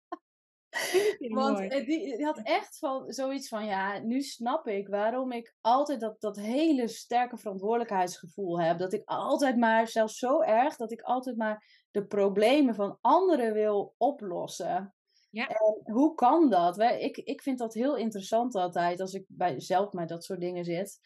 Want 1.18 1.58
mooi. 1.58 1.68
eh, 1.68 1.86
die, 1.86 2.16
die 2.16 2.24
had 2.24 2.40
echt 2.42 2.78
van, 2.78 3.12
zoiets 3.12 3.48
van, 3.48 3.64
ja, 3.64 3.98
nu 3.98 4.22
snap 4.22 4.66
ik 4.66 4.88
waarom 4.88 5.32
ik 5.32 5.54
altijd 5.60 6.00
dat, 6.00 6.20
dat 6.20 6.36
hele 6.36 6.88
sterke 6.88 7.36
verantwoordelijkheidsgevoel 7.36 8.60
heb. 8.60 8.78
Dat 8.78 8.92
ik 8.92 9.02
altijd 9.04 9.56
maar, 9.56 9.88
zelfs 9.88 10.18
zo 10.18 10.40
erg, 10.40 10.76
dat 10.76 10.92
ik 10.92 11.00
altijd 11.00 11.36
maar 11.36 11.85
de 11.96 12.06
problemen 12.06 12.74
van 12.74 12.98
anderen 13.00 13.52
wil 13.52 13.94
oplossen. 13.96 14.94
Ja. 15.30 15.48
En 15.48 15.92
hoe 15.92 16.14
kan 16.14 16.50
dat? 16.50 16.78
Ik, 16.78 17.16
ik 17.16 17.42
vind 17.42 17.58
dat 17.58 17.74
heel 17.74 17.96
interessant 17.96 18.54
altijd, 18.54 19.00
als 19.00 19.14
ik 19.14 19.24
bij, 19.28 19.60
zelf 19.60 19.92
met 19.92 20.08
dat 20.08 20.24
soort 20.24 20.40
dingen 20.40 20.64
zit. 20.64 20.98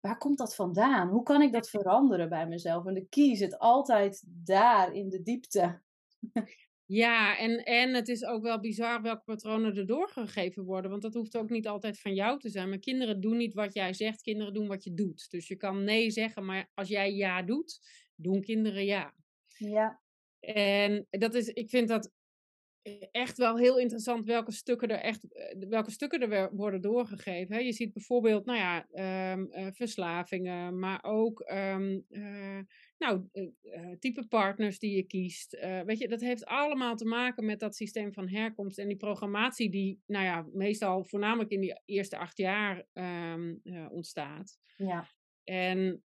Waar 0.00 0.18
komt 0.18 0.38
dat 0.38 0.54
vandaan? 0.54 1.08
Hoe 1.08 1.22
kan 1.22 1.42
ik 1.42 1.52
dat 1.52 1.70
veranderen 1.70 2.28
bij 2.28 2.46
mezelf? 2.46 2.86
En 2.86 2.94
de 2.94 3.06
key 3.08 3.36
zit 3.36 3.58
altijd 3.58 4.24
daar, 4.26 4.92
in 4.92 5.08
de 5.08 5.22
diepte. 5.22 5.82
Ja, 6.84 7.38
en, 7.38 7.64
en 7.64 7.94
het 7.94 8.08
is 8.08 8.24
ook 8.24 8.42
wel 8.42 8.60
bizar 8.60 9.02
welke 9.02 9.22
patronen 9.24 9.76
er 9.76 9.86
doorgegeven 9.86 10.64
worden. 10.64 10.90
Want 10.90 11.02
dat 11.02 11.14
hoeft 11.14 11.36
ook 11.36 11.50
niet 11.50 11.68
altijd 11.68 12.00
van 12.00 12.14
jou 12.14 12.38
te 12.38 12.48
zijn. 12.48 12.68
Maar 12.68 12.78
kinderen 12.78 13.20
doen 13.20 13.36
niet 13.36 13.54
wat 13.54 13.74
jij 13.74 13.92
zegt, 13.92 14.22
kinderen 14.22 14.54
doen 14.54 14.66
wat 14.66 14.84
je 14.84 14.94
doet. 14.94 15.30
Dus 15.30 15.48
je 15.48 15.56
kan 15.56 15.84
nee 15.84 16.10
zeggen, 16.10 16.44
maar 16.44 16.70
als 16.74 16.88
jij 16.88 17.14
ja 17.14 17.42
doet, 17.42 17.80
doen 18.14 18.40
kinderen 18.40 18.84
ja. 18.84 19.14
Ja. 19.56 20.00
En 20.54 21.06
dat 21.10 21.34
is, 21.34 21.48
ik 21.48 21.70
vind 21.70 21.88
dat 21.88 22.10
eh, 22.86 22.92
echt 23.10 23.38
wel 23.38 23.58
heel 23.58 23.78
interessant 23.78 24.24
welke 24.24 24.52
stukken 24.52 24.88
er 24.88 24.98
echt, 24.98 25.32
eh, 25.32 25.68
welke 25.68 25.90
stukken 25.90 26.32
er 26.32 26.54
worden 26.54 26.80
doorgegeven. 26.80 27.64
Je 27.64 27.72
ziet 27.72 27.92
bijvoorbeeld, 27.92 28.44
nou 28.44 28.58
ja, 28.58 28.86
ehm, 28.90 29.44
eh, 29.50 29.66
verslavingen, 29.72 30.78
maar 30.78 31.04
ook, 31.04 31.40
ehm, 31.40 32.00
eh, 32.08 32.58
nou, 32.98 33.28
type 33.98 34.26
partners 34.28 34.78
die 34.78 34.96
je 34.96 35.02
kiest. 35.02 35.58
Weet 35.84 35.98
je, 35.98 36.08
dat 36.08 36.20
heeft 36.20 36.44
allemaal 36.44 36.96
te 36.96 37.04
maken 37.04 37.44
met 37.44 37.60
dat 37.60 37.76
systeem 37.76 38.12
van 38.12 38.28
herkomst 38.28 38.78
en 38.78 38.88
die 38.88 38.96
programmatie 38.96 39.70
die, 39.70 40.00
nou 40.06 40.24
ja, 40.24 40.46
meestal 40.52 41.04
voornamelijk 41.04 41.50
in 41.50 41.60
die 41.60 41.80
eerste 41.84 42.18
acht 42.18 42.36
jaar 42.36 42.86
ehm, 42.92 43.54
eh, 43.62 43.86
ontstaat. 43.90 44.58
Ja. 44.76 45.08
En 45.44 46.02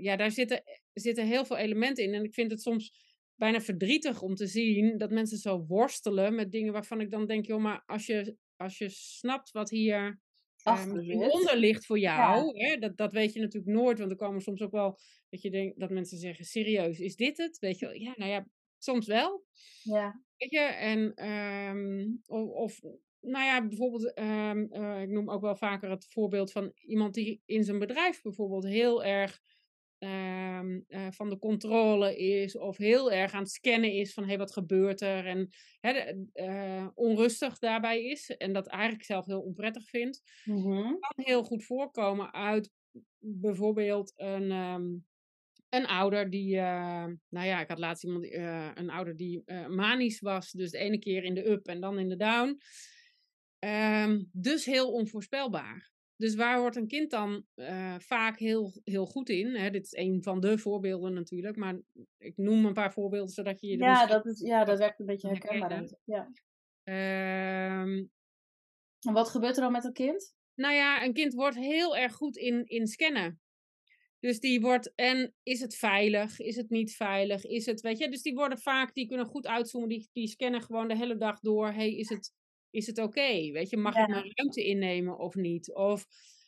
ja, 0.00 0.16
daar 0.16 0.30
zitten, 0.30 0.62
zitten 0.92 1.26
heel 1.26 1.44
veel 1.44 1.56
elementen 1.56 2.04
in. 2.04 2.14
En 2.14 2.24
ik 2.24 2.34
vind 2.34 2.50
het 2.50 2.62
soms 2.62 3.11
bijna 3.42 3.60
verdrietig 3.60 4.22
om 4.22 4.34
te 4.34 4.46
zien 4.46 4.98
dat 4.98 5.10
mensen 5.10 5.38
zo 5.38 5.64
worstelen 5.66 6.34
met 6.34 6.52
dingen 6.52 6.72
waarvan 6.72 7.00
ik 7.00 7.10
dan 7.10 7.26
denk, 7.26 7.46
joh, 7.46 7.60
maar 7.60 7.82
als 7.86 8.06
je, 8.06 8.36
als 8.56 8.78
je 8.78 8.88
snapt 8.88 9.50
wat 9.50 9.70
hier 9.70 10.20
eh, 10.62 10.82
zit. 10.82 11.32
onder 11.32 11.56
ligt 11.56 11.86
voor 11.86 11.98
jou, 11.98 12.58
hè, 12.58 12.76
dat, 12.76 12.96
dat 12.96 13.12
weet 13.12 13.32
je 13.32 13.40
natuurlijk 13.40 13.72
nooit, 13.72 13.98
want 13.98 14.10
er 14.10 14.16
komen 14.16 14.40
soms 14.40 14.62
ook 14.62 14.70
wel 14.70 14.98
dat 15.28 15.42
je 15.42 15.50
denkt 15.50 15.80
dat 15.80 15.90
mensen 15.90 16.18
zeggen, 16.18 16.44
serieus, 16.44 16.98
is 16.98 17.16
dit 17.16 17.36
het? 17.36 17.58
Weet 17.58 17.78
je 17.78 17.86
wel, 17.86 17.94
ja, 17.94 18.12
nou 18.16 18.30
ja, 18.30 18.46
soms 18.78 19.06
wel. 19.06 19.44
Ja. 19.82 20.22
Weet 20.36 20.50
je, 20.50 20.60
en 20.60 21.14
ehm, 21.14 22.08
of, 22.26 22.48
of, 22.48 22.80
nou 23.20 23.44
ja, 23.44 23.66
bijvoorbeeld, 23.66 24.14
ehm, 24.14 24.64
eh, 24.70 25.02
ik 25.02 25.08
noem 25.08 25.30
ook 25.30 25.42
wel 25.42 25.56
vaker 25.56 25.90
het 25.90 26.06
voorbeeld 26.06 26.52
van 26.52 26.72
iemand 26.74 27.14
die 27.14 27.42
in 27.44 27.64
zijn 27.64 27.78
bedrijf 27.78 28.22
bijvoorbeeld 28.22 28.64
heel 28.64 29.04
erg 29.04 29.40
ehm, 30.02 30.80
eh, 30.88 31.06
van 31.10 31.30
de 31.30 31.38
controle 31.38 32.16
is, 32.16 32.56
of 32.58 32.76
heel 32.76 33.12
erg 33.12 33.32
aan 33.32 33.42
het 33.42 33.50
scannen 33.50 33.92
is 33.92 34.12
van 34.14 34.22
hé, 34.22 34.28
hey, 34.28 34.38
wat 34.38 34.52
gebeurt 34.52 35.00
er? 35.00 35.26
En 35.26 35.48
de- 35.80 36.26
eh, 36.32 36.86
onrustig 36.94 37.58
daarbij 37.58 38.04
is 38.04 38.30
en 38.30 38.52
dat 38.52 38.66
eigenlijk 38.66 39.04
zelf 39.04 39.26
heel 39.26 39.40
onprettig 39.40 39.88
vindt, 39.88 40.22
Mhm. 40.44 40.82
kan 40.82 41.24
heel 41.24 41.44
goed 41.44 41.64
voorkomen 41.64 42.32
uit 42.32 42.70
bijvoorbeeld 43.18 44.12
een. 44.16 44.50
ehm, 44.50 44.84
een 45.68 45.86
ouder 45.86 46.30
die, 46.30 46.56
eh, 46.56 47.06
nou 47.28 47.46
ja, 47.46 47.60
ik 47.60 47.68
had 47.68 47.78
laatst 47.78 48.04
iemand, 48.04 48.24
een 48.78 48.90
ouder 48.90 49.16
die 49.16 49.42
manisch 49.68 50.20
was, 50.20 50.50
dus 50.50 50.70
de 50.70 50.78
ene 50.78 50.98
keer 50.98 51.24
in 51.24 51.34
de 51.34 51.48
up 51.50 51.66
en 51.66 51.80
dan 51.80 51.98
in 51.98 52.08
de 52.08 52.16
down. 52.16 52.58
Ehm, 53.58 54.22
dus 54.32 54.64
heel 54.64 54.92
onvoorspelbaar. 54.92 55.90
Dus 56.22 56.34
waar 56.34 56.60
wordt 56.60 56.76
een 56.76 56.86
kind 56.86 57.10
dan 57.10 57.44
eh, 57.54 57.94
vaak 57.98 58.38
heel, 58.38 58.72
heel 58.84 59.06
goed 59.06 59.28
in? 59.28 59.54
Hè? 59.54 59.70
Dit 59.70 59.84
is 59.84 59.96
een 59.96 60.22
van 60.22 60.40
de 60.40 60.58
voorbeelden 60.58 61.12
natuurlijk, 61.12 61.56
maar 61.56 61.80
ik 62.18 62.36
noem 62.36 62.64
een 62.66 62.72
paar 62.72 62.92
voorbeelden 62.92 63.34
zodat 63.34 63.60
je 63.60 63.66
je 63.66 63.76
Ja, 63.76 64.06
dat, 64.06 64.26
is, 64.26 64.40
ja, 64.40 64.64
dat 64.64 64.78
werkt 64.78 65.00
een 65.00 65.06
beetje 65.06 65.28
herkenbaar. 65.28 65.88
Ja. 66.04 66.30
Ehm, 66.82 68.04
En 69.00 69.12
wat 69.12 69.28
gebeurt 69.28 69.56
er 69.56 69.62
dan 69.62 69.72
met 69.72 69.84
een 69.84 69.92
kind? 69.92 70.34
Nou 70.54 70.74
ja, 70.74 71.04
een 71.04 71.12
kind 71.12 71.34
wordt 71.34 71.56
heel 71.56 71.96
erg 71.96 72.12
goed 72.12 72.36
in, 72.36 72.64
in 72.66 72.86
scannen. 72.86 73.40
Dus 74.18 74.40
die 74.40 74.60
wordt, 74.60 74.92
en 74.94 75.34
is 75.42 75.60
het 75.60 75.74
veilig? 75.74 76.40
Is 76.40 76.56
het 76.56 76.70
niet 76.70 76.96
veilig? 76.96 77.44
Is 77.44 77.66
het, 77.66 77.80
weet 77.80 77.98
je, 77.98 78.10
dus 78.10 78.22
die 78.22 78.34
worden 78.34 78.58
vaak, 78.58 78.94
die 78.94 79.06
kunnen 79.06 79.26
goed 79.26 79.46
uitzoomen, 79.46 79.88
die, 79.88 80.08
die 80.12 80.28
scannen 80.28 80.62
gewoon 80.62 80.88
de 80.88 80.96
hele 80.96 81.16
dag 81.16 81.40
door. 81.40 81.72
hey, 81.72 81.94
is 81.94 82.08
het, 82.08 82.32
is 82.72 82.86
het 82.86 82.98
oké? 82.98 83.50
Weet 83.52 83.70
je, 83.70 83.76
mag 83.76 83.94
Ja. 83.94 84.02
ik 84.02 84.08
mijn 84.08 84.32
ruimte 84.34 84.64
innemen 84.64 85.18
of 85.18 85.34
niet? 85.34 85.74
Of, 85.74 86.06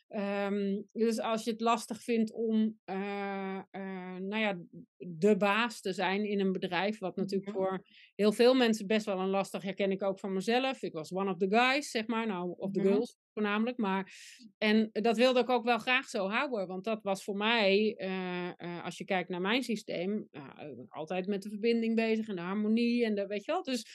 ehm, 0.08 0.82
dus 0.92 1.20
als 1.20 1.44
je 1.44 1.50
het 1.50 1.60
lastig 1.60 2.02
vindt 2.02 2.32
om, 2.32 2.80
eh, 2.84 3.58
eh, 3.70 4.16
nou 4.16 4.36
ja, 4.42 4.58
de 4.96 5.36
baas 5.36 5.80
te 5.80 5.92
zijn 5.92 6.24
in 6.24 6.40
een 6.40 6.52
bedrijf, 6.52 6.98
wat 6.98 7.16
natuurlijk 7.16 7.50
Mhm. 7.50 7.58
voor 7.58 7.86
heel 8.14 8.32
veel 8.32 8.54
mensen 8.54 8.86
best 8.86 9.06
wel 9.06 9.20
een 9.20 9.28
lastig, 9.28 9.62
herken 9.62 9.90
ik 9.90 10.02
ook 10.02 10.18
van 10.18 10.32
mezelf. 10.32 10.82
Ik 10.82 10.92
was 10.92 11.12
one 11.12 11.30
of 11.30 11.36
the 11.38 11.46
guys, 11.50 11.90
zeg 11.90 12.06
maar, 12.06 12.26
nou, 12.26 12.54
of 12.56 12.72
the 12.72 12.80
Mhm. 12.80 12.88
girls 12.88 13.16
voornamelijk. 13.32 13.76
Maar, 13.78 14.12
en 14.58 14.88
dat 14.92 15.16
wilde 15.16 15.40
ik 15.40 15.48
ook 15.48 15.64
wel 15.64 15.78
graag 15.78 16.08
zo 16.08 16.28
houden, 16.28 16.66
want 16.66 16.84
dat 16.84 17.02
was 17.02 17.24
voor 17.24 17.36
mij, 17.36 17.94
eh, 17.96 18.84
als 18.84 18.98
je 18.98 19.04
kijkt 19.04 19.28
naar 19.28 19.40
mijn 19.40 19.62
systeem, 19.62 20.28
nou, 20.30 20.86
altijd 20.88 21.26
met 21.26 21.42
de 21.42 21.48
verbinding 21.48 21.94
bezig 21.94 22.28
en 22.28 22.36
de 22.36 22.42
harmonie 22.42 23.04
en 23.04 23.14
de, 23.14 23.26
weet 23.26 23.44
je 23.44 23.52
wel. 23.52 23.62
Dus 23.62 23.86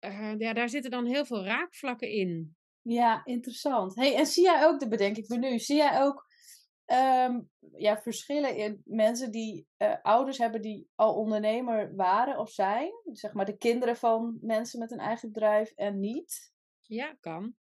eh, 0.00 0.38
ja, 0.38 0.52
daar 0.52 0.68
zitten 0.68 0.90
dan 0.90 1.06
heel 1.06 1.24
veel 1.24 1.44
raakvlakken 1.44 2.08
in. 2.08 2.56
Ja, 2.82 3.24
interessant. 3.24 3.94
Hey, 3.94 4.16
en 4.16 4.26
zie 4.26 4.42
jij 4.42 4.66
ook, 4.66 4.80
dat 4.80 4.88
bedenk 4.88 5.16
ik 5.16 5.28
me 5.28 5.36
nu, 5.36 5.58
zie 5.58 5.76
jij 5.76 6.02
ook 6.02 6.26
ehm, 6.84 7.40
ja, 7.76 8.00
verschillen 8.00 8.56
in 8.56 8.82
mensen 8.84 9.30
die 9.30 9.66
eh, 9.76 9.94
ouders 10.02 10.38
hebben 10.38 10.62
die 10.62 10.88
al 10.94 11.14
ondernemer 11.14 11.94
waren 11.96 12.38
of 12.38 12.50
zijn? 12.50 12.90
Zeg 13.12 13.32
maar 13.32 13.44
de 13.44 13.56
kinderen 13.56 13.96
van 13.96 14.38
mensen 14.40 14.78
met 14.78 14.90
een 14.90 14.98
eigen 14.98 15.32
bedrijf 15.32 15.72
en 15.74 16.00
niet? 16.00 16.52
Ja, 16.80 17.16
kan. 17.20 17.54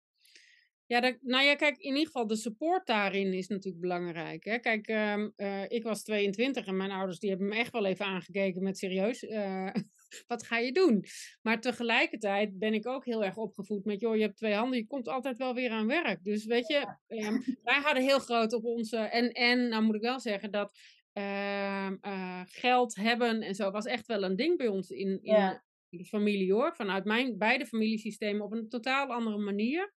Ja, 0.87 0.99
dat, 0.99 1.17
nou 1.21 1.45
ja, 1.45 1.55
kijk, 1.55 1.77
in 1.77 1.89
ieder 1.89 2.05
geval 2.05 2.27
de 2.27 2.35
support 2.35 2.85
daarin 2.85 3.33
is 3.33 3.47
natuurlijk 3.47 3.81
belangrijk. 3.81 4.43
Hè? 4.43 4.59
Kijk, 4.59 4.87
ehm, 4.87 5.29
eh, 5.35 5.63
ik 5.67 5.83
was 5.83 6.03
22 6.03 6.65
en 6.65 6.77
mijn 6.77 6.91
ouders 6.91 7.19
die 7.19 7.29
hebben 7.29 7.47
me 7.47 7.55
echt 7.55 7.71
wel 7.71 7.85
even 7.85 8.05
aangekeken 8.05 8.63
met 8.63 8.77
serieus, 8.77 9.23
uh, 9.23 9.69
wat 10.27 10.43
ga 10.43 10.57
je 10.57 10.71
doen? 10.71 11.05
Maar 11.41 11.61
tegelijkertijd 11.61 12.59
ben 12.59 12.73
ik 12.73 12.87
ook 12.87 13.05
heel 13.05 13.25
erg 13.25 13.37
opgevoed 13.37 13.85
met, 13.85 13.99
joh, 13.99 14.15
je 14.15 14.21
hebt 14.21 14.37
twee 14.37 14.53
handen, 14.53 14.77
je 14.77 14.87
komt 14.87 15.07
altijd 15.07 15.37
wel 15.37 15.53
weer 15.53 15.69
aan 15.69 15.87
werk. 15.87 16.23
Dus 16.23 16.45
weet 16.45 16.67
je, 16.67 16.97
ehm, 17.07 17.39
wij 17.63 17.79
hadden 17.81 18.03
heel 18.03 18.19
groot 18.19 18.53
op 18.53 18.63
onze, 18.63 18.97
en, 18.97 19.31
en 19.31 19.67
nou 19.69 19.83
moet 19.83 19.95
ik 19.95 20.01
wel 20.01 20.19
zeggen 20.19 20.51
dat 20.51 20.77
ehm, 21.13 21.95
eh, 22.01 22.41
geld 22.45 22.95
hebben 22.95 23.41
en 23.41 23.55
zo 23.55 23.71
was 23.71 23.85
echt 23.85 24.05
wel 24.05 24.23
een 24.23 24.35
ding 24.35 24.57
bij 24.57 24.67
ons 24.67 24.89
in, 24.89 25.19
in 25.23 25.61
de 25.89 26.05
familie 26.05 26.53
hoor. 26.53 26.75
Vanuit 26.75 27.05
mijn 27.05 27.37
beide 27.37 27.65
familiesystemen 27.65 28.45
op 28.45 28.51
een 28.51 28.69
totaal 28.69 29.13
andere 29.13 29.37
manier. 29.37 29.93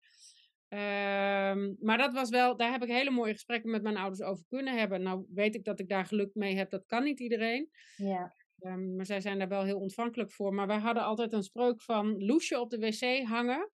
Um, 0.72 1.76
maar 1.80 1.98
dat 1.98 2.12
was 2.12 2.28
wel, 2.28 2.56
daar 2.56 2.70
heb 2.70 2.82
ik 2.82 2.88
hele 2.88 3.10
mooie 3.10 3.32
gesprekken 3.32 3.70
met 3.70 3.82
mijn 3.82 3.96
ouders 3.96 4.22
over 4.22 4.44
kunnen 4.48 4.78
hebben. 4.78 5.02
Nou 5.02 5.26
weet 5.34 5.54
ik 5.54 5.64
dat 5.64 5.80
ik 5.80 5.88
daar 5.88 6.06
geluk 6.06 6.34
mee 6.34 6.56
heb, 6.56 6.70
dat 6.70 6.86
kan 6.86 7.04
niet 7.04 7.20
iedereen. 7.20 7.70
Ja. 7.96 8.34
Um, 8.60 8.96
maar 8.96 9.06
zij 9.06 9.20
zijn 9.20 9.38
daar 9.38 9.48
wel 9.48 9.64
heel 9.64 9.80
ontvankelijk 9.80 10.32
voor. 10.32 10.54
Maar 10.54 10.66
wij 10.66 10.78
hadden 10.78 11.02
altijd 11.02 11.32
een 11.32 11.42
spreuk 11.42 11.82
van 11.82 12.24
loesje 12.24 12.60
op 12.60 12.70
de 12.70 12.78
wc 12.78 13.28
hangen. 13.28 13.70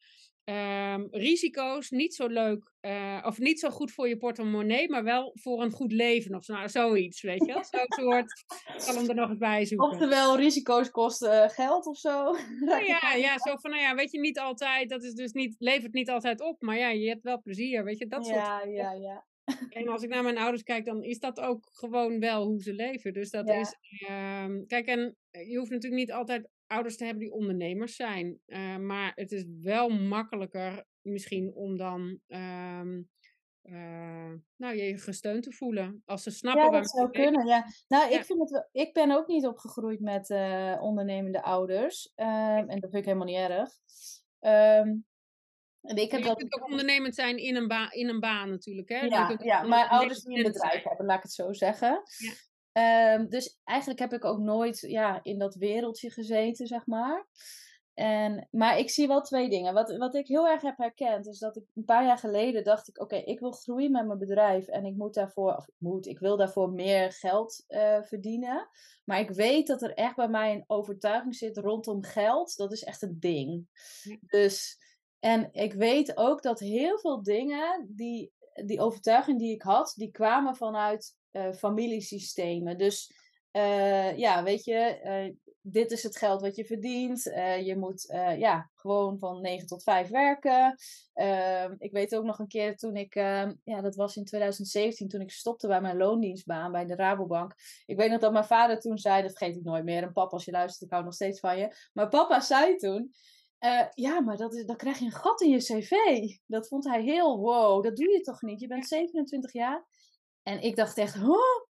Um, 0.51 1.09
risico's, 1.11 1.91
niet 1.91 2.15
zo 2.15 2.27
leuk, 2.27 2.73
uh, 2.81 3.23
of 3.25 3.39
niet 3.39 3.61
zo 3.61 3.71
goed 3.71 3.93
voor 3.93 4.09
je 4.09 4.17
portemonnee, 4.17 4.89
maar 4.91 5.05
wel 5.05 5.31
voor 5.35 5.63
een 5.63 5.71
goed 5.71 5.93
leven 5.93 6.35
of 6.35 6.45
zo, 6.45 6.53
nou, 6.53 6.69
zoiets, 6.69 7.23
weet 7.23 7.47
je 7.47 7.53
Zo'n 7.71 7.87
soort, 7.87 8.45
ik 8.75 8.81
zal 8.81 8.95
hem 8.95 9.09
er 9.09 9.15
nog 9.15 9.29
eens 9.29 9.39
bij 9.39 9.65
zoeken. 9.65 9.89
Oftewel, 9.89 10.37
risico's 10.37 10.91
kosten 10.91 11.51
geld 11.51 11.87
of 11.87 11.99
zo. 11.99 12.37
Nou 12.61 12.85
ja, 12.85 13.15
ja, 13.15 13.39
zo 13.39 13.57
van, 13.57 13.71
nou 13.71 13.83
ja, 13.83 13.95
weet 13.95 14.11
je, 14.11 14.21
niet 14.21 14.39
altijd, 14.39 14.89
dat 14.89 15.03
is 15.03 15.15
dus 15.15 15.33
niet, 15.33 15.55
levert 15.59 15.93
niet 15.93 16.11
altijd 16.11 16.41
op, 16.41 16.63
maar 16.63 16.79
ja, 16.79 16.89
je 16.89 17.09
hebt 17.09 17.23
wel 17.23 17.41
plezier, 17.41 17.85
weet 17.85 17.99
je, 17.99 18.07
dat 18.07 18.27
soort. 18.27 18.39
Ja, 18.39 18.63
ja, 18.65 18.93
ja. 18.93 19.27
En 19.69 19.89
als 19.89 20.03
ik 20.03 20.09
naar 20.09 20.23
mijn 20.23 20.39
ouders 20.39 20.63
kijk, 20.63 20.85
dan 20.85 21.03
is 21.03 21.19
dat 21.19 21.41
ook 21.41 21.69
gewoon 21.73 22.21
wel 22.21 22.47
hoe 22.47 22.63
ze 22.63 22.73
leven. 22.73 23.13
Dus 23.13 23.31
dat 23.31 23.49
is, 23.49 23.75
um, 24.09 24.67
kijk, 24.67 24.87
en 24.87 25.17
je 25.31 25.57
hoeft 25.59 25.71
natuurlijk 25.71 26.01
niet 26.01 26.13
altijd 26.13 26.49
ouders 26.67 26.97
te 26.97 27.05
hebben 27.05 27.23
die 27.23 27.33
ondernemers 27.33 27.97
zijn. 27.97 28.39
Uh, 28.47 28.77
maar 28.77 29.13
het 29.15 29.33
is 29.33 29.45
wel 29.61 29.89
makkelijker 29.89 30.85
misschien 31.01 31.53
om 31.55 31.77
dan 31.77 32.21
um, 32.27 33.09
uh, 33.63 34.33
nou, 34.57 34.77
je 34.77 34.99
gesteund 34.99 35.43
te 35.43 35.53
voelen. 35.53 36.03
Als 36.05 36.23
ze 36.23 36.31
snappen 36.31 36.65
ja, 36.65 36.71
dat 36.71 36.91
zou 36.91 37.11
kunnen, 37.11 37.47
ja. 37.47 37.65
Nou, 37.89 38.13
ik, 38.13 38.25
vind 38.25 38.39
het 38.41 38.51
wel, 38.51 38.69
ik 38.73 38.93
ben 38.93 39.11
ook 39.11 39.27
niet 39.27 39.47
opgegroeid 39.47 40.01
met 40.01 40.31
uh, 40.31 40.77
ondernemende 40.81 41.43
ouders. 41.43 42.13
Um, 42.17 42.27
en 42.69 42.81
dat 42.81 42.91
vind 42.91 42.95
ik 42.95 43.05
helemaal 43.05 43.27
niet 43.27 43.37
erg. 43.37 43.71
Um, 44.41 45.05
en 45.83 45.97
ik 45.97 46.11
heb 46.11 46.21
je 46.21 46.27
dat... 46.27 46.37
kunt 46.37 46.55
ook 46.55 46.71
ondernemend 46.71 47.15
zijn 47.15 47.37
in 47.37 47.57
een, 47.57 47.69
ba 47.69 47.93
in 47.93 48.09
een 48.09 48.21
baan 48.21 48.51
natuurlijk. 48.51 48.89
Hè? 48.89 49.01
Ja, 49.01 49.37
ja 49.39 49.63
mijn 49.63 49.89
ouders 49.89 50.23
die 50.23 50.37
een 50.37 50.53
bedrijf 50.53 50.83
hebben, 50.83 51.07
laat 51.07 51.17
ik 51.17 51.23
het 51.23 51.33
zo 51.33 51.53
zeggen. 51.53 52.03
Um, 52.79 53.29
dus 53.29 53.59
eigenlijk 53.65 54.01
heb 54.01 54.13
ik 54.13 54.25
ook 54.25 54.39
nooit 54.39 54.81
ja, 54.81 55.21
in 55.23 55.39
dat 55.39 55.55
wereldje 55.55 56.11
gezeten, 56.11 56.67
zeg 56.67 56.87
maar. 56.87 57.27
En, 57.95 58.49
maar 58.51 58.79
ik 58.79 58.91
zie 58.91 59.07
wel 59.07 59.21
twee 59.21 59.49
dingen. 59.49 59.75
Wat, 59.75 59.97
wat 59.97 60.15
ik 60.15 60.27
heel 60.27 60.49
erg 60.49 60.63
heb 60.63 60.77
herkend, 60.77 61.27
is 61.27 61.39
dat 61.39 61.57
ik 61.57 61.65
een 61.75 61.85
paar 61.85 62.05
jaar 62.05 62.19
geleden 62.19 62.65
dacht 62.65 62.89
ik, 62.89 63.01
oké, 63.01 63.17
ik 63.17 63.41
wil 63.41 63.53
groeien 63.53 63.91
met 63.91 64.07
mijn 64.07 64.19
bedrijf 64.19 64.67
en 64.67 64.85
ik 64.85 64.97
moet 64.97 65.15
daarvoor, 65.15 65.57
of 65.57 65.69
ik 65.69 65.75
moet, 65.79 66.07
ik 66.07 66.19
wil 66.19 66.37
daarvoor 66.37 66.71
meer 66.71 67.13
geld 67.13 67.65
uh, 67.69 68.03
verdienen. 68.03 68.69
Maar 69.05 69.21
ik 69.21 69.31
weet 69.31 69.67
dat 69.67 69.83
er 69.83 69.95
echt 69.95 70.17
bij 70.17 70.29
mij 70.29 70.53
een 70.53 70.65
overtuiging 70.67 71.35
zit 71.35 71.57
rondom 71.57 72.03
geld. 72.03 72.57
Dat 72.57 72.73
is 72.73 72.85
echt 72.85 73.03
een 73.03 73.17
ding. 73.21 73.69
Dus, 74.21 74.79
en 75.19 75.49
ik 75.53 75.73
weet 75.73 76.17
ook 76.17 76.43
dat 76.43 76.61
heel 76.61 76.99
veel 76.99 77.23
dingen, 77.23 77.87
die, 77.89 78.33
die 78.65 78.81
overtuiging 78.81 79.39
die 79.39 79.55
ik 79.55 79.63
had, 79.63 79.93
die 79.97 80.11
kwamen 80.11 80.57
vanuit 80.57 81.15
uh, 81.37 81.53
familiesystemen. 81.53 82.79
Dus 82.79 83.13
uh, 83.53 84.17
ja, 84.17 84.43
weet 84.43 84.65
je, 84.65 85.01
uh, 85.05 85.35
dit 85.61 85.91
is 85.91 86.03
het 86.03 86.17
geld 86.17 86.41
wat 86.41 86.57
je 86.57 86.65
verdient. 86.65 87.23
je 87.65 87.75
moet 87.79 88.05
ja, 88.39 88.71
gewoon 88.75 89.19
van 89.19 89.41
9 89.41 89.67
tot 89.67 89.83
5 89.83 90.09
werken. 90.09 90.77
Ehm, 91.13 91.75
ik 91.79 91.93
weet 91.93 92.17
ook 92.17 92.25
nog 92.25 92.39
een 92.39 92.49
keer 92.49 92.77
toen 92.77 92.97
ik, 92.97 93.15
ehm, 93.15 93.55
ja, 93.65 93.81
dat 93.81 93.97
was 93.97 94.17
in 94.17 94.25
2017, 94.25 95.09
toen 95.09 95.21
ik 95.21 95.31
stopte 95.31 95.67
bij 95.67 95.81
mijn 95.81 95.97
loondienstbaan 95.97 96.73
bij 96.73 96.87
de 96.87 96.95
Rabobank. 96.95 97.55
Ik 97.87 97.97
weet 97.97 98.11
nog 98.11 98.21
dat 98.21 98.33
mijn 98.33 98.45
vader 98.45 98.81
toen 98.81 98.99
zei, 98.99 99.23
dat 99.23 99.37
vergeet 99.37 99.57
ik 99.57 99.65
nooit 99.65 99.85
meer. 99.85 100.03
En 100.03 100.13
papa, 100.13 100.31
als 100.31 100.45
je 100.45 100.51
luistert, 100.51 100.83
ik 100.85 100.91
hou 100.91 101.05
nog 101.05 101.15
steeds 101.15 101.41
van 101.41 101.59
je. 101.59 101.77
Maar 101.93 102.09
papa 102.09 102.41
zei 102.41 102.77
toen, 102.77 103.13
uh, 103.61 103.87
ja, 103.95 104.21
maar 104.21 104.37
dat 104.37 104.55
is, 104.55 104.65
dan 104.65 104.77
krijg 104.77 104.99
je 104.99 105.05
een 105.05 105.13
gat 105.13 105.41
in 105.41 105.51
je 105.51 105.59
cv. 105.59 105.91
Dat 106.47 106.69
vond 106.69 106.85
hij 106.85 107.03
heel 107.03 107.39
wow. 107.39 107.85
Dat 107.85 107.97
doe 107.97 108.13
je 108.13 108.21
toch 108.21 108.43
niet? 108.43 108.61
Je 108.61 108.67
bent 108.67 108.87
27 108.87 109.53
jaar. 109.53 109.85
En 110.47 110.63
ik 110.63 110.77
dacht 110.77 110.99
echt, 110.99 111.17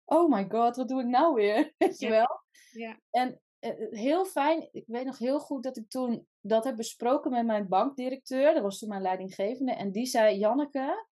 oh 0.04 0.30
my 0.30 0.46
god, 0.48 0.76
wat 0.76 0.88
doe 0.88 1.00
ik 1.00 1.06
nou 1.06 1.34
weer? 1.34 1.72
Weet 1.78 1.98
je 1.98 2.08
wel? 2.08 2.42
Ja. 2.72 3.00
En 3.10 3.40
uh, 3.60 3.90
heel 3.90 4.24
fijn, 4.24 4.68
ik 4.72 4.84
weet 4.86 5.04
nog 5.04 5.18
heel 5.18 5.40
goed 5.40 5.62
dat 5.62 5.76
ik 5.76 5.88
toen 5.88 6.26
dat 6.40 6.64
heb 6.64 6.76
besproken 6.76 7.30
met 7.30 7.46
mijn 7.46 7.68
bankdirecteur. 7.68 8.54
Dat 8.54 8.62
was 8.62 8.78
toen 8.78 8.88
mijn 8.88 9.02
leidinggevende. 9.02 9.72
En 9.72 9.92
die 9.92 10.06
zei, 10.06 10.38
Janneke, 10.38 11.06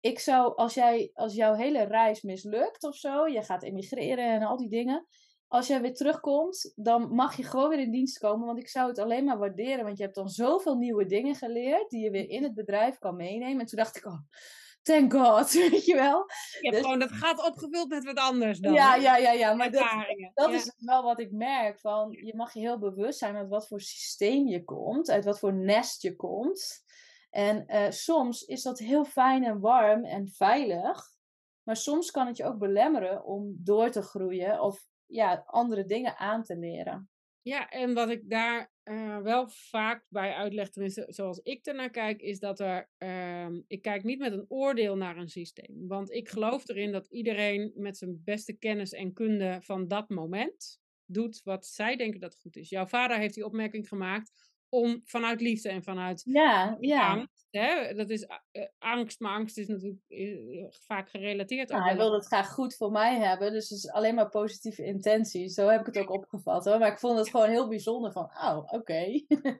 ik 0.00 0.18
zou, 0.18 0.56
als, 0.56 0.74
jij, 0.74 1.10
als 1.14 1.34
jouw 1.34 1.54
hele 1.54 1.82
reis 1.82 2.22
mislukt 2.22 2.84
of 2.84 2.96
zo, 2.96 3.26
je 3.26 3.42
gaat 3.42 3.62
emigreren 3.62 4.24
en 4.24 4.42
al 4.42 4.56
die 4.56 4.68
dingen. 4.68 5.06
Als 5.48 5.66
jij 5.66 5.80
weer 5.80 5.94
terugkomt, 5.94 6.72
dan 6.74 7.14
mag 7.14 7.36
je 7.36 7.42
gewoon 7.42 7.68
weer 7.68 7.78
in 7.78 7.90
dienst 7.90 8.18
komen. 8.18 8.46
Want 8.46 8.58
ik 8.58 8.68
zou 8.68 8.88
het 8.88 8.98
alleen 8.98 9.24
maar 9.24 9.38
waarderen. 9.38 9.84
Want 9.84 9.96
je 9.96 10.02
hebt 10.02 10.16
dan 10.16 10.28
zoveel 10.28 10.76
nieuwe 10.76 11.06
dingen 11.06 11.34
geleerd 11.34 11.90
die 11.90 12.02
je 12.02 12.10
weer 12.10 12.28
in 12.28 12.42
het 12.42 12.54
bedrijf 12.54 12.98
kan 12.98 13.16
meenemen. 13.16 13.60
En 13.60 13.66
toen 13.66 13.78
dacht 13.78 13.96
ik, 13.96 14.06
oh, 14.06 14.18
thank 14.86 15.12
God, 15.12 15.52
weet 15.70 15.84
je 15.84 15.94
wel. 15.94 16.24
Je 16.26 16.58
hebt 16.60 16.74
dus 16.74 16.80
gewoon 16.80 16.98
dat 16.98 17.12
gaat 17.12 17.46
opgevuld 17.46 17.88
met 17.88 18.04
wat 18.04 18.18
anders 18.18 18.58
dan. 18.58 18.72
Ja, 18.72 18.94
ja, 18.94 19.16
ja, 19.16 19.30
ja. 19.30 19.54
Maar 19.54 19.70
dat, 19.70 20.06
dat 20.34 20.50
is 20.50 20.72
wel 20.76 21.02
wat 21.02 21.20
ik 21.20 21.32
merk. 21.32 21.80
Van, 21.80 22.10
je 22.10 22.36
mag 22.36 22.54
je 22.54 22.60
heel 22.60 22.78
bewust 22.78 23.18
zijn 23.18 23.34
met 23.34 23.48
wat 23.48 23.66
voor 23.66 23.80
systeem 23.80 24.46
je 24.46 24.64
komt. 24.64 25.10
Uit 25.10 25.24
wat 25.24 25.38
voor 25.38 25.54
nest 25.54 26.02
je 26.02 26.16
komt. 26.16 26.84
En 27.30 27.64
uh, 27.66 27.90
soms 27.90 28.42
is 28.42 28.62
dat 28.62 28.78
heel 28.78 29.04
fijn 29.04 29.44
en 29.44 29.60
warm 29.60 30.04
en 30.04 30.28
veilig. 30.28 31.14
Maar 31.62 31.76
soms 31.76 32.10
kan 32.10 32.26
het 32.26 32.36
je 32.36 32.44
ook 32.44 32.58
belemmeren 32.58 33.24
om 33.24 33.56
door 33.58 33.90
te 33.90 34.02
groeien. 34.02 34.60
Of 34.60 34.86
ja, 35.06 35.42
andere 35.46 35.84
dingen 35.84 36.16
aan 36.16 36.42
te 36.42 36.56
leren. 36.56 37.10
Ja, 37.42 37.68
en 37.68 37.94
wat 37.94 38.08
ik 38.08 38.30
daar 38.30 38.72
uh, 38.90 39.18
wel 39.18 39.48
vaak 39.48 40.06
bij 40.08 40.32
uitleg, 40.32 40.70
tenminste 40.70 41.04
zoals 41.08 41.38
ik 41.38 41.66
ernaar 41.66 41.90
kijk, 41.90 42.20
is 42.20 42.38
dat 42.38 42.60
er. 42.60 42.90
Uh, 42.98 43.58
ik 43.66 43.82
kijk 43.82 44.04
niet 44.04 44.18
met 44.18 44.32
een 44.32 44.44
oordeel 44.48 44.96
naar 44.96 45.16
een 45.16 45.28
systeem. 45.28 45.86
Want 45.88 46.10
ik 46.10 46.28
geloof 46.28 46.68
erin 46.68 46.92
dat 46.92 47.06
iedereen 47.06 47.72
met 47.74 47.96
zijn 47.96 48.22
beste 48.24 48.52
kennis 48.52 48.92
en 48.92 49.12
kunde 49.12 49.58
van 49.60 49.88
dat 49.88 50.08
moment 50.08 50.80
doet 51.04 51.40
wat 51.44 51.66
zij 51.66 51.96
denken 51.96 52.20
dat 52.20 52.36
goed 52.36 52.56
is. 52.56 52.68
Jouw 52.68 52.86
vader 52.86 53.18
heeft 53.18 53.34
die 53.34 53.44
opmerking 53.44 53.88
gemaakt 53.88 54.45
om 54.68 55.00
vanuit 55.04 55.40
liefde 55.40 55.68
en 55.68 55.82
vanuit 55.82 56.22
ja, 56.24 56.76
ja. 56.80 57.08
angst. 57.08 57.46
Hè? 57.50 57.94
Dat 57.94 58.10
is 58.10 58.22
uh, 58.52 58.64
angst, 58.78 59.20
maar 59.20 59.32
angst 59.32 59.58
is 59.58 59.66
natuurlijk 59.66 60.00
uh, 60.08 60.64
vaak 60.68 61.10
gerelateerd. 61.10 61.68
Nou, 61.68 61.82
hij 61.82 61.96
wil 61.96 62.12
het 62.12 62.26
graag 62.26 62.48
goed 62.48 62.76
voor 62.76 62.90
mij 62.90 63.18
hebben, 63.18 63.52
dus 63.52 63.68
het 63.68 63.78
is 63.78 63.90
alleen 63.90 64.14
maar 64.14 64.28
positieve 64.28 64.84
intentie. 64.84 65.48
Zo 65.48 65.68
heb 65.68 65.80
ik 65.80 65.86
het 65.86 65.96
ook 65.96 66.10
opgevat 66.10 66.64
hoor. 66.64 66.78
Maar 66.78 66.92
ik 66.92 66.98
vond 66.98 67.18
het 67.18 67.30
gewoon 67.30 67.48
heel 67.48 67.68
bijzonder 67.68 68.12
van, 68.12 68.24
oh, 68.24 68.56
oké. 68.56 68.74
Okay. 68.74 69.26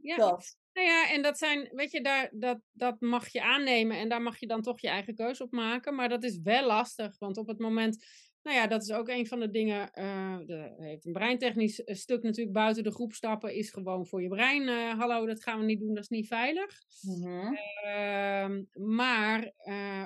ja. 0.00 0.16
Dat. 0.16 0.56
Nou 0.72 0.88
ja, 0.88 1.10
en 1.10 1.22
dat 1.22 1.38
zijn, 1.38 1.68
weet 1.72 1.90
je, 1.90 2.02
daar, 2.02 2.30
dat, 2.32 2.58
dat 2.72 3.00
mag 3.00 3.28
je 3.28 3.42
aannemen 3.42 3.96
en 3.96 4.08
daar 4.08 4.22
mag 4.22 4.38
je 4.38 4.46
dan 4.46 4.62
toch 4.62 4.80
je 4.80 4.88
eigen 4.88 5.14
keuze 5.14 5.42
op 5.42 5.52
maken. 5.52 5.94
Maar 5.94 6.08
dat 6.08 6.22
is 6.22 6.40
wel 6.42 6.66
lastig, 6.66 7.18
want 7.18 7.36
op 7.36 7.46
het 7.46 7.58
moment 7.58 8.04
nou 8.46 8.58
ja, 8.58 8.66
dat 8.66 8.82
is 8.82 8.92
ook 8.92 9.08
een 9.08 9.26
van 9.26 9.40
de 9.40 9.50
dingen. 9.50 9.90
Uh, 9.94 10.38
de, 10.46 10.74
heeft 10.78 11.06
een 11.06 11.12
breintechnisch 11.12 11.84
eh, 11.84 11.94
stuk 11.94 12.22
natuurlijk 12.22 12.56
buiten 12.56 12.82
de 12.82 12.92
groep 12.92 13.12
stappen. 13.12 13.54
Is 13.54 13.70
gewoon 13.70 14.06
voor 14.06 14.22
je 14.22 14.28
brein. 14.28 14.62
Uh, 14.62 14.98
hallo, 14.98 15.26
dat 15.26 15.42
gaan 15.42 15.58
we 15.58 15.64
niet 15.64 15.80
doen, 15.80 15.94
dat 15.94 16.02
is 16.02 16.08
niet 16.08 16.26
veilig. 16.26 16.82
Mm-hmm. 17.00 17.58
Uh, 17.84 18.84
maar 18.84 19.52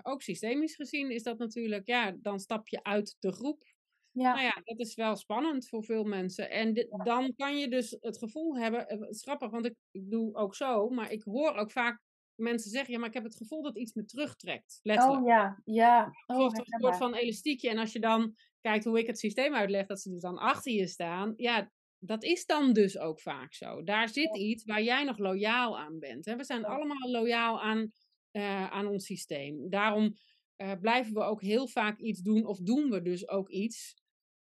ook 0.03 0.22
systemisch 0.22 0.74
gezien 0.74 1.11
is 1.11 1.22
dat 1.22 1.38
natuurlijk. 1.38 1.87
Ja, 1.87 2.16
dan 2.20 2.40
stap 2.40 2.68
je 2.68 2.83
uit 2.83 3.16
de 3.18 3.33
groep. 3.33 3.64
Ja. 4.12 4.33
Nou 4.33 4.44
ja, 4.44 4.61
dat 4.64 4.79
is 4.79 4.94
wel 4.94 5.16
spannend 5.16 5.68
voor 5.68 5.85
veel 5.85 6.05
mensen. 6.05 6.50
En 6.50 6.72
dit, 6.72 6.88
dan 7.05 7.35
kan 7.37 7.59
je 7.59 7.68
dus 7.68 7.96
het 8.00 8.18
gevoel 8.18 8.59
hebben. 8.59 8.85
Het 8.87 9.11
is 9.11 9.22
grappig, 9.22 9.50
want 9.50 9.66
ik, 9.66 9.74
ik 9.90 10.11
doe 10.11 10.35
ook 10.35 10.55
zo. 10.55 10.88
Maar 10.88 11.12
ik 11.12 11.22
hoor 11.22 11.55
ook 11.55 11.70
vaak 11.70 12.00
mensen 12.40 12.70
zeggen, 12.70 12.92
ja, 12.92 12.98
maar 12.98 13.09
ik 13.09 13.14
heb 13.14 13.24
het 13.24 13.37
gevoel 13.37 13.62
dat 13.62 13.79
iets 13.79 13.94
me 13.94 14.05
terugtrekt. 14.05 14.81
Letterlijk. 14.83 15.20
Oh 15.20 15.26
ja, 15.26 15.61
ja. 15.64 16.12
Oh, 16.26 16.44
een 16.44 16.81
soort 16.81 16.96
van 16.96 17.14
elastiekje. 17.14 17.70
En 17.70 17.79
als 17.79 17.92
je 17.92 18.00
dan 18.00 18.35
kijkt 18.61 18.85
hoe 18.85 18.98
ik 18.98 19.07
het 19.07 19.18
systeem 19.18 19.55
uitleg, 19.55 19.87
dat 19.87 20.00
ze 20.00 20.11
dus 20.11 20.20
dan 20.20 20.38
achter 20.38 20.72
je 20.72 20.87
staan. 20.87 21.33
Ja, 21.37 21.70
dat 21.98 22.24
is 22.24 22.46
dan 22.46 22.72
dus 22.72 22.98
ook 22.98 23.20
vaak 23.20 23.55
zo. 23.55 23.83
Daar 23.83 24.09
zit 24.09 24.37
iets 24.37 24.64
waar 24.64 24.83
jij 24.83 25.05
nog 25.05 25.18
loyaal 25.18 25.79
aan 25.79 25.98
bent. 25.98 26.24
Hè? 26.24 26.37
We 26.37 26.44
zijn 26.44 26.64
allemaal 26.64 27.11
loyaal 27.11 27.62
aan, 27.62 27.92
uh, 28.33 28.70
aan 28.70 28.87
ons 28.87 29.05
systeem. 29.05 29.70
Daarom 29.70 30.14
uh, 30.57 30.72
blijven 30.81 31.14
we 31.14 31.20
ook 31.20 31.42
heel 31.42 31.68
vaak 31.68 31.98
iets 31.98 32.20
doen, 32.20 32.46
of 32.46 32.59
doen 32.59 32.90
we 32.90 33.03
dus 33.03 33.29
ook 33.29 33.48
iets 33.48 33.94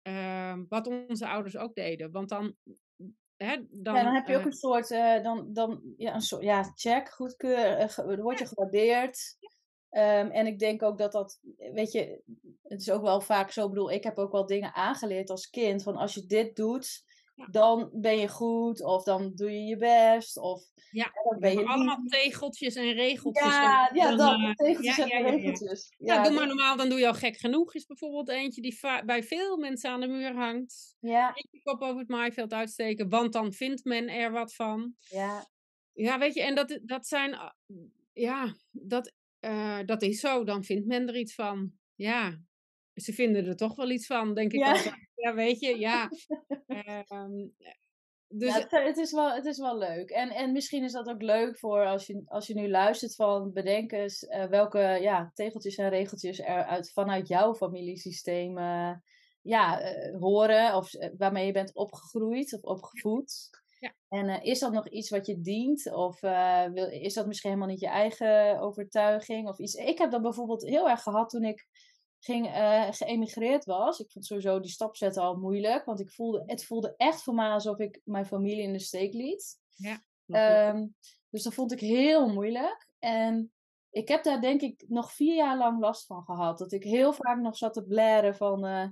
uh, 0.08 0.58
wat 0.68 0.86
onze 0.86 1.28
ouders 1.28 1.56
ook 1.56 1.74
deden. 1.74 2.10
Want 2.10 2.28
dan 2.28 2.56
hè, 3.36 3.56
dan, 3.70 3.94
ja, 3.94 4.02
dan 4.02 4.14
heb 4.14 4.26
je 4.26 4.34
ook 4.34 4.40
eh, 4.40 4.46
een 4.46 4.52
soort, 4.52 4.90
eh, 4.90 5.22
dan, 5.22 5.52
dan, 5.52 5.94
ja, 5.96 6.14
een 6.14 6.20
soort, 6.20 6.42
ja, 6.42 6.72
check, 6.74 7.08
goedkeur, 7.10 7.76
eh, 7.76 7.88
ge- 7.88 8.22
word 8.22 8.38
je 8.38 8.46
gewaardeerd. 8.46 9.36
Ehm, 9.90 10.30
en 10.30 10.46
ik 10.46 10.58
denk 10.58 10.82
ook 10.82 10.98
dat 10.98 11.12
dat, 11.12 11.40
weet 11.56 11.92
je, 11.92 12.22
het 12.62 12.80
is 12.80 12.90
ook 12.90 13.02
wel 13.02 13.20
vaak 13.20 13.50
zo, 13.50 13.62
ik 13.64 13.68
bedoel, 13.68 13.90
ik 13.90 14.04
heb 14.04 14.18
ook 14.18 14.32
wel 14.32 14.46
dingen 14.46 14.74
aangeleerd 14.74 15.30
als 15.30 15.50
kind, 15.50 15.82
van 15.82 15.96
als 15.96 16.14
je 16.14 16.26
dit 16.26 16.56
doet, 16.56 17.04
Ja. 17.36 17.46
dan 17.50 17.90
ben 17.92 18.18
je 18.18 18.28
goed, 18.28 18.82
of 18.82 19.04
dan 19.04 19.32
doe 19.34 19.50
je 19.50 19.64
je 19.64 19.76
best, 19.76 20.36
of 20.38 20.64
Ja, 20.90 21.10
dan 21.30 21.40
ben 21.40 21.58
je 21.58 21.66
allemaal 21.66 21.98
lief. 22.02 22.10
tegeltjes 22.12 22.74
en 22.74 22.92
regeltjes. 22.92 23.44
Ja, 23.46 23.88
en 23.88 23.96
ja, 23.96 24.16
dan, 24.16 24.16
dat, 24.16 24.58
eh, 24.58 24.66
tegeltjes 24.66 24.96
ja, 24.96 25.02
en 25.02 25.08
ja, 25.08 25.18
ja, 25.18 25.24
ja. 25.26 25.30
regeltjes. 25.30 25.94
Ja, 25.98 26.14
Ja, 26.14 26.22
doe 26.22 26.32
maar 26.32 26.46
normaal, 26.46 26.76
dan 26.76 26.88
doe 26.88 26.98
je 26.98 27.06
al 27.06 27.14
gek 27.14 27.36
genoeg. 27.36 27.74
Is 27.74 27.86
bijvoorbeeld 27.86 28.28
eentje 28.28 28.60
die 28.60 28.78
bij 29.04 29.22
veel 29.22 29.56
mensen 29.56 29.90
aan 29.90 30.00
de 30.00 30.06
muur 30.06 30.34
hangt. 30.34 30.96
ja, 31.00 31.32
je 31.50 31.60
kop 31.62 31.82
over 31.82 31.98
het 31.98 32.08
maaiveld 32.08 32.52
uitsteken, 32.52 33.08
want 33.08 33.32
dan 33.32 33.52
vindt 33.52 33.84
men 33.84 34.08
er 34.08 34.30
wat 34.30 34.54
van. 34.54 34.94
ja, 34.98 35.46
Ja, 35.92 36.18
weet 36.18 36.34
je, 36.34 36.42
en 36.42 36.54
dat, 36.54 36.78
dat 36.82 37.06
zijn, 37.06 37.34
ah, 37.34 37.50
ja, 38.12 38.54
dat, 38.70 39.12
eh, 39.40 39.78
dat 39.84 40.02
is 40.02 40.20
zo. 40.20 40.44
Dan 40.44 40.64
vindt 40.64 40.86
men 40.86 41.08
er 41.08 41.16
iets 41.16 41.34
van. 41.34 41.72
Ja, 41.94 42.40
ze 42.94 43.12
vinden 43.12 43.46
er 43.46 43.56
toch 43.56 43.76
wel 43.76 43.90
iets 43.90 44.06
van, 44.06 44.34
denk 44.34 44.52
ik 44.52 44.58
Ja. 44.58 45.04
Ja, 45.16 45.34
weet 45.34 45.60
je, 45.60 45.78
ja. 45.78 46.10
Ehm, 46.84 47.48
dus 48.28 48.54
ja, 48.54 48.60
het, 48.60 48.70
het 48.70 48.96
is 48.96 49.12
wel, 49.12 49.32
het 49.32 49.44
is 49.44 49.58
wel 49.58 49.78
leuk. 49.78 50.10
En, 50.10 50.30
en 50.30 50.52
misschien 50.52 50.84
is 50.84 50.92
dat 50.92 51.08
ook 51.08 51.22
leuk 51.22 51.58
voor 51.58 51.86
als 51.86 52.06
je, 52.06 52.22
als 52.26 52.46
je 52.46 52.54
nu 52.54 52.68
luistert 52.70 53.14
van 53.14 53.52
bedenk 53.52 53.92
eens 53.92 54.26
eh, 54.26 54.44
welke 54.44 54.98
ja, 55.00 55.30
tegeltjes 55.34 55.76
en 55.76 55.88
regeltjes 55.88 56.40
er 56.40 56.64
uit, 56.64 56.92
vanuit 56.92 57.28
jouw 57.28 57.54
familiesysteem 57.54 58.58
eh, 58.58 58.92
ja, 59.42 59.80
eh, 59.80 60.18
horen 60.20 60.74
of 60.74 60.90
waarmee 61.18 61.46
je 61.46 61.52
bent 61.52 61.74
opgegroeid 61.74 62.54
of 62.54 62.62
opgevoed. 62.62 63.50
Ja. 63.78 63.94
En 64.08 64.42
is 64.42 64.58
dat 64.58 64.72
nog 64.72 64.88
iets 64.88 65.10
wat 65.10 65.26
je 65.26 65.40
dient? 65.40 65.92
Of 65.92 66.20
wil, 66.20 66.90
is 66.90 67.14
dat 67.14 67.26
misschien 67.26 67.50
helemaal 67.50 67.70
niet 67.70 67.80
je 67.80 67.88
eigen 67.88 68.60
overtuiging? 68.60 69.48
Of 69.48 69.58
iets? 69.58 69.74
Ik 69.74 69.98
heb 69.98 70.10
dat 70.10 70.22
bijvoorbeeld 70.22 70.62
heel 70.62 70.88
erg 70.88 71.02
gehad 71.02 71.30
toen 71.30 71.44
ik 71.44 71.66
ging, 72.26 72.46
eh, 72.46 72.86
geëmigreerd 72.90 73.64
was. 73.64 74.00
Ik 74.00 74.10
vond 74.10 74.26
sowieso 74.26 74.60
die 74.60 74.70
stap 74.70 74.96
zetten 74.96 75.22
al 75.22 75.36
moeilijk. 75.36 75.84
Want 75.84 76.00
ik 76.00 76.10
voelde, 76.10 76.42
het 76.46 76.64
voelde 76.64 76.94
echt 76.96 77.22
voor 77.22 77.34
mij 77.34 77.48
alsof 77.48 77.78
ik 77.78 78.00
mijn 78.04 78.26
familie 78.26 78.62
in 78.62 78.72
de 78.72 78.78
steek 78.78 79.12
liet. 79.12 79.60
Ja. 79.74 80.02
Ehm, 80.26 80.86
dus 81.30 81.42
dat 81.42 81.54
vond 81.54 81.72
ik 81.72 81.80
heel 81.80 82.28
moeilijk. 82.28 82.88
En 82.98 83.52
ik 83.90 84.08
heb 84.08 84.24
daar 84.24 84.40
denk 84.40 84.60
ik 84.60 84.84
nog 84.88 85.12
vier 85.12 85.34
jaar 85.34 85.58
lang 85.58 85.80
last 85.80 86.06
van 86.06 86.24
gehad. 86.24 86.58
Dat 86.58 86.72
ik 86.72 86.82
heel 86.82 87.12
vaak 87.12 87.40
nog 87.40 87.56
zat 87.56 87.72
te 87.72 87.84
blaren 87.84 88.36
van... 88.36 88.64
eh, 88.64 88.88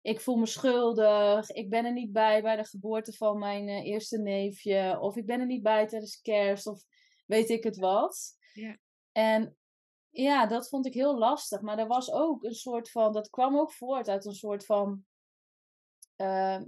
ik 0.00 0.20
voel 0.20 0.36
me 0.36 0.46
schuldig. 0.46 1.50
Ik 1.50 1.70
ben 1.70 1.84
er 1.84 1.92
niet 1.92 2.12
bij 2.12 2.42
bij 2.42 2.56
de 2.56 2.64
geboorte 2.64 3.12
van 3.12 3.38
mijn 3.38 3.68
eh, 3.68 3.84
eerste 3.84 4.18
neefje. 4.18 4.98
Of 5.00 5.16
ik 5.16 5.26
ben 5.26 5.40
er 5.40 5.46
niet 5.46 5.62
bij 5.62 5.86
tijdens 5.86 6.20
kerst. 6.20 6.66
Of 6.66 6.82
weet 7.26 7.48
ik 7.48 7.64
het 7.64 7.76
wat. 7.76 8.36
Ja. 8.52 8.78
En 9.12 9.57
ja, 10.22 10.46
dat 10.46 10.68
vond 10.68 10.86
ik 10.86 10.94
heel 10.94 11.18
lastig. 11.18 11.60
Maar 11.60 11.78
er 11.78 11.86
was 11.86 12.12
ook 12.12 12.44
een 12.44 12.54
soort 12.54 12.90
van. 12.90 13.12
Dat 13.12 13.30
kwam 13.30 13.58
ook 13.58 13.72
voort 13.72 14.08
uit 14.08 14.24
een 14.24 14.34
soort 14.34 14.64
van. 14.64 15.04
ehm, 16.16 16.64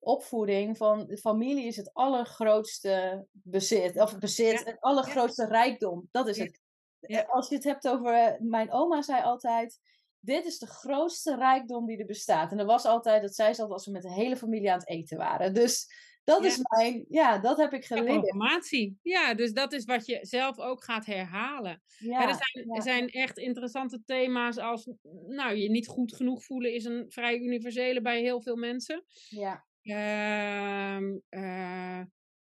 opvoeding 0.00 0.76
van 0.76 1.06
de 1.06 1.16
familie 1.16 1.66
is 1.66 1.76
het 1.76 1.92
allergrootste 1.94 3.26
bezit. 3.32 4.00
Of 4.00 4.18
bezit, 4.18 4.58
Ja. 4.58 4.64
het 4.64 4.80
allergrootste 4.80 5.46
rijkdom. 5.46 6.08
Dat 6.10 6.28
is 6.28 6.38
het. 6.38 6.60
Ja. 6.98 7.22
Als 7.22 7.48
je 7.48 7.54
het 7.54 7.64
hebt 7.64 7.88
over. 7.88 8.36
Mijn 8.40 8.72
oma 8.72 9.02
zei 9.02 9.22
altijd. 9.22 9.78
Dit 10.18 10.44
is 10.44 10.58
de 10.58 10.66
grootste 10.66 11.36
rijkdom 11.36 11.86
die 11.86 11.98
er 11.98 12.06
bestaat. 12.06 12.50
En 12.50 12.56
dat 12.56 12.66
was 12.66 12.84
altijd, 12.84 13.22
dat 13.22 13.34
zei 13.34 13.54
ze 13.54 13.60
altijd 13.60 13.78
als 13.78 13.86
we 13.86 13.92
met 13.92 14.02
de 14.02 14.12
hele 14.12 14.36
familie 14.36 14.72
aan 14.72 14.78
het 14.78 14.88
eten 14.88 15.18
waren. 15.18 15.54
Dus 15.54 15.92
dat 16.30 16.42
Ja. 16.42 16.48
is 16.48 16.58
mijn, 16.76 17.04
ja, 17.08 17.38
dat 17.38 17.56
heb 17.56 17.72
ik 17.72 17.84
Ja, 17.84 17.96
geleerd. 17.96 18.20
programmatie. 18.20 18.98
Ja, 19.02 19.34
dus 19.34 19.52
dat 19.52 19.72
is 19.72 19.84
wat 19.84 20.06
je 20.06 20.18
zelf 20.22 20.58
ook 20.58 20.84
gaat 20.84 21.06
herhalen. 21.06 21.82
Ja, 21.98 22.28
er, 22.28 22.34
zijn, 22.34 22.66
ja. 22.74 22.80
zijn 22.80 23.08
echt 23.08 23.38
interessante 23.38 24.02
thema's 24.04 24.58
als, 24.58 24.90
nou, 25.26 25.54
je 25.54 25.70
niet 25.70 25.86
goed 25.86 26.14
genoeg 26.14 26.44
voelen 26.44 26.72
is 26.74 26.84
een 26.84 27.04
vrij 27.08 27.38
universele 27.38 28.00
bij 28.00 28.20
heel 28.20 28.40
veel 28.42 28.56
mensen. 28.56 29.04
ja, 29.28 29.66
Ehm, 29.82 31.18
eh, 31.28 32.00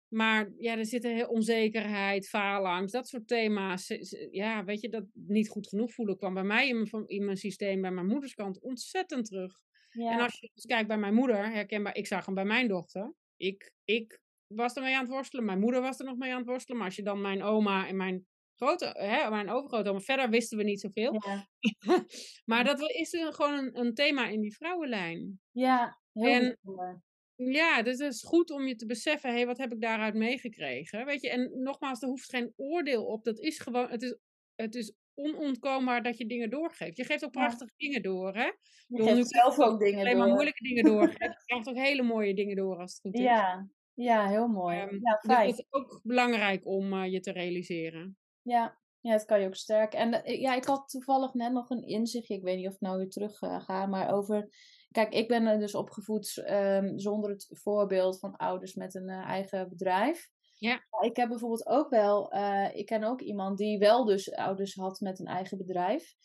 maar 0.07 0.51
ja, 0.57 0.77
er 0.77 0.85
zitten 0.85 1.15
heel 1.15 1.27
onzekerheid, 1.27 2.27
faalangst, 2.29 2.93
dat 2.93 3.07
soort 3.07 3.27
thema's. 3.27 3.87
Ja, 4.31 4.63
weet 4.63 4.81
je, 4.81 4.89
dat 4.89 5.05
niet 5.13 5.49
goed 5.49 5.67
genoeg 5.67 5.93
voelen 5.93 6.17
kwam 6.17 6.33
bij 6.33 6.43
mij 6.43 6.67
in 6.67 6.87
mijn, 6.91 7.07
in 7.07 7.25
mijn 7.25 7.37
systeem, 7.37 7.81
bij 7.81 7.91
mijn 7.91 8.07
moederskant, 8.07 8.61
ontzettend 8.61 9.25
terug. 9.25 9.59
ja. 9.91 10.11
En 10.11 10.19
als 10.19 10.39
je 10.39 10.49
dus 10.53 10.65
kijkt 10.65 10.87
bij 10.87 10.97
mijn 10.97 11.13
moeder, 11.13 11.49
herkenbaar, 11.51 11.95
ik 11.95 12.07
zag 12.07 12.25
hem 12.25 12.35
bij 12.35 12.45
mijn 12.45 12.67
dochter. 12.67 13.13
Ik, 13.37 13.71
ik 13.83 14.19
was 14.47 14.73
ermee 14.73 14.95
aan 14.95 15.01
het 15.01 15.09
worstelen, 15.11 15.45
mijn 15.45 15.59
moeder 15.59 15.81
was 15.81 15.99
er 15.99 16.05
nog 16.05 16.17
mee 16.17 16.31
aan 16.31 16.37
het 16.37 16.47
worstelen. 16.47 16.77
Maar 16.77 16.87
als 16.87 16.95
je 16.95 17.03
dan 17.03 17.21
mijn 17.21 17.43
oma 17.43 17.87
en 17.87 17.95
mijn 17.95 18.27
grote, 18.55 18.85
hè, 18.85 19.29
mijn 19.29 19.49
overgrootoma, 19.49 19.99
verder 19.99 20.29
wisten 20.29 20.57
we 20.57 20.63
niet 20.63 20.79
zoveel. 20.79 21.13
ja. 21.25 21.47
maar 22.51 22.63
dat 22.63 22.81
is 22.89 23.09
gewoon 23.29 23.53
een, 23.53 23.79
een 23.79 23.93
thema 23.93 24.27
in 24.27 24.41
die 24.41 24.55
vrouwenlijn. 24.55 25.39
Ja, 25.51 26.01
heel 26.13 26.25
En- 26.27 26.57
bijzonder. 26.63 27.01
Ja, 27.35 27.81
dus 27.81 27.99
het 27.99 28.13
is 28.13 28.23
goed 28.23 28.51
om 28.51 28.67
je 28.67 28.75
te 28.75 28.85
beseffen, 28.85 29.35
hé, 29.35 29.45
wat 29.45 29.57
heb 29.57 29.73
ik 29.73 29.81
daaruit 29.81 30.13
meegekregen? 30.13 31.05
Weet 31.05 31.21
je, 31.21 31.29
en 31.29 31.61
nogmaals, 31.61 32.01
er 32.01 32.07
hoeft 32.07 32.29
geen 32.29 32.53
oordeel 32.55 33.05
op. 33.05 33.23
Dat 33.23 33.39
is 33.39 33.59
gewoon, 33.59 33.89
het 33.89 34.01
is, 34.01 34.17
het 34.55 34.75
is 34.75 34.93
onontkoombaar 35.17 36.03
dat 36.03 36.17
je 36.17 36.25
dingen 36.25 36.49
doorgeeft. 36.49 36.97
Je 36.97 37.03
geeft 37.05 37.25
ook 37.25 37.33
Ja. 37.33 37.39
prachtige 37.39 37.73
dingen 37.77 38.01
door, 38.01 38.33
hè? 38.33 38.51
Je 38.87 39.03
geeft 39.03 39.11
krijg 39.13 39.27
zelf 39.27 39.59
ook 39.59 39.79
dingen 39.79 39.99
Alleen 39.99 40.17
maar 40.17 40.25
door. 40.25 40.33
moeilijke 40.33 40.63
dingen 40.63 40.83
doorgeeft. 40.83 41.17
Je 41.39 41.43
krijgt 41.45 41.69
ook 41.69 41.75
hele 41.75 42.03
mooie 42.03 42.33
dingen 42.33 42.55
door 42.55 42.77
als 42.77 42.91
het 42.91 42.99
goed 43.01 43.13
is. 43.15 43.21
Ja, 43.21 43.67
ja, 43.93 44.27
heel 44.27 44.47
mooi. 44.47 44.77
Ehm, 44.79 44.93
ja, 44.93 45.11
dus 45.21 45.35
fijn. 45.35 45.47
dat 45.49 45.57
is 45.59 45.65
ook 45.69 45.99
belangrijk 46.03 46.65
om 46.65 46.93
eh, 46.93 47.11
je 47.11 47.19
te 47.19 47.31
realiseren. 47.31 48.17
Ja, 48.41 48.77
ja, 49.01 49.11
het 49.11 49.25
kan 49.25 49.39
je 49.39 49.47
ook 49.47 49.55
sterken. 49.55 49.99
En 49.99 50.23
eh, 50.23 50.41
ja, 50.41 50.55
ik 50.55 50.63
had 50.65 50.89
toevallig 50.89 51.33
net 51.33 51.51
nog 51.51 51.69
een 51.69 51.83
inzichtje, 51.83 52.35
ik 52.35 52.43
weet 52.43 52.57
niet 52.57 52.67
of 52.67 52.73
ik 52.73 52.79
nou 52.79 52.97
weer 52.97 53.09
terug 53.09 53.41
eh, 53.41 53.61
ga, 53.61 53.85
maar 53.85 54.13
over... 54.13 54.49
Kijk, 54.91 55.13
ik 55.13 55.27
ben 55.27 55.45
er 55.45 55.59
dus 55.59 55.75
opgevoed 55.75 56.37
ehm, 56.45 56.97
zonder 56.97 57.29
het 57.29 57.47
voorbeeld 57.49 58.19
van 58.19 58.35
ouders 58.35 58.73
met 58.73 58.95
een 58.95 59.09
eigen 59.09 59.69
bedrijf. 59.69 60.29
Ja. 60.57 60.83
Ik 61.01 61.15
heb 61.15 61.29
bijvoorbeeld 61.29 61.67
ook 61.67 61.89
wel, 61.89 62.31
eh, 62.31 62.75
ik 62.75 62.85
ken 62.85 63.03
ook 63.03 63.21
iemand 63.21 63.57
die 63.57 63.79
wel 63.79 64.05
dus 64.05 64.31
ouders 64.31 64.75
had 64.75 64.99
met 64.99 65.19
een 65.19 65.25
eigen 65.25 65.57
bedrijf. 65.57 66.15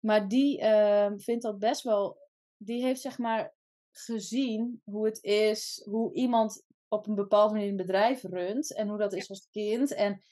Maar 0.00 0.28
die 0.28 0.60
ehm, 0.60 1.18
vindt 1.18 1.42
dat 1.42 1.58
best 1.58 1.82
wel, 1.82 2.18
die 2.56 2.82
heeft 2.82 3.00
zeg 3.00 3.18
maar 3.18 3.54
gezien 3.90 4.80
hoe 4.84 5.04
het 5.04 5.22
is, 5.22 5.82
hoe 5.90 6.14
iemand 6.14 6.64
op 6.88 7.06
een 7.06 7.14
bepaalde 7.14 7.54
manier 7.54 7.68
een 7.68 7.76
bedrijf 7.76 8.22
runt 8.22 8.74
en 8.74 8.88
hoe 8.88 8.98
dat 8.98 9.12
is 9.12 9.28
als 9.30 9.48
kind. 9.50 9.94
En 9.94 10.22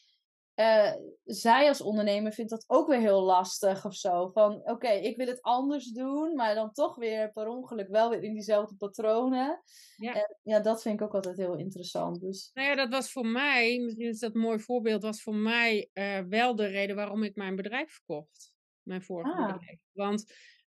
eh, 0.62 0.92
zij 1.24 1.68
als 1.68 1.80
ondernemer 1.80 2.32
vindt 2.32 2.50
dat 2.50 2.64
ook 2.66 2.88
weer 2.88 2.98
heel 2.98 3.22
lastig 3.22 3.84
of 3.84 3.94
zo. 3.94 4.30
Van 4.32 4.60
oké, 4.64 4.88
ik 4.88 5.16
wil 5.16 5.26
het 5.26 5.42
anders 5.42 5.90
doen, 5.90 6.34
maar 6.34 6.54
dan 6.54 6.72
toch 6.72 6.96
weer 6.96 7.32
per 7.32 7.48
ongeluk 7.48 7.88
wel 7.88 8.10
weer 8.10 8.22
in 8.22 8.32
diezelfde 8.32 8.74
patronen. 8.76 9.62
Ja. 9.96 10.14
En 10.14 10.36
ja, 10.42 10.60
dat 10.60 10.82
vind 10.82 11.00
ik 11.00 11.06
ook 11.06 11.14
altijd 11.14 11.36
heel 11.36 11.56
interessant. 11.56 12.20
Dus 12.20 12.50
Nou 12.54 12.68
ja, 12.68 12.74
dat 12.74 12.88
was 12.88 13.12
voor 13.12 13.26
mij, 13.26 13.78
misschien 13.78 14.08
is 14.08 14.18
dat 14.18 14.34
een 14.34 14.40
mooi 14.40 14.58
voorbeeld, 14.58 15.02
was 15.02 15.22
voor 15.22 15.34
mij 15.34 15.88
eh, 15.92 16.20
wel 16.28 16.54
de 16.56 16.66
reden 16.66 16.96
waarom 16.96 17.22
ik 17.22 17.36
mijn 17.36 17.56
bedrijf 17.56 17.92
verkocht. 17.92 18.52
Mijn 18.82 19.02
vorige 19.02 19.30
Ah. 19.30 19.52
bedrijf. 19.52 19.78
Want, 19.92 20.24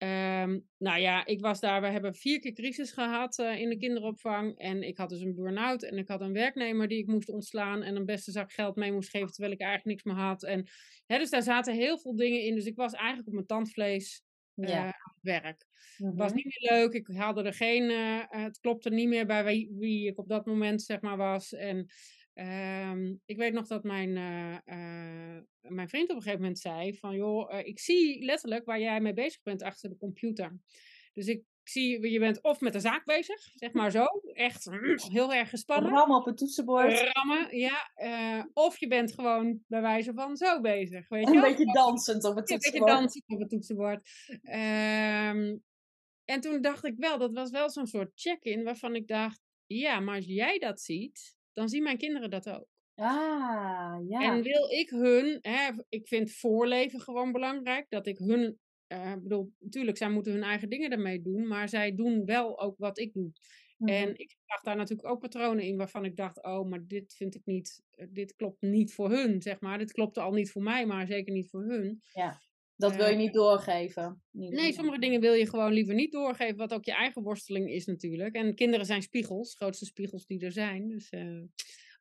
ehm, 0.03 0.59
nou 0.79 1.01
ja, 1.01 1.27
ik 1.27 1.41
was 1.41 1.61
daar, 1.61 1.81
we 1.81 1.87
hebben 1.87 2.15
vier 2.15 2.41
keer 2.41 2.53
crisis 2.53 2.93
gehad 2.93 3.39
eh, 3.39 3.61
in 3.61 3.69
de 3.69 3.77
kinderopvang. 3.77 4.59
En 4.59 4.83
ik 4.83 4.97
had 4.99 5.09
dus 5.09 5.21
een 5.21 5.35
burn-out 5.35 5.83
en 5.83 5.99
ik 5.99 6.09
had 6.09 6.21
een 6.21 6.33
werknemer 6.33 6.89
die 6.89 6.99
ik 6.99 7.07
moest 7.07 7.29
ontslaan 7.29 7.83
en 7.83 7.97
een 7.97 8.05
beste 8.07 8.31
zak 8.31 8.53
geld 8.53 8.77
mee 8.77 8.93
moest 8.93 9.11
geven 9.11 9.33
terwijl 9.33 9.53
ik 9.55 9.61
eigenlijk 9.61 9.89
niks 9.91 10.03
meer 10.17 10.25
had. 10.25 10.43
En, 10.43 10.67
hè, 11.07 11.19
dus 11.19 11.31
daar 11.31 11.43
zaten 11.43 11.75
heel 11.75 11.99
veel 11.99 12.17
dingen 12.17 12.43
in. 12.43 12.55
Dus 12.55 12.65
ik 12.67 12.77
was 12.77 12.93
eigenlijk 12.93 13.27
op 13.29 13.35
mijn 13.35 13.47
tandvlees 13.47 14.23
eh, 14.55 14.69
ja. 14.69 14.79
aan 14.85 14.87
het 15.15 15.23
werk. 15.23 15.65
Het 15.97 16.17
was 16.17 16.27
Mhm. 16.33 16.35
niet 16.37 16.45
meer 16.61 16.71
leuk. 16.79 16.93
Ik 16.93 17.09
haalde 17.17 17.43
er 17.43 17.55
geen. 17.55 17.91
eh, 17.91 18.19
het 18.45 18.59
klopte 18.61 18.91
niet 18.91 19.09
meer 19.09 19.27
bij 19.27 19.45
wie, 19.45 19.71
wie 19.79 20.07
ik 20.09 20.19
op 20.19 20.29
dat 20.29 20.47
moment 20.47 20.83
zeg 20.83 21.01
maar 21.01 21.17
was. 21.17 21.53
En 21.53 21.87
ehm, 22.35 23.15
ik 23.25 23.37
weet 23.37 23.53
nog 23.53 23.67
dat 23.67 23.83
mijn, 23.83 24.17
eh, 24.17 24.55
eh, 24.65 25.43
mijn 25.61 25.89
vriend 25.89 26.11
op 26.11 26.17
een 26.17 26.23
gegeven 26.23 26.41
moment 26.41 26.59
zei: 26.59 26.97
van 26.99 27.17
joh, 27.17 27.55
eh, 27.55 27.67
ik 27.67 27.79
zie 27.79 28.25
letterlijk 28.25 28.65
waar 28.65 28.81
jij 28.81 29.01
mee 29.01 29.13
bezig 29.13 29.43
bent 29.43 29.63
achter 29.63 29.89
de 29.89 29.97
computer. 29.97 30.59
Dus 31.13 31.27
ik 31.27 31.43
zie, 31.63 32.11
je 32.11 32.19
bent 32.19 32.43
of 32.43 32.61
met 32.61 32.73
de 32.73 32.81
zaak 32.81 33.05
bezig, 33.05 33.51
zeg 33.55 33.73
maar 33.73 33.91
zo, 33.91 34.05
echt 34.33 34.67
mm, 34.67 34.99
heel 34.99 35.35
erg 35.35 35.49
gespannen. 35.49 35.91
Rammen 35.91 36.17
op 36.17 36.25
het 36.25 36.37
toetsenbord. 36.37 37.13
Rammen, 37.13 37.57
ja. 37.59 38.51
of 38.53 38.79
je 38.79 38.87
bent 38.87 39.15
gewoon 39.15 39.61
bij 39.67 39.81
wijze 39.81 40.13
van 40.15 40.37
zo 40.37 40.61
bezig. 40.61 41.09
Weet 41.09 41.29
je 41.29 41.35
Een 41.35 41.41
beetje 41.41 41.73
dansend 41.73 42.25
op 42.25 42.37
het 42.37 42.49
Ja, 42.49 42.55
een 42.55 42.61
beetje 42.61 42.79
toetsenbord. 42.79 43.01
dansen 43.01 43.23
op 43.27 43.41
het 43.41 43.51
toetsenbord. 43.51 44.09
Ehm, 44.43 45.57
en 46.25 46.41
toen 46.41 46.61
dacht 46.61 46.85
ik 46.85 46.95
wel, 46.97 47.19
dat 47.19 47.33
was 47.33 47.51
wel 47.51 47.71
zo'n 47.71 47.87
soort 47.87 48.11
check-in 48.15 48.65
waarvan 48.65 48.95
ik 48.95 49.09
dacht, 49.09 49.41
ja, 49.67 50.01
maar 50.01 50.17
als 50.17 50.27
jij 50.27 50.59
dat 50.59 50.81
ziet, 50.81 51.37
dan 51.53 51.69
zien 51.69 51.83
mijn 51.83 51.99
kinderen 51.99 52.31
dat 52.31 52.49
ook. 52.49 52.67
Ah, 52.95 53.97
ja. 54.09 54.21
En 54.21 54.43
wil 54.43 54.71
ik 54.71 54.91
hun, 54.91 55.39
hè, 55.41 55.71
ik 55.89 56.09
vind 56.09 56.33
voorleven 56.33 57.01
gewoon 57.01 57.33
belangrijk, 57.33 57.87
dat 57.89 58.07
ik 58.07 58.19
hun, 58.19 58.59
ik 58.87 59.23
bedoel, 59.23 59.53
natuurlijk, 59.59 59.97
zij 59.97 60.11
moeten 60.11 60.33
hun 60.33 60.43
eigen 60.43 60.69
dingen 60.69 60.91
ermee 60.91 61.23
doen, 61.23 61.47
maar 61.47 61.69
zij 61.69 61.95
doen 61.95 62.25
wel 62.25 62.61
ook 62.61 62.79
wat 62.79 62.99
ik 62.99 63.13
doe. 63.13 63.33
En 63.85 64.17
ik 64.17 64.37
zag 64.47 64.61
daar 64.61 64.77
natuurlijk 64.77 65.09
ook 65.09 65.21
patronen 65.21 65.65
in 65.65 65.77
waarvan 65.77 66.05
ik 66.05 66.17
dacht, 66.17 66.43
oh, 66.45 66.69
maar 66.69 66.87
dit 66.87 67.15
vind 67.15 67.35
ik 67.35 67.43
niet, 67.45 67.83
eh, 67.91 68.07
dit 68.11 68.35
klopt 68.35 68.61
niet 68.61 68.95
voor 68.95 69.11
hun, 69.11 69.43
zeg 69.43 69.61
maar. 69.61 69.79
Dit 69.79 69.93
klopte 69.93 70.21
al 70.21 70.33
niet 70.33 70.51
voor 70.51 70.63
mij, 70.63 70.87
maar 70.87 71.07
zeker 71.07 71.33
niet 71.33 71.51
voor 71.51 71.65
hun. 71.65 72.03
Ja, 72.13 72.41
dat 72.77 72.97
wil 72.97 73.09
je 73.09 73.17
niet 73.17 73.33
doorgeven. 73.33 74.23
Nee, 74.31 74.73
sommige 74.73 74.99
dingen 74.99 75.21
wil 75.21 75.33
je 75.33 75.49
gewoon 75.49 75.73
liever 75.73 75.95
niet 75.95 76.13
doorgeven, 76.13 76.57
wat 76.57 76.73
ook 76.73 76.85
je 76.85 76.95
eigen 76.95 77.23
worsteling 77.23 77.71
is 77.71 77.87
natuurlijk. 77.87 78.35
En 78.35 78.55
kinderen 78.55 78.87
zijn 78.87 79.03
spiegels, 79.03 79.55
grootste 79.55 79.85
spiegels 79.85 80.27
die 80.27 80.45
er 80.45 80.53
zijn. 80.53 80.89
Dus 80.89 81.13
uh, 81.13 81.43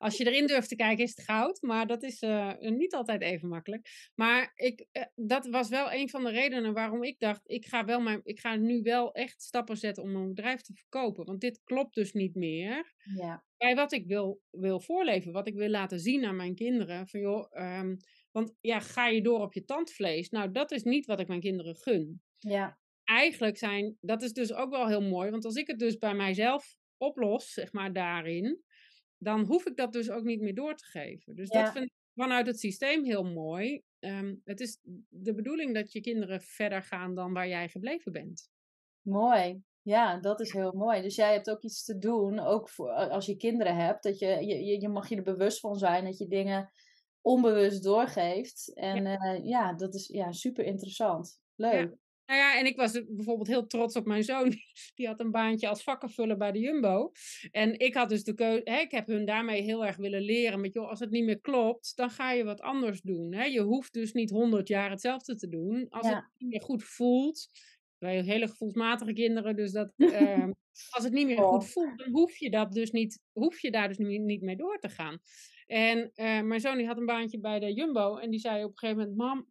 als 0.02 0.16
je 0.16 0.26
erin 0.26 0.46
durft 0.46 0.68
te 0.68 0.76
kijken, 0.76 1.04
is 1.04 1.16
het 1.16 1.24
goud. 1.24 1.62
Maar 1.62 1.86
dat 1.86 2.02
is 2.02 2.22
uh, 2.22 2.52
niet 2.58 2.94
altijd 2.94 3.22
even 3.22 3.48
makkelijk. 3.48 4.10
Maar 4.14 4.52
ik, 4.54 4.86
uh, 4.92 5.02
dat 5.14 5.46
was 5.46 5.68
wel 5.68 5.92
een 5.92 6.08
van 6.08 6.24
de 6.24 6.30
redenen 6.30 6.72
waarom 6.72 7.02
ik 7.02 7.18
dacht: 7.18 7.40
ik 7.44 7.66
ga, 7.66 7.84
wel 7.84 8.00
mijn, 8.00 8.20
ik 8.22 8.40
ga 8.40 8.56
nu 8.56 8.82
wel 8.82 9.12
echt 9.12 9.42
stappen 9.42 9.76
zetten 9.76 10.02
om 10.02 10.12
mijn 10.12 10.28
bedrijf 10.28 10.60
te 10.60 10.74
verkopen. 10.74 11.24
Want 11.24 11.40
dit 11.40 11.60
klopt 11.64 11.94
dus 11.94 12.12
niet 12.12 12.34
meer. 12.34 12.94
Ja. 13.16 13.44
Bij 13.56 13.74
wat 13.74 13.92
ik 13.92 14.06
wil, 14.06 14.40
wil 14.50 14.80
voorleven, 14.80 15.32
wat 15.32 15.48
ik 15.48 15.54
wil 15.54 15.68
laten 15.68 16.00
zien 16.00 16.24
aan 16.24 16.36
mijn 16.36 16.54
kinderen. 16.54 17.08
Van 17.08 17.20
joh, 17.20 17.78
um, 17.78 17.96
want 18.32 18.54
ja, 18.60 18.80
ga 18.80 19.06
je 19.08 19.22
door 19.22 19.40
op 19.40 19.52
je 19.54 19.64
tandvlees? 19.64 20.28
Nou, 20.28 20.50
dat 20.50 20.70
is 20.70 20.82
niet 20.82 21.06
wat 21.06 21.20
ik 21.20 21.28
mijn 21.28 21.40
kinderen 21.40 21.76
gun. 21.76 22.22
Ja. 22.38 22.78
Eigenlijk 23.04 23.56
zijn, 23.58 23.96
dat 24.00 24.22
is 24.22 24.32
dus 24.32 24.52
ook 24.52 24.70
wel 24.70 24.88
heel 24.88 25.02
mooi. 25.02 25.30
Want 25.30 25.44
als 25.44 25.54
ik 25.54 25.66
het 25.66 25.78
dus 25.78 25.96
bij 25.98 26.14
mijzelf 26.14 26.76
oplos, 26.96 27.52
zeg 27.52 27.72
maar 27.72 27.92
daarin 27.92 28.62
dan 29.18 29.44
hoef 29.44 29.66
ik 29.66 29.76
dat 29.76 29.92
dus 29.92 30.10
ook 30.10 30.24
niet 30.24 30.40
meer 30.40 30.54
door 30.54 30.74
te 30.74 30.84
geven. 30.84 31.34
Dus 31.34 31.48
Ja. 31.50 31.62
dat 31.62 31.72
vind 31.72 31.84
ik 31.84 31.92
vanuit 32.14 32.46
het 32.46 32.58
systeem 32.58 33.04
heel 33.04 33.24
mooi. 33.24 33.82
Ehm, 33.98 34.34
het 34.44 34.60
is 34.60 34.78
de 35.08 35.34
bedoeling 35.34 35.74
dat 35.74 35.92
je 35.92 36.00
kinderen 36.00 36.40
verder 36.40 36.82
gaan 36.82 37.14
dan 37.14 37.32
waar 37.32 37.48
jij 37.48 37.68
gebleven 37.68 38.12
bent. 38.12 38.50
Mooi. 39.02 39.62
Ja, 39.82 40.20
dat 40.20 40.40
is 40.40 40.52
heel 40.52 40.72
mooi. 40.72 41.02
Dus 41.02 41.14
jij 41.14 41.32
hebt 41.32 41.50
ook 41.50 41.62
iets 41.62 41.84
te 41.84 41.98
doen, 41.98 42.38
ook 42.38 42.68
voor, 42.68 42.90
als 42.92 43.26
je 43.26 43.36
kinderen 43.36 43.76
hebt, 43.76 44.02
dat 44.02 44.18
je, 44.18 44.26
je, 44.26 44.64
je- 44.64 44.80
je 44.80 44.88
mag 44.88 45.08
je 45.08 45.16
er 45.16 45.22
bewust 45.22 45.60
van 45.60 45.74
zijn 45.76 46.04
dat 46.04 46.18
je 46.18 46.26
dingen 46.28 46.70
onbewust 47.22 47.82
doorgeeft. 47.82 48.72
En 48.74 49.02
ja, 49.04 49.40
ja 49.42 49.72
dat 49.72 49.94
is 49.94 50.06
ja, 50.06 50.32
super 50.32 50.64
interessant. 50.64 51.40
Leuk. 51.54 52.00
Nou 52.26 52.44
ja, 52.44 52.58
en 52.58 52.66
ik 52.66 52.76
was 52.76 52.92
bijvoorbeeld 52.92 53.48
heel 53.48 53.66
trots 53.66 53.96
op 53.96 54.06
mijn 54.06 54.22
zoon. 54.22 54.52
Die 54.94 55.06
had 55.06 55.20
een 55.20 55.30
baantje 55.30 55.68
als 55.68 55.82
vakkenvuller 55.82 56.36
bij 56.36 56.52
de 56.52 56.58
Jumbo. 56.58 57.10
En 57.50 57.78
ik 57.78 57.94
had 57.94 58.08
dus 58.08 58.24
de 58.24 58.34
keuze. 58.34 58.62
Ik 58.64 58.90
heb 58.90 59.06
hun 59.06 59.24
daarmee 59.24 59.62
heel 59.62 59.86
erg 59.86 59.96
willen 59.96 60.22
leren. 60.22 60.60
Met 60.60 60.72
joh, 60.72 60.88
als 60.88 61.00
het 61.00 61.10
niet 61.10 61.24
meer 61.24 61.40
klopt, 61.40 61.96
dan 61.96 62.10
ga 62.10 62.32
je 62.32 62.44
wat 62.44 62.60
anders 62.60 63.00
doen. 63.00 63.34
Hè? 63.34 63.44
Je 63.44 63.60
hoeft 63.60 63.92
dus 63.92 64.12
niet 64.12 64.30
honderd 64.30 64.68
jaar 64.68 64.90
hetzelfde 64.90 65.34
te 65.36 65.48
doen. 65.48 65.86
Als 65.88 66.08
Ja. 66.08 66.14
het 66.14 66.24
niet 66.38 66.50
meer 66.50 66.62
goed 66.62 66.84
voelt. 66.84 67.48
Wij 67.98 68.14
hebben 68.14 68.32
hele 68.32 68.48
gevoelsmatige 68.48 69.12
kinderen, 69.12 69.56
dus 69.56 69.72
dat. 69.72 69.92
ehm, 69.96 70.50
als 70.90 71.04
het 71.04 71.12
niet 71.12 71.26
meer 71.26 71.38
Oh. 71.44 71.48
goed 71.48 71.68
voelt, 71.68 71.98
dan 71.98 72.10
hoef 72.10 72.36
je, 72.36 72.50
dat 72.50 72.72
dus 72.72 72.90
niet, 72.90 73.20
hoef 73.32 73.60
je 73.60 73.70
daar 73.70 73.88
dus 73.88 73.98
niet, 73.98 74.20
niet 74.22 74.42
mee 74.42 74.56
door 74.56 74.78
te 74.78 74.88
gaan. 74.88 75.18
En 75.72 76.10
eh, 76.14 76.40
mijn 76.40 76.60
zoon 76.60 76.76
die 76.76 76.86
had 76.86 76.96
een 76.96 77.06
baantje 77.06 77.40
bij 77.40 77.58
de 77.58 77.72
Jumbo. 77.72 78.16
En 78.16 78.30
die 78.30 78.40
zei 78.40 78.64
op 78.64 78.70
een 78.70 78.78
gegeven 78.78 79.00
moment: 79.00 79.16
Mam, 79.16 79.46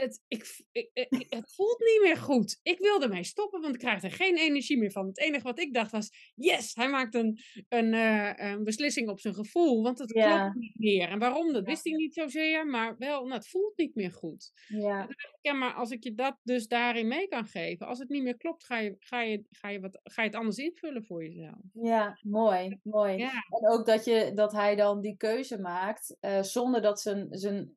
het, 0.00 0.22
ik, 0.28 0.64
ik, 0.72 0.90
ik- 0.92 1.26
het 1.28 1.54
voelt 1.54 1.78
niet 1.78 2.00
meer 2.02 2.16
goed. 2.16 2.58
Ik 2.62 2.78
wil 2.78 3.02
ermee 3.02 3.24
stoppen, 3.24 3.60
want 3.60 3.74
ik 3.74 3.80
krijg 3.80 4.02
er 4.02 4.10
geen 4.12 4.36
energie 4.36 4.78
meer 4.78 4.90
van. 4.90 5.06
Het 5.06 5.18
enige 5.20 5.42
wat 5.42 5.58
ik 5.58 5.74
dacht 5.74 5.90
was: 5.90 6.32
yes, 6.34 6.74
hij 6.74 6.88
maakt 6.88 7.14
een, 7.14 7.38
een, 7.68 7.94
eh, 7.94 8.32
een 8.50 8.64
beslissing 8.64 9.08
op 9.08 9.20
zijn 9.20 9.34
gevoel, 9.34 9.82
want 9.82 9.98
het 9.98 10.12
Ja. 10.14 10.40
klopt 10.42 10.56
niet 10.58 10.78
meer. 10.78 11.08
En 11.08 11.18
waarom, 11.18 11.52
dat 11.52 11.64
wist 11.64 11.84
hij 11.84 11.92
niet 11.92 12.14
zozeer, 12.14 12.66
maar 12.66 12.96
wel, 12.98 13.20
nou, 13.22 13.32
het 13.34 13.48
voelt 13.48 13.76
niet 13.76 13.94
meer 13.94 14.12
goed. 14.12 14.52
Ja. 14.68 15.08
Ja, 15.40 15.52
maar 15.52 15.74
als 15.74 15.90
ik 15.90 16.04
je 16.04 16.14
dat 16.14 16.36
dus 16.42 16.66
daarin 16.66 17.08
mee 17.08 17.28
kan 17.28 17.46
geven, 17.46 17.86
als 17.86 17.98
het 17.98 18.08
niet 18.08 18.22
meer 18.22 18.36
klopt, 18.36 18.64
ga 18.64 18.78
je, 18.78 18.96
ga 18.98 19.20
je, 19.22 19.44
ga 19.50 19.68
je, 19.68 19.80
wat, 19.80 20.00
ga 20.02 20.22
je 20.22 20.28
het 20.28 20.36
anders 20.38 20.56
invullen 20.56 21.04
voor 21.04 21.24
jezelf. 21.24 21.56
Ja, 21.72 22.18
mooi, 22.22 22.78
mooi. 22.82 23.16
Ja, 23.16 23.30
En 23.48 23.68
ook 23.70 23.86
dat, 23.86 24.04
je, 24.04 24.32
dat 24.34 24.52
hij 24.52 24.76
dan 24.76 25.00
die 25.00 25.16
keuze 25.16 25.58
maakt, 25.60 26.16
eh, 26.20 26.42
zonder 26.42 26.82
dat 26.82 27.00
zijn, 27.00 27.26
zijn, 27.30 27.76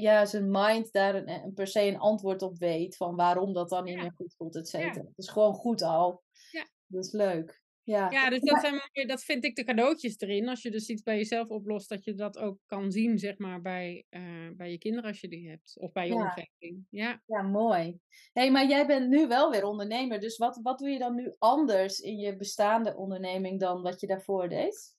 ja, 0.00 0.24
zijn 0.24 0.50
mind 0.50 0.92
daar 0.92 1.14
een, 1.14 1.52
per 1.54 1.66
se 1.66 1.80
een 1.82 1.98
antwoord 1.98 2.42
op 2.42 2.58
weet, 2.58 2.96
van 2.96 3.16
waarom 3.16 3.52
dat 3.52 3.68
dan 3.68 3.84
niet 3.84 3.94
Ja. 3.94 4.02
meer 4.02 4.12
goed 4.16 4.34
voelt, 4.36 4.56
et 4.56 4.68
cetera. 4.68 5.04
Het 5.04 5.18
is 5.18 5.28
gewoon 5.28 5.54
goed 5.54 5.82
al. 5.82 6.22
Ja. 6.50 6.66
Dat 6.86 7.04
is 7.04 7.12
leuk. 7.12 7.60
Ja, 7.84 8.10
ja 8.10 8.30
dus 8.30 8.40
dat, 8.40 8.60
zijn, 8.60 9.06
dat 9.06 9.22
vind 9.22 9.44
ik 9.44 9.56
de 9.56 9.64
cadeautjes 9.64 10.18
erin. 10.18 10.48
Als 10.48 10.62
je 10.62 10.70
dus 10.70 10.88
iets 10.88 11.02
bij 11.02 11.16
jezelf 11.16 11.48
oplost, 11.48 11.88
dat 11.88 12.04
je 12.04 12.14
dat 12.14 12.38
ook 12.38 12.58
kan 12.66 12.90
zien, 12.92 13.18
zeg 13.18 13.38
maar, 13.38 13.60
bij, 13.60 14.04
eh, 14.08 14.48
bij 14.56 14.70
je 14.70 14.78
kinderen 14.78 15.08
als 15.08 15.20
je 15.20 15.28
die 15.28 15.48
hebt. 15.48 15.76
Of 15.80 15.92
bij 15.92 16.06
je 16.06 16.14
Ja. 16.14 16.22
omgeving. 16.22 16.86
Ja. 16.90 17.22
ja, 17.26 17.42
mooi. 17.42 17.98
hey, 18.32 18.50
maar 18.50 18.66
jij 18.66 18.86
bent 18.86 19.08
nu 19.08 19.26
wel 19.26 19.50
weer 19.50 19.64
ondernemer, 19.64 20.20
dus 20.20 20.36
wat, 20.36 20.60
wat 20.62 20.78
doe 20.78 20.88
je 20.88 20.98
dan 20.98 21.14
nu 21.14 21.34
anders 21.38 21.98
in 21.98 22.16
je 22.18 22.36
bestaande 22.36 22.96
onderneming 22.96 23.60
dan 23.60 23.82
wat 23.82 24.00
je 24.00 24.06
daarvoor 24.06 24.48
deed? 24.48 24.94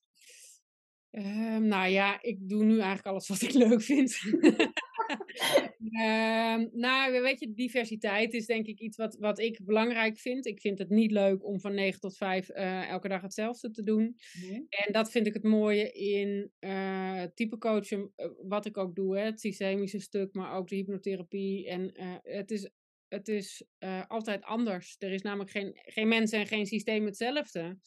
Ehm, 1.13 1.67
nou 1.67 1.89
ja, 1.89 2.21
ik 2.21 2.49
doe 2.49 2.63
nu 2.63 2.73
eigenlijk 2.73 3.05
alles 3.05 3.27
wat 3.27 3.41
ik 3.41 3.53
leuk 3.63 3.81
vind. 3.81 4.19
Ehm, 5.91 6.67
nou, 6.71 7.21
weet 7.21 7.39
je, 7.39 7.53
diversiteit 7.53 8.33
is 8.33 8.45
denk 8.45 8.65
ik 8.65 8.79
iets 8.79 8.97
wat, 8.97 9.15
wat 9.19 9.39
ik 9.39 9.59
belangrijk 9.63 10.17
vind. 10.17 10.45
Ik 10.45 10.61
vind 10.61 10.79
het 10.79 10.89
niet 10.89 11.11
leuk 11.11 11.45
om 11.45 11.59
van 11.59 11.73
9 11.73 11.99
tot 11.99 12.17
5 12.17 12.49
eh, 12.49 12.89
elke 12.89 13.07
dag 13.07 13.21
hetzelfde 13.21 13.71
te 13.71 13.83
doen. 13.83 14.15
En 14.69 14.93
dat 14.93 15.11
vind 15.11 15.27
ik 15.27 15.33
het 15.33 15.43
mooie 15.43 15.91
in 15.91 16.51
eh 16.59 17.23
type 17.35 17.57
coachen, 17.57 18.11
eh, 18.15 18.27
wat 18.41 18.65
ik 18.65 18.77
ook 18.77 18.95
doe, 18.95 19.17
hè, 19.17 19.25
het 19.25 19.39
systemische 19.39 19.99
stuk, 19.99 20.33
maar 20.33 20.53
ook 20.53 20.67
de 20.67 20.75
hypnotherapie. 20.75 21.67
En 21.67 21.91
het 22.23 22.51
is, 22.51 22.69
het 23.07 23.27
is 23.27 23.63
altijd 24.07 24.43
anders. 24.43 24.95
Er 24.99 25.11
is 25.11 25.21
namelijk 25.21 25.51
geen, 25.51 25.71
geen 25.73 26.07
mens 26.07 26.31
en 26.31 26.47
geen 26.47 26.65
systeem 26.65 27.05
hetzelfde. 27.05 27.77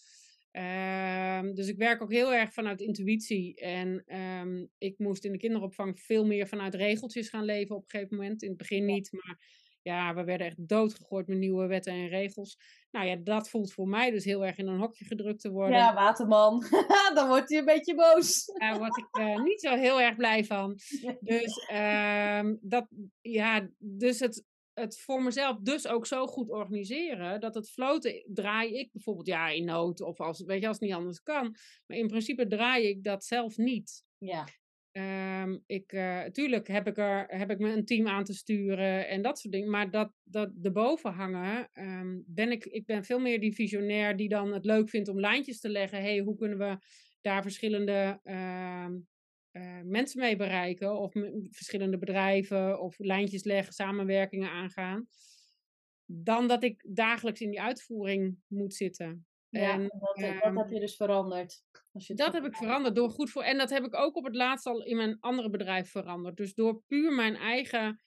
Ehm, 0.57 1.55
dus 1.55 1.69
ik 1.69 1.77
werk 1.77 2.03
ook 2.03 2.13
heel 2.13 2.35
erg 2.35 2.53
vanuit 2.53 2.81
intuïtie. 2.81 3.55
En 3.55 4.03
ehm, 4.07 4.67
ik 4.79 4.99
moest 4.99 5.25
in 5.25 5.33
de 5.33 5.39
kinderopvang 5.39 6.01
veel 6.01 6.27
meer 6.27 6.47
vanuit 6.47 6.75
regeltjes 6.75 7.29
gaan 7.29 7.45
leven 7.45 7.77
op 7.77 7.83
een 7.83 7.91
gegeven 7.91 8.17
moment. 8.17 8.43
In 8.43 8.49
het 8.49 8.59
begin 8.59 8.85
niet, 8.85 9.13
maar 9.13 9.39
ja, 9.83 10.15
we 10.15 10.25
werden 10.25 10.47
echt 10.47 10.69
doodgegooid 10.69 11.27
met 11.27 11.39
nieuwe 11.39 11.67
wetten 11.67 11.93
en 11.93 12.09
regels. 12.09 12.57
Nou 12.91 13.07
ja, 13.07 13.17
dat 13.17 13.49
voelt 13.49 13.73
voor 13.73 13.89
mij 13.89 14.11
dus 14.11 14.25
heel 14.25 14.45
erg 14.45 14.57
in 14.57 14.67
een 14.67 14.79
hokje 14.79 15.05
gedrukt 15.05 15.41
te 15.41 15.51
worden. 15.51 15.77
Ja, 15.77 15.95
waterman. 15.95 16.65
dan 17.15 17.29
wordt 17.29 17.49
hij 17.49 17.59
een 17.59 17.65
beetje 17.65 17.95
boos. 17.95 18.45
Daar 18.45 18.79
word 18.79 18.97
ik 18.97 19.09
eh, 19.11 19.43
niet 19.43 19.61
zo 19.61 19.75
heel 19.75 20.01
erg 20.01 20.17
blij 20.17 20.45
van. 20.45 20.79
Dus, 21.21 21.67
ehm, 21.67 22.57
dat, 22.61 22.87
ja, 23.21 23.69
dus 23.79 24.21
het, 24.21 24.45
het 24.79 25.01
voor 25.01 25.23
mezelf 25.23 25.59
dus 25.61 25.87
ook 25.87 26.07
zo 26.07 26.27
goed 26.27 26.51
organiseren. 26.51 27.41
Dat 27.41 27.55
het 27.55 27.71
floten 27.71 28.23
draai 28.27 28.79
ik 28.79 28.93
bijvoorbeeld 28.93 29.27
ja, 29.27 29.49
in 29.49 29.65
nood. 29.65 30.01
Of 30.01 30.21
als, 30.21 30.45
weet 30.45 30.61
je, 30.61 30.67
als 30.67 30.79
het 30.79 30.89
niet 30.89 30.97
anders 30.97 31.23
kan. 31.23 31.57
Maar 31.87 31.97
in 31.97 32.07
principe 32.07 32.47
draai 32.47 32.89
ik 32.89 33.05
dat 33.05 33.25
zelf 33.25 33.57
niet. 33.57 34.05
Ja, 34.19 34.45
Ehm, 34.97 35.59
ik, 35.67 36.01
tuurlijk 36.33 36.69
heb 36.69 36.87
ik, 36.87 36.99
er, 36.99 37.25
heb 37.29 37.51
ik 37.51 37.59
me 37.59 37.73
een 37.73 37.85
team 37.85 38.07
aan 38.07 38.25
te 38.25 38.35
sturen 38.35 39.09
en 39.09 39.23
dat 39.23 39.39
soort 39.39 39.53
dingen. 39.55 39.71
Maar 39.71 39.91
dat, 39.91 40.13
dat 40.23 40.51
erboven 40.63 41.13
hangen, 41.13 41.69
ehm, 41.73 42.19
ben 42.27 42.51
ik, 42.51 42.65
ik 42.65 42.87
ben 42.87 43.05
veel 43.05 43.19
meer 43.19 43.41
die 43.41 43.55
visionair 43.55 44.17
die 44.17 44.29
dan 44.29 44.53
het 44.53 44.65
leuk 44.65 44.91
vindt 44.91 45.09
om 45.09 45.21
lijntjes 45.21 45.61
te 45.61 45.69
leggen. 45.69 46.01
hey, 46.01 46.19
hoe 46.19 46.37
kunnen 46.37 46.59
we 46.59 46.79
daar 47.21 47.43
verschillende 47.43 48.21
ehm, 48.23 48.93
eh, 49.57 49.81
mensen 49.85 50.21
mee 50.21 50.37
bereiken? 50.37 50.99
Of 50.99 51.13
verschillende 51.51 51.99
bedrijven 51.99 52.81
of 52.81 52.99
lijntjes 52.99 53.45
leggen, 53.45 53.73
samenwerkingen 53.73 54.51
aangaan. 54.51 55.09
Dan 56.05 56.49
dat 56.49 56.63
ik 56.63 56.87
dagelijks 56.89 57.41
in 57.41 57.51
die 57.51 57.61
uitvoering 57.61 58.39
moet 58.47 58.75
zitten. 58.75 59.27
ja 59.49 59.73
En, 59.73 59.83
dat, 59.83 60.01
dat 60.01 60.17
ehm, 60.17 60.57
heb 60.57 60.71
je 60.71 60.81
dus 60.81 60.97
veranderd. 60.97 61.63
Als 61.93 62.07
je 62.07 62.15
dat 62.15 62.33
heb 62.33 62.45
ik 62.45 62.57
veranderd 62.57 62.95
door 62.95 63.11
goed 63.11 63.31
voor. 63.31 63.43
En 63.43 63.59
dat 63.59 63.71
heb 63.71 63.85
ik 63.85 63.95
ook 63.95 64.17
op 64.17 64.25
het 64.25 64.35
laatst 64.35 64.67
al 64.67 64.85
in 64.85 64.97
mijn 64.97 65.17
andere 65.21 65.51
bedrijf 65.51 65.91
veranderd. 65.91 66.37
Dus 66.37 66.55
door 66.55 66.83
puur 66.87 67.13
mijn 67.13 67.37
eigen 67.37 68.01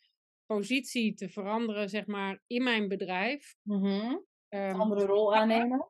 positie 0.46 1.14
te 1.14 1.30
veranderen, 1.30 1.90
zeg 1.90 2.06
maar, 2.06 2.44
in 2.48 2.64
mijn 2.64 2.88
bedrijf. 2.88 3.56
Een 4.50 4.74
andere 4.74 5.06
rol 5.06 5.36
aannemen. 5.36 5.90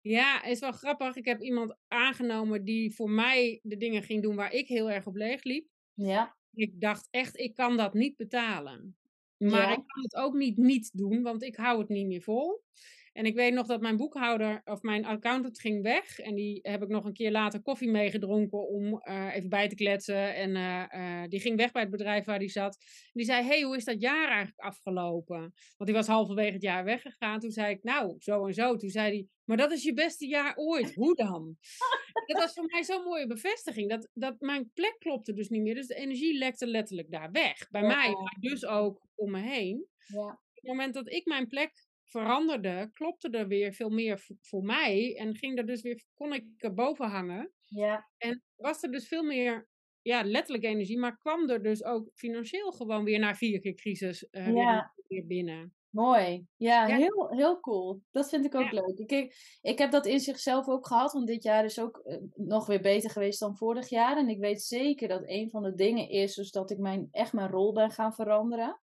Ja, 0.00 0.42
is 0.44 0.60
wel 0.60 0.72
grappig. 0.72 1.16
Ik 1.16 1.24
heb 1.24 1.40
iemand 1.42 1.76
aangenomen 1.88 2.64
die 2.64 2.94
voor 2.94 3.10
mij 3.10 3.60
de 3.62 3.76
dingen 3.76 4.02
ging 4.02 4.22
doen 4.22 4.36
waar 4.36 4.52
ik 4.52 4.68
heel 4.68 4.90
erg 4.90 5.06
op 5.06 5.14
leeg 5.16 5.42
liep. 5.44 5.68
Ja, 5.96 6.36
Ik 6.52 6.80
dacht 6.80 7.08
echt, 7.10 7.38
ik 7.38 7.54
kan 7.54 7.76
dat 7.76 7.94
niet 7.94 8.16
betalen. 8.16 8.96
Maar 9.38 9.60
Ja. 9.60 9.70
ik 9.70 9.86
kan 9.86 10.02
het 10.02 10.14
ook 10.14 10.34
niet 10.34 10.56
niet 10.56 10.90
doen, 10.98 11.22
want 11.22 11.42
ik 11.42 11.56
hou 11.56 11.78
het 11.80 11.88
niet 11.88 12.06
meer 12.06 12.22
vol. 12.22 12.64
En 13.12 13.24
ik 13.24 13.34
weet 13.34 13.52
nog 13.54 13.66
dat 13.66 13.80
mijn 13.80 13.96
boekhouder 13.96 14.60
of 14.64 14.82
mijn 14.82 15.04
accountant 15.04 15.60
ging 15.60 15.82
weg. 15.82 16.18
En 16.18 16.34
die 16.34 16.58
heb 16.62 16.82
ik 16.82 16.88
nog 16.88 17.04
een 17.04 17.12
keer 17.12 17.30
later 17.30 17.62
koffie 17.62 17.90
meegedronken 17.90 18.68
om 18.68 19.00
eh, 19.00 19.34
even 19.34 19.48
bij 19.48 19.68
te 19.68 19.74
kletsen. 19.74 20.34
En 20.34 20.56
eh, 20.56 21.22
eh, 21.22 21.28
die 21.28 21.40
ging 21.40 21.56
weg 21.56 21.72
bij 21.72 21.82
het 21.82 21.90
bedrijf 21.90 22.24
waar 22.24 22.38
die 22.38 22.48
zat. 22.48 22.76
En 22.82 23.10
die 23.12 23.24
zei, 23.24 23.44
hey, 23.46 23.62
hoe 23.62 23.76
is 23.76 23.84
dat 23.84 24.00
jaar 24.00 24.26
eigenlijk 24.28 24.58
afgelopen? 24.58 25.38
Want 25.40 25.52
die 25.90 25.94
was 25.94 26.06
halverwege 26.06 26.52
het 26.52 26.62
jaar 26.62 26.84
weggegaan. 26.84 27.40
Toen 27.40 27.50
zei 27.50 27.74
ik, 27.74 27.82
nou, 27.82 28.14
zo 28.18 28.46
en 28.46 28.54
zo. 28.54 28.76
Toen 28.76 28.88
zei 28.90 29.08
hij, 29.08 29.26
maar 29.44 29.56
dat 29.56 29.72
is 29.72 29.82
je 29.82 29.92
beste 29.94 30.26
jaar 30.26 30.56
ooit. 30.56 30.94
Hoe 30.94 31.14
dan? 31.14 31.56
dat 32.26 32.38
was 32.38 32.52
voor 32.52 32.66
mij 32.66 32.82
zo'n 32.84 33.04
mooie 33.04 33.26
bevestiging. 33.26 33.90
Dat, 33.90 34.08
dat 34.12 34.40
mijn 34.40 34.70
plek 34.74 34.96
klopte 34.98 35.32
dus 35.32 35.48
niet 35.48 35.62
meer. 35.62 35.74
Dus 35.74 35.86
de 35.86 35.94
energie 35.94 36.38
lekte 36.38 36.66
letterlijk 36.66 37.10
daar 37.10 37.30
weg. 37.30 37.68
Bij 37.70 37.82
Ja. 37.82 37.86
mij, 37.86 38.10
maar 38.10 38.36
dus 38.40 38.66
ook 38.66 39.00
om 39.14 39.30
me 39.30 39.40
heen. 39.40 39.86
ja, 40.06 40.20
Op 40.20 40.38
het 40.54 40.64
moment 40.64 40.94
dat 40.94 41.12
ik 41.12 41.26
mijn 41.26 41.46
plek 41.46 41.88
veranderde, 42.10 42.90
klopte 42.92 43.28
er 43.30 43.48
weer 43.48 43.72
veel 43.72 43.88
meer 43.90 44.26
voor 44.40 44.62
mij. 44.62 45.16
En 45.18 45.36
ging 45.36 45.58
er 45.58 45.66
dus 45.66 45.82
weer, 45.82 46.04
kon 46.14 46.32
ik 46.32 46.44
er 46.56 46.74
boven 46.74 47.08
hangen. 47.08 47.52
Ja. 47.66 48.08
En 48.18 48.42
was 48.56 48.82
er 48.82 48.90
dus 48.90 49.08
veel 49.08 49.22
meer, 49.22 49.68
ja, 50.02 50.22
letterlijk 50.24 50.64
energie, 50.64 50.98
maar 50.98 51.18
kwam 51.18 51.48
er 51.48 51.62
dus 51.62 51.84
ook 51.84 52.10
financieel 52.14 52.72
gewoon 52.72 53.04
weer 53.04 53.18
na 53.18 53.34
vier 53.34 53.60
keer 53.60 53.74
crisis 53.74 54.26
uh, 54.30 54.46
Ja. 54.54 54.92
weer, 54.94 55.04
weer 55.06 55.26
binnen. 55.26 55.74
Mooi. 55.90 56.46
Ja, 56.56 56.86
Ja. 56.86 56.96
Heel, 56.96 57.28
heel 57.30 57.60
cool. 57.60 58.02
Dat 58.10 58.28
vind 58.28 58.44
ik 58.44 58.54
ook 58.54 58.70
Ja. 58.70 58.80
leuk. 58.80 58.98
Ik, 58.98 59.10
ik, 59.10 59.58
ik 59.62 59.78
heb 59.78 59.90
dat 59.90 60.06
in 60.06 60.20
zichzelf 60.20 60.68
ook 60.68 60.86
gehad, 60.86 61.12
want 61.12 61.26
dit 61.26 61.42
jaar 61.42 61.64
is 61.64 61.80
ook 61.80 61.96
eh, 61.98 62.16
nog 62.34 62.66
weer 62.66 62.80
beter 62.80 63.10
geweest 63.10 63.40
dan 63.40 63.56
vorig 63.56 63.88
jaar. 63.88 64.16
En 64.16 64.28
ik 64.28 64.38
weet 64.38 64.62
zeker 64.62 65.08
dat 65.08 65.22
een 65.24 65.50
van 65.50 65.62
de 65.62 65.74
dingen 65.74 66.08
is 66.08 66.34
dus 66.34 66.50
dat 66.50 66.70
ik 66.70 66.78
mijn, 66.78 67.08
echt 67.10 67.32
mijn 67.32 67.50
rol 67.50 67.72
ben 67.72 67.90
gaan 67.90 68.14
veranderen. 68.14 68.80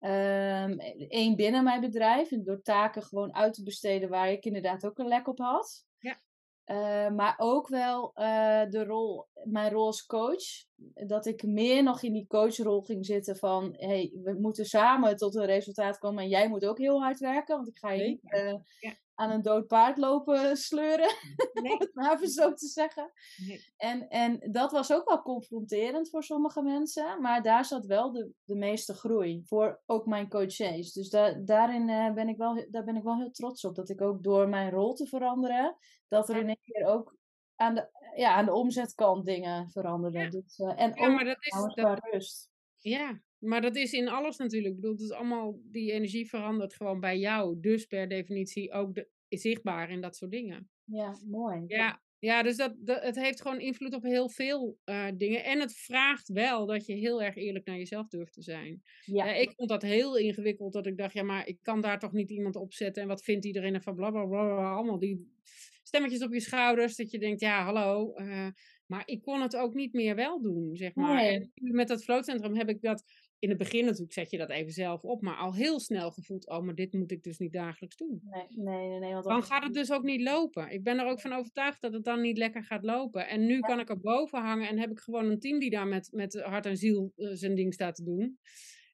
Eén 0.00 1.36
binnen 1.36 1.64
mijn 1.64 1.80
bedrijf, 1.80 2.30
en 2.30 2.44
door 2.44 2.62
taken 2.62 3.02
gewoon 3.02 3.34
uit 3.34 3.54
te 3.54 3.62
besteden 3.62 4.08
waar 4.08 4.30
ik 4.30 4.44
inderdaad 4.44 4.86
ook 4.86 4.98
een 4.98 5.08
lek 5.08 5.28
op 5.28 5.38
had. 5.38 5.86
Ja. 5.98 6.16
Eh, 6.64 7.10
maar 7.10 7.34
ook 7.36 7.68
wel 7.68 8.10
eh, 8.14 8.62
de 8.70 8.84
rol, 8.84 9.26
mijn 9.44 9.72
rol 9.72 9.86
als 9.86 10.06
coach. 10.06 10.66
Dat 11.06 11.26
ik 11.26 11.42
meer 11.42 11.82
nog 11.82 12.02
in 12.02 12.12
die 12.12 12.26
coachrol 12.26 12.80
ging 12.80 13.06
zitten 13.06 13.36
van... 13.36 13.74
hey, 13.78 14.12
we 14.22 14.36
moeten 14.40 14.64
samen 14.66 15.16
tot 15.16 15.34
een 15.34 15.46
resultaat 15.46 15.98
komen. 15.98 16.22
En 16.22 16.28
jij 16.28 16.48
moet 16.48 16.64
ook 16.64 16.78
heel 16.78 17.00
hard 17.00 17.18
werken. 17.18 17.56
Want 17.56 17.68
ik 17.68 17.78
ga 17.78 17.90
je 17.90 18.08
niet 18.08 18.20
eh, 18.32 18.54
Ja. 18.80 18.94
Aan 19.18 19.30
een 19.30 19.42
dood 19.42 19.66
paard 19.66 19.98
lopen 19.98 20.56
sleuren. 20.56 21.10
Nee. 21.62 21.72
Om 21.72 21.78
het 21.78 21.94
maar 21.94 22.14
even 22.14 22.28
zo 22.28 22.52
te 22.52 22.66
zeggen. 22.66 23.12
Nee. 23.46 23.64
En, 23.76 24.08
en 24.08 24.52
dat 24.52 24.72
was 24.72 24.92
ook 24.92 25.08
wel 25.08 25.22
confronterend 25.22 26.10
voor 26.10 26.22
sommige 26.24 26.62
mensen. 26.62 27.20
Maar 27.20 27.42
daar 27.42 27.64
zat 27.64 27.86
wel 27.86 28.12
de, 28.12 28.30
de 28.44 28.54
meeste 28.54 28.94
groei. 28.94 29.42
Voor 29.44 29.82
ook 29.86 30.06
mijn 30.06 30.28
coaches. 30.28 30.92
Dus 30.92 31.08
da 31.10 31.32
daarin 31.32 31.88
eh, 31.88 32.12
ben 32.12 32.28
ik 32.28 32.36
wel, 32.36 32.66
daar 32.70 32.84
ben 32.84 32.96
ik 32.96 33.02
wel 33.02 33.16
heel 33.16 33.30
trots 33.30 33.64
op. 33.64 33.74
Dat 33.74 33.88
ik 33.88 34.00
ook 34.00 34.22
door 34.22 34.48
mijn 34.48 34.70
rol 34.70 34.94
te 34.94 35.06
veranderen... 35.06 35.76
dat 36.08 36.28
er 36.28 36.34
Ja. 36.34 36.40
in 36.40 36.48
één 36.48 36.60
keer 36.64 36.86
ook 36.86 37.16
aan 37.56 37.74
de, 37.74 37.88
ja, 38.16 38.34
aan 38.34 38.44
de 38.44 38.54
omzetkant 38.54 39.26
dingen 39.26 39.70
veranderden. 39.70 40.22
Ja. 40.22 40.30
Dus, 40.30 40.58
eh, 40.58 40.80
en 40.80 40.92
Ja, 40.94 41.08
maar 41.08 41.24
dat 41.24 41.36
is, 41.40 41.74
dat, 41.74 41.98
rust. 42.10 42.50
ja, 42.76 43.20
maar 43.38 43.60
dat 43.60 43.76
is 43.76 43.92
in 43.92 44.08
alles 44.08 44.36
natuurlijk. 44.36 44.74
Ik 44.74 44.80
bedoel, 44.80 44.92
het 44.96 45.02
is 45.04 45.12
allemaal, 45.12 45.60
die 45.64 45.92
energie 45.92 46.28
verandert 46.28 46.74
gewoon 46.74 47.00
bij 47.00 47.18
jou. 47.18 47.60
Dus 47.60 47.84
per 47.86 48.08
definitie 48.08 48.72
ook 48.72 48.94
de, 48.94 49.08
zichtbaar 49.28 49.90
in 49.90 50.00
dat 50.00 50.16
soort 50.16 50.30
dingen. 50.30 50.70
Ja, 50.84 51.18
mooi. 51.26 51.64
Ja, 51.66 52.02
ja 52.18 52.42
dus 52.42 52.56
dat, 52.56 52.74
dat, 52.78 53.02
het 53.02 53.16
heeft 53.16 53.40
gewoon 53.40 53.60
invloed 53.60 53.94
op 53.94 54.02
heel 54.02 54.28
veel 54.30 54.78
eh, 54.84 55.06
dingen. 55.16 55.44
En 55.44 55.60
het 55.60 55.76
vraagt 55.76 56.28
wel 56.28 56.66
dat 56.66 56.86
je 56.86 56.94
heel 56.94 57.22
erg 57.22 57.36
eerlijk 57.36 57.66
naar 57.66 57.76
jezelf 57.76 58.08
durft 58.08 58.32
te 58.32 58.42
zijn. 58.42 58.82
Ja, 59.04 59.34
Eh, 59.34 59.40
ik 59.40 59.52
vond 59.56 59.68
dat 59.68 59.82
heel 59.82 60.16
ingewikkeld, 60.16 60.72
dat 60.72 60.86
ik 60.86 60.96
dacht, 60.96 61.12
ja, 61.12 61.22
maar 61.22 61.46
ik 61.46 61.58
kan 61.62 61.80
daar 61.80 61.98
toch 61.98 62.12
niet 62.12 62.30
iemand 62.30 62.56
opzetten. 62.56 63.02
En 63.02 63.08
wat 63.08 63.22
vindt 63.22 63.44
iedereen 63.44 63.74
ervan? 63.74 63.94
Blablabla, 63.94 64.72
allemaal 64.74 64.98
die 64.98 65.36
stemmetjes 65.82 66.22
op 66.22 66.32
je 66.32 66.40
schouders. 66.40 66.96
Dat 66.96 67.10
je 67.10 67.18
denkt, 67.18 67.40
ja, 67.40 67.64
hallo. 67.64 68.12
eh, 68.14 68.46
maar 68.86 69.02
ik 69.06 69.22
kon 69.22 69.40
het 69.40 69.56
ook 69.56 69.74
niet 69.74 69.92
meer 69.92 70.14
wel 70.14 70.42
doen, 70.42 70.76
zeg 70.76 70.94
maar. 70.94 71.14
Nee. 71.14 71.34
En 71.34 71.50
met 71.54 71.88
dat 71.88 72.04
floatcentrum 72.04 72.56
heb 72.56 72.68
ik 72.68 72.80
dat... 72.80 73.04
In 73.38 73.48
het 73.48 73.58
begin 73.58 73.84
natuurlijk 73.84 74.12
zet 74.12 74.30
je 74.30 74.38
dat 74.38 74.50
even 74.50 74.72
zelf 74.72 75.02
op, 75.02 75.22
maar 75.22 75.36
al 75.36 75.54
heel 75.54 75.80
snel 75.80 76.10
gevoeld, 76.10 76.48
oh, 76.48 76.62
maar 76.62 76.74
dit 76.74 76.92
moet 76.92 77.10
ik 77.10 77.22
dus 77.22 77.38
niet 77.38 77.52
dagelijks 77.52 77.96
doen. 77.96 78.20
nee, 78.22 78.46
nee, 78.48 78.88
nee. 78.88 78.98
nee 78.98 79.12
want 79.12 79.24
Dan 79.24 79.42
gaat 79.42 79.62
het 79.62 79.74
dus 79.74 79.92
ook 79.92 80.02
niet 80.02 80.20
lopen. 80.20 80.70
Ik 80.70 80.82
ben 80.82 80.98
er 80.98 81.06
ook 81.06 81.20
van 81.20 81.32
overtuigd 81.32 81.80
dat 81.80 81.92
het 81.92 82.04
dan 82.04 82.20
niet 82.20 82.38
lekker 82.38 82.64
gaat 82.64 82.84
lopen. 82.84 83.28
En 83.28 83.46
nu 83.46 83.60
kan 83.60 83.80
ik 83.80 83.88
er 83.88 84.00
boven 84.00 84.42
hangen 84.42 84.68
en 84.68 84.78
heb 84.78 84.90
ik 84.90 84.98
gewoon 84.98 85.30
een 85.30 85.40
team 85.40 85.58
die 85.58 85.70
daar 85.70 85.86
met, 85.86 86.08
met 86.12 86.40
hart 86.40 86.66
en 86.66 86.76
ziel 86.76 87.12
eh, 87.16 87.28
zijn 87.32 87.54
ding 87.54 87.74
staat 87.74 87.94
te 87.94 88.04
doen. 88.04 88.38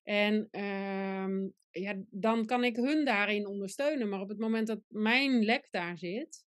En 0.02 0.48
ehm, 0.50 1.48
ja, 1.70 1.94
dan 2.10 2.46
kan 2.46 2.64
ik 2.64 2.76
hun 2.76 3.04
daarin 3.04 3.46
ondersteunen. 3.46 4.08
Maar 4.08 4.20
op 4.20 4.28
het 4.28 4.38
moment 4.38 4.66
dat 4.66 4.80
mijn 4.88 5.44
lek 5.44 5.68
daar 5.70 5.98
zit, 5.98 6.44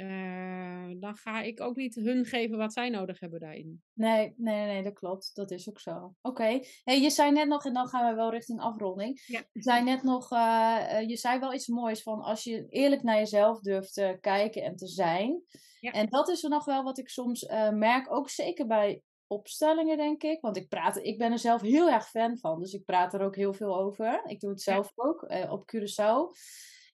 eh, 0.00 0.90
dan 1.00 1.16
ga 1.16 1.40
ik 1.42 1.60
ook 1.60 1.76
niet 1.76 1.94
hun 1.94 2.24
geven 2.24 2.58
wat 2.58 2.72
zij 2.72 2.88
nodig 2.88 3.20
hebben 3.20 3.40
daarin. 3.40 3.82
Nee, 3.92 4.34
nee, 4.36 4.64
nee, 4.66 4.82
dat 4.82 4.92
klopt. 4.92 5.30
Dat 5.34 5.50
is 5.50 5.68
ook 5.68 5.80
zo. 5.80 6.14
Oké. 6.22 6.60
Hey, 6.84 7.00
je 7.00 7.10
zei 7.10 7.32
net 7.32 7.48
nog, 7.48 7.64
en 7.64 7.72
dan 7.72 7.88
gaan 7.88 8.08
we 8.10 8.14
wel 8.14 8.30
richting 8.30 8.60
afronding. 8.60 9.22
Ja. 9.26 9.42
Je 9.52 9.62
zei 9.62 9.84
net 9.84 10.02
nog, 10.02 10.32
eh, 10.32 10.98
eh, 10.98 11.08
je 11.08 11.16
zei 11.16 11.38
wel 11.38 11.54
iets 11.54 11.66
moois 11.66 12.02
van 12.02 12.20
als 12.20 12.44
je 12.44 12.66
eerlijk 12.68 13.02
naar 13.02 13.16
jezelf 13.16 13.60
durft 13.60 13.92
te 13.94 14.18
kijken 14.20 14.62
en 14.62 14.76
te 14.76 14.86
zijn. 14.86 15.42
Ja. 15.80 15.90
En 15.90 16.06
dat 16.08 16.28
is 16.28 16.42
er 16.44 16.50
nog 16.50 16.64
wel 16.64 16.82
wat 16.82 16.98
ik 16.98 17.08
soms 17.08 17.46
merk, 17.70 18.12
ook 18.12 18.28
zeker 18.28 18.66
bij 18.66 19.02
opstellingen, 19.26 19.96
denk 19.96 20.22
ik. 20.22 20.40
Want 20.40 20.56
ik, 20.56 20.68
praat, 20.68 20.96
ik 20.96 21.18
ben 21.18 21.32
er 21.32 21.38
zelf 21.38 21.60
heel 21.60 21.90
erg 21.90 22.08
fan 22.08 22.38
van, 22.38 22.60
dus 22.60 22.72
ik 22.72 22.84
praat 22.84 23.14
er 23.14 23.20
ook 23.22 23.36
heel 23.36 23.52
veel 23.54 23.78
over. 23.78 24.22
Ik 24.26 24.40
doe 24.40 24.50
het 24.50 24.64
Ja. 24.64 24.72
zelf 24.72 24.92
ook 24.94 25.28
op 25.50 25.72
Curaçao. 25.74 26.38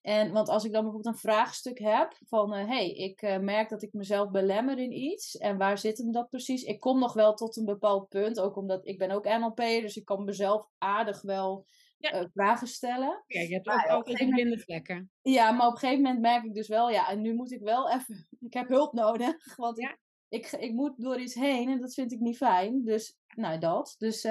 En, 0.07 0.33
want 0.33 0.49
als 0.49 0.65
ik 0.65 0.73
dan 0.73 0.83
bijvoorbeeld 0.83 1.15
een 1.15 1.21
vraagstuk 1.21 1.79
heb 1.79 2.17
van, 2.27 2.53
hé, 2.53 2.65
hey, 2.67 2.91
ik 2.91 3.23
eh, 3.23 3.39
merk 3.39 3.69
dat 3.69 3.83
ik 3.83 3.93
mezelf 3.93 4.31
belemmer 4.31 4.79
in 4.79 4.93
iets. 4.93 5.37
En 5.37 5.57
waar 5.59 5.79
zit 5.79 5.99
hem 5.99 6.13
dat 6.13 6.29
precies? 6.29 6.63
Ik 6.63 6.81
kom 6.81 6.99
nog 6.99 7.13
wel 7.13 7.35
tot 7.35 7.57
een 7.57 7.65
bepaald 7.65 8.09
punt, 8.09 8.41
ook 8.41 8.57
omdat 8.57 8.87
ik 8.87 8.99
ben 8.99 9.11
ook 9.11 9.25
NLP, 9.25 9.57
dus 9.57 9.97
ik 9.97 10.05
kan 10.05 10.25
mezelf 10.25 10.67
aardig 10.79 11.23
wel 11.23 11.67
Ja. 11.99 12.11
eh, 12.11 12.25
vragen 12.33 12.67
stellen. 12.67 13.25
Ja, 13.27 13.41
je 13.41 13.55
hebt 13.55 13.67
Maar 13.67 13.77
ook 13.77 13.83
op 13.85 13.89
een 13.91 13.97
altijd 13.97 14.17
gegeven 14.17 14.35
die 14.35 14.45
blinde 14.45 14.63
vlekken. 14.63 15.11
Ja, 15.23 15.51
maar 15.53 15.67
op 15.67 15.73
een 15.73 15.79
gegeven 15.79 16.03
moment 16.03 16.21
merk 16.21 16.45
ik 16.45 16.55
dus 16.55 16.69
wel, 16.69 16.91
ja, 16.91 17.09
en 17.09 17.21
nu 17.21 17.35
moet 17.35 17.53
ik 17.53 17.61
wel 17.61 17.91
even, 17.91 18.29
ik 18.49 18.53
heb 18.53 18.69
hulp 18.69 18.93
nodig, 18.93 19.57
want 19.57 19.79
Ja. 19.81 19.97
ik, 20.29 20.51
ik, 20.53 20.61
ik 20.61 20.73
moet 20.73 20.93
door 20.97 21.21
iets 21.21 21.35
heen 21.35 21.69
en 21.69 21.81
dat 21.81 21.95
vind 21.95 22.13
ik 22.13 22.21
niet 22.21 22.37
fijn. 22.37 22.85
Dus, 22.85 23.17
nou, 23.35 23.59
dat. 23.59 23.95
Dus, 23.99 24.25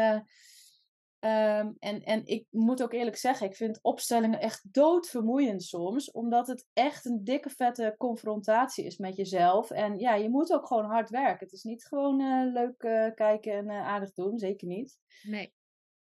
eh, 1.26 1.60
ehm, 1.60 1.72
en, 1.80 2.04
en 2.04 2.26
ik 2.26 2.48
moet 2.50 2.84
ook 2.84 2.94
eerlijk 2.94 3.18
zeggen, 3.18 3.48
ik 3.48 3.56
vind 3.56 3.80
opstellingen 3.82 4.40
echt 4.40 4.74
doodvermoeiend 4.74 5.64
soms, 5.64 6.12
omdat 6.12 6.48
het 6.48 6.68
echt 6.74 7.06
een 7.06 7.24
dikke 7.24 7.50
vette 7.50 7.96
confrontatie 7.98 8.86
is 8.86 8.98
met 8.98 9.16
jezelf. 9.16 9.72
En 9.72 10.00
ja, 10.00 10.16
je 10.16 10.30
moet 10.30 10.54
ook 10.54 10.68
gewoon 10.68 10.86
hard 10.86 11.10
werken. 11.10 11.46
Het 11.46 11.52
is 11.52 11.64
niet 11.64 11.86
gewoon 11.86 12.22
eh, 12.22 12.54
leuk 12.54 12.82
eh, 12.84 13.14
kijken 13.16 13.54
en 13.54 13.70
eh, 13.70 13.88
aardig 13.88 14.14
doen, 14.14 14.40
zeker 14.40 14.68
niet. 14.68 14.98
Nee. 15.24 15.54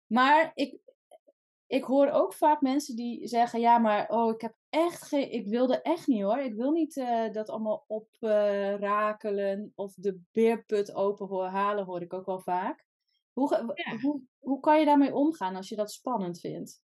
Maar 0.07 0.51
ik, 0.53 0.79
ik 1.67 1.83
hoor 1.83 2.09
ook 2.09 2.33
vaak 2.33 2.61
mensen 2.61 2.95
die 2.95 3.27
zeggen: 3.27 3.59
Ja, 3.59 3.77
maar 3.77 4.09
oh, 4.09 4.33
ik 4.33 4.41
heb 4.41 4.55
echt 4.69 5.03
geen. 5.03 5.31
Ik 5.31 5.47
wilde 5.47 5.81
echt 5.81 6.07
niet 6.07 6.21
hoor. 6.23 6.39
Ik 6.39 6.55
wil 6.55 6.71
niet 6.71 6.95
dat 7.31 7.49
allemaal 7.49 7.83
oprakelen 7.87 9.71
of 9.75 9.93
de 9.95 10.21
beerput 10.31 10.93
open 10.93 11.49
halen, 11.49 11.85
hoor 11.85 12.01
ik 12.01 12.13
ook 12.13 12.25
wel 12.25 12.39
vaak. 12.39 12.87
Hoe, 13.33 13.75
Ja. 13.75 13.97
hoe, 14.01 14.21
hoe 14.39 14.59
kan 14.59 14.79
je 14.79 14.85
daarmee 14.85 15.13
omgaan 15.15 15.55
als 15.55 15.69
je 15.69 15.75
dat 15.75 15.91
spannend 15.91 16.39
vindt? 16.39 16.81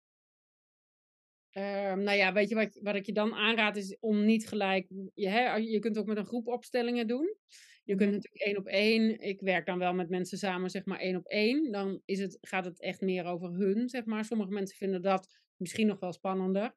Ehm, 1.51 2.03
nou 2.03 2.17
ja, 2.17 2.33
weet 2.33 2.49
je 2.49 2.55
wat, 2.55 2.79
wat 2.81 2.95
ik 2.95 3.05
je 3.05 3.13
dan 3.13 3.33
aanraad 3.33 3.75
is 3.75 3.97
om 3.99 4.25
niet 4.25 4.47
gelijk. 4.47 4.87
Je, 5.13 5.27
hè, 5.29 5.55
je 5.55 5.79
kunt 5.79 5.97
ook 5.97 6.05
met 6.05 6.17
een 6.17 6.25
groep 6.25 6.47
opstellingen 6.47 7.07
doen. 7.07 7.35
Je 7.83 7.95
kunt 7.95 8.11
Mhm. 8.11 8.11
natuurlijk 8.11 8.43
één 8.43 8.57
op 8.57 8.65
één. 8.67 9.19
Ik 9.19 9.41
werk 9.41 9.65
dan 9.65 9.79
wel 9.79 9.93
met 9.93 10.09
mensen 10.09 10.37
samen, 10.37 10.69
zeg 10.69 10.85
maar 10.85 10.99
één 10.99 11.15
op 11.15 11.25
één. 11.25 11.71
Dan 11.71 12.01
is 12.05 12.19
het, 12.19 12.37
gaat 12.41 12.65
het 12.65 12.81
echt 12.81 13.01
meer 13.01 13.25
over 13.25 13.49
hun, 13.53 13.89
zeg 13.89 14.05
maar. 14.05 14.25
Sommige 14.25 14.51
mensen 14.51 14.77
vinden 14.77 15.01
dat 15.01 15.27
misschien 15.55 15.87
nog 15.87 15.99
wel 15.99 16.13
spannender. 16.13 16.75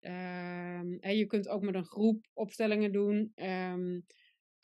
Ehm, 0.00 0.92
en 1.00 1.16
je 1.16 1.26
kunt 1.26 1.48
ook 1.48 1.62
met 1.62 1.74
een 1.74 1.84
groep 1.84 2.26
opstellingen 2.32 2.92
doen. 2.92 3.32
Ehm, 3.34 4.00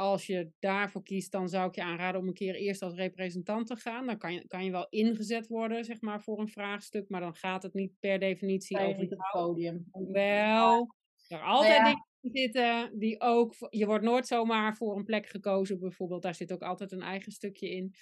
als 0.00 0.26
je 0.26 0.50
daarvoor 0.58 1.02
kiest, 1.02 1.32
dan 1.32 1.48
zou 1.48 1.68
ik 1.68 1.74
je 1.74 1.82
aanraden 1.82 2.20
om 2.20 2.26
een 2.26 2.34
keer 2.34 2.54
eerst 2.54 2.82
als 2.82 2.94
representant 2.94 3.66
te 3.66 3.76
gaan. 3.76 4.06
Dan 4.06 4.18
kan 4.18 4.34
je, 4.34 4.46
kan 4.46 4.64
je 4.64 4.70
wel 4.70 4.86
ingezet 4.88 5.46
worden, 5.46 5.84
zeg 5.84 6.00
maar, 6.00 6.22
voor 6.22 6.40
een 6.40 6.48
vraagstuk. 6.48 7.08
Maar 7.08 7.20
dan 7.20 7.34
gaat 7.34 7.62
het 7.62 7.74
niet 7.74 7.92
per 8.00 8.18
definitie 8.18 8.78
over 8.78 9.00
het 9.00 9.16
podium. 9.32 9.84
wel. 10.12 10.94
Er 11.28 11.42
altijd 11.42 11.76
ja. 11.76 11.84
dingen 11.84 12.06
in 12.20 12.30
zitten 12.32 12.98
die 12.98 13.20
ook. 13.20 13.54
Je 13.70 13.86
wordt 13.86 14.04
nooit 14.04 14.26
zomaar 14.26 14.76
voor 14.76 14.96
een 14.96 15.04
plek 15.04 15.26
gekozen, 15.26 15.78
bijvoorbeeld. 15.78 16.22
Daar 16.22 16.34
zit 16.34 16.52
ook 16.52 16.62
altijd 16.62 16.92
een 16.92 17.02
eigen 17.02 17.32
stukje 17.32 17.70
in. 17.70 17.94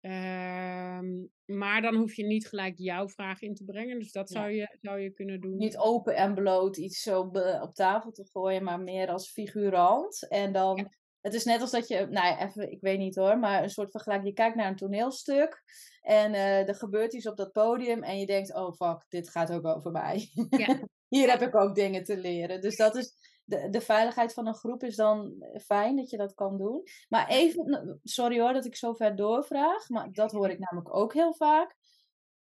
Ehm, 0.00 1.26
maar 1.44 1.82
dan 1.82 1.94
hoef 1.94 2.14
je 2.14 2.24
niet 2.24 2.48
gelijk 2.48 2.78
jouw 2.78 3.08
vraag 3.08 3.40
in 3.42 3.54
te 3.54 3.64
brengen. 3.64 3.98
Dus 3.98 4.12
dat 4.12 4.28
Ja. 4.32 4.40
zou, 4.40 4.52
je, 4.52 4.78
zou 4.80 5.00
je 5.00 5.10
kunnen 5.10 5.40
doen. 5.40 5.56
Niet 5.56 5.76
open 5.76 6.16
en 6.16 6.34
bloot 6.34 6.76
iets 6.76 7.02
zo 7.02 7.20
op 7.60 7.74
tafel 7.74 8.10
te 8.12 8.28
gooien, 8.32 8.64
maar 8.64 8.80
meer 8.80 9.08
als 9.08 9.30
figurant. 9.30 10.28
En 10.28 10.52
dan, 10.52 10.76
Ja. 10.76 10.90
Het 11.24 11.34
is 11.34 11.44
net 11.44 11.60
als 11.60 11.70
dat 11.70 11.88
je, 11.88 12.06
nou 12.10 12.26
ja, 12.26 12.46
even, 12.46 12.70
ik 12.70 12.80
weet 12.80 12.98
niet 12.98 13.16
hoor, 13.16 13.38
maar 13.38 13.62
een 13.62 13.70
soort 13.70 13.90
vergelijk. 13.90 14.24
Je 14.24 14.32
kijkt 14.32 14.56
naar 14.56 14.68
een 14.68 14.76
toneelstuk 14.76 15.62
en 16.00 16.34
eh, 16.34 16.68
er 16.68 16.74
gebeurt 16.74 17.12
iets 17.12 17.26
op 17.26 17.36
dat 17.36 17.52
podium 17.52 18.02
en 18.02 18.18
je 18.18 18.26
denkt, 18.26 18.54
oh 18.54 18.72
fuck, 18.72 19.04
dit 19.08 19.30
gaat 19.30 19.52
ook 19.52 19.66
over 19.66 19.90
mij. 19.90 20.30
Ja. 20.50 20.80
Hier 21.14 21.30
heb 21.30 21.42
ik 21.42 21.54
ook 21.54 21.74
dingen 21.74 22.04
te 22.04 22.16
leren. 22.16 22.60
Dus 22.60 22.76
dat 22.76 22.96
is, 22.96 23.14
de, 23.44 23.70
de 23.70 23.80
veiligheid 23.80 24.32
van 24.32 24.46
een 24.46 24.54
groep 24.54 24.82
is 24.82 24.96
dan 24.96 25.44
fijn 25.64 25.96
dat 25.96 26.10
je 26.10 26.16
dat 26.16 26.34
kan 26.34 26.58
doen. 26.58 26.82
Maar 27.08 27.28
even, 27.28 28.00
sorry 28.02 28.40
hoor 28.40 28.52
dat 28.52 28.64
ik 28.64 28.76
zo 28.76 28.92
ver 28.92 29.16
doorvraag, 29.16 29.88
maar 29.88 30.12
dat 30.12 30.32
hoor 30.32 30.48
ik 30.48 30.58
namelijk 30.58 30.96
ook 30.96 31.12
heel 31.12 31.34
vaak. 31.34 31.76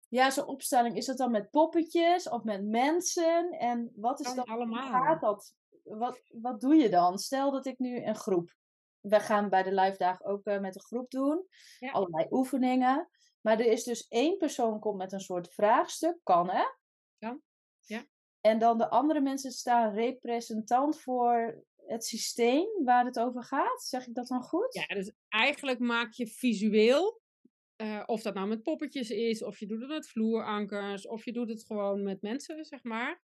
Ja, 0.09 0.31
zo'n 0.31 0.47
opstelling, 0.47 0.97
is 0.97 1.07
dat 1.07 1.16
dan 1.16 1.31
met 1.31 1.51
poppetjes 1.51 2.29
of 2.29 2.43
met 2.43 2.64
mensen? 2.64 3.51
En 3.51 3.93
wat 3.95 4.20
is 4.20 4.35
dan, 4.35 4.45
allemaal. 4.45 4.89
gaat 4.89 5.20
dat? 5.20 5.55
Wat, 5.83 6.20
wat 6.41 6.61
doe 6.61 6.74
je 6.74 6.89
dan? 6.89 7.18
Stel 7.18 7.51
dat 7.51 7.66
ik 7.66 7.79
nu 7.79 8.05
een 8.05 8.16
groep, 8.16 8.55
we 9.09 9.20
gaan 9.20 9.48
bij 9.48 9.62
de 9.62 9.74
live 9.74 9.98
dagen 9.98 10.26
ook 10.26 10.44
eh, 10.46 10.61
met 10.61 10.74
een 10.74 10.82
groep 10.82 11.11
doen, 11.11 11.46
Ja. 11.78 11.90
allerlei 11.90 12.26
oefeningen. 12.30 13.09
Maar 13.40 13.61
er 13.61 13.66
is 13.66 13.84
dus 13.84 14.09
één 14.09 14.36
persoon 14.36 14.80
komt 14.80 14.96
met 14.96 15.12
een 15.12 15.20
soort 15.20 15.54
vraagstuk, 15.54 16.18
kan 16.22 16.50
hè? 16.50 16.64
Kan, 17.18 17.42
ja. 17.80 18.04
En 18.40 18.59
dan 18.59 18.78
de 18.78 18.90
andere 18.90 19.20
mensen 19.20 19.50
staan 19.50 19.94
representant 19.94 21.00
voor 21.00 21.64
het 21.86 22.04
systeem 22.04 22.66
waar 22.84 23.04
het 23.04 23.18
over 23.18 23.44
gaat. 23.44 23.82
Zeg 23.82 24.07
ik 24.07 24.14
dat 24.14 24.26
dan 24.26 24.42
goed? 24.42 24.74
Ja, 24.74 24.94
dus 24.94 25.12
eigenlijk 25.28 25.78
maak 25.78 26.12
je 26.12 26.26
visueel, 26.26 27.20
uh, 27.76 28.02
of 28.07 28.22
dat 28.22 28.34
nou 28.34 28.48
met 28.48 28.62
poppetjes 28.62 29.11
is, 29.11 29.42
of 29.44 29.59
je 29.59 29.66
doet 29.66 29.80
het 29.80 29.88
met 29.88 30.09
vloerankers, 30.09 31.07
of 31.07 31.24
je 31.24 31.32
doet 31.32 31.48
het 31.48 31.64
gewoon 31.64 32.02
met 32.02 32.22
mensen, 32.22 32.64
zeg 32.64 32.82
maar. 32.82 33.22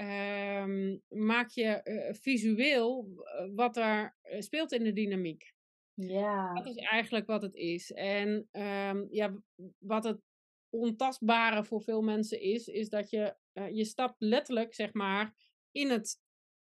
Um, 0.00 1.02
maak 1.08 1.50
je 1.50 1.80
uh, 1.84 2.14
visueel 2.14 3.08
wat 3.54 3.76
er 3.76 4.16
speelt 4.38 4.72
in 4.72 4.84
de 4.84 4.92
dynamiek. 4.92 5.54
Ja. 5.94 6.54
Dat 6.54 6.66
is 6.66 6.76
eigenlijk 6.76 7.26
wat 7.26 7.42
het 7.42 7.54
is. 7.54 7.92
En 7.92 8.48
um, 8.52 9.06
ja, 9.10 9.42
wat 9.78 10.04
het 10.04 10.20
ontastbare 10.68 11.64
voor 11.64 11.82
veel 11.82 12.02
mensen 12.02 12.40
is, 12.40 12.66
is 12.66 12.88
dat 12.88 13.10
je, 13.10 13.36
uh, 13.52 13.70
je 13.70 13.84
stapt 13.84 14.14
letterlijk, 14.18 14.74
zeg 14.74 14.92
maar, 14.92 15.34
in 15.70 15.90
het 15.90 16.20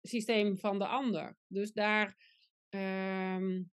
systeem 0.01 0.57
van 0.57 0.80
de 0.80 0.88
ander. 0.88 1.38
Dus 1.47 1.73
daar 1.73 2.17
um, 2.69 3.71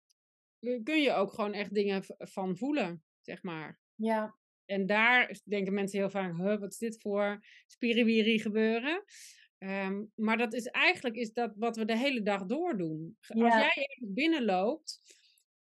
kun 0.59 1.03
je 1.03 1.13
ook 1.13 1.33
gewoon 1.33 1.53
echt 1.53 1.75
dingen 1.75 2.05
van 2.19 2.57
voelen, 2.57 3.05
zeg 3.21 3.43
maar. 3.43 3.81
Ja. 3.95 4.37
En 4.65 4.87
daar 4.87 5.41
denken 5.45 5.75
mensen 5.75 5.99
heel 5.99 6.11
vaak, 6.11 6.37
huh, 6.37 6.61
wat 6.61 6.73
is 6.73 6.79
dit 6.79 7.01
voor 7.01 7.45
spiriwiri 7.67 8.39
gebeuren? 8.39 9.05
Um, 9.63 10.11
maar 10.15 10.39
dat 10.39 10.55
is 10.55 10.67
eigenlijk 10.67 11.17
is 11.17 11.33
dat 11.33 11.53
wat 11.57 11.77
we 11.77 11.85
de 11.85 11.99
hele 11.99 12.23
dag 12.23 12.47
door 12.47 12.77
doen. 12.77 13.17
Ja. 13.21 13.45
Als 13.45 13.55
jij 13.55 13.69
ergens 13.69 14.13
binnenloopt, 14.13 15.01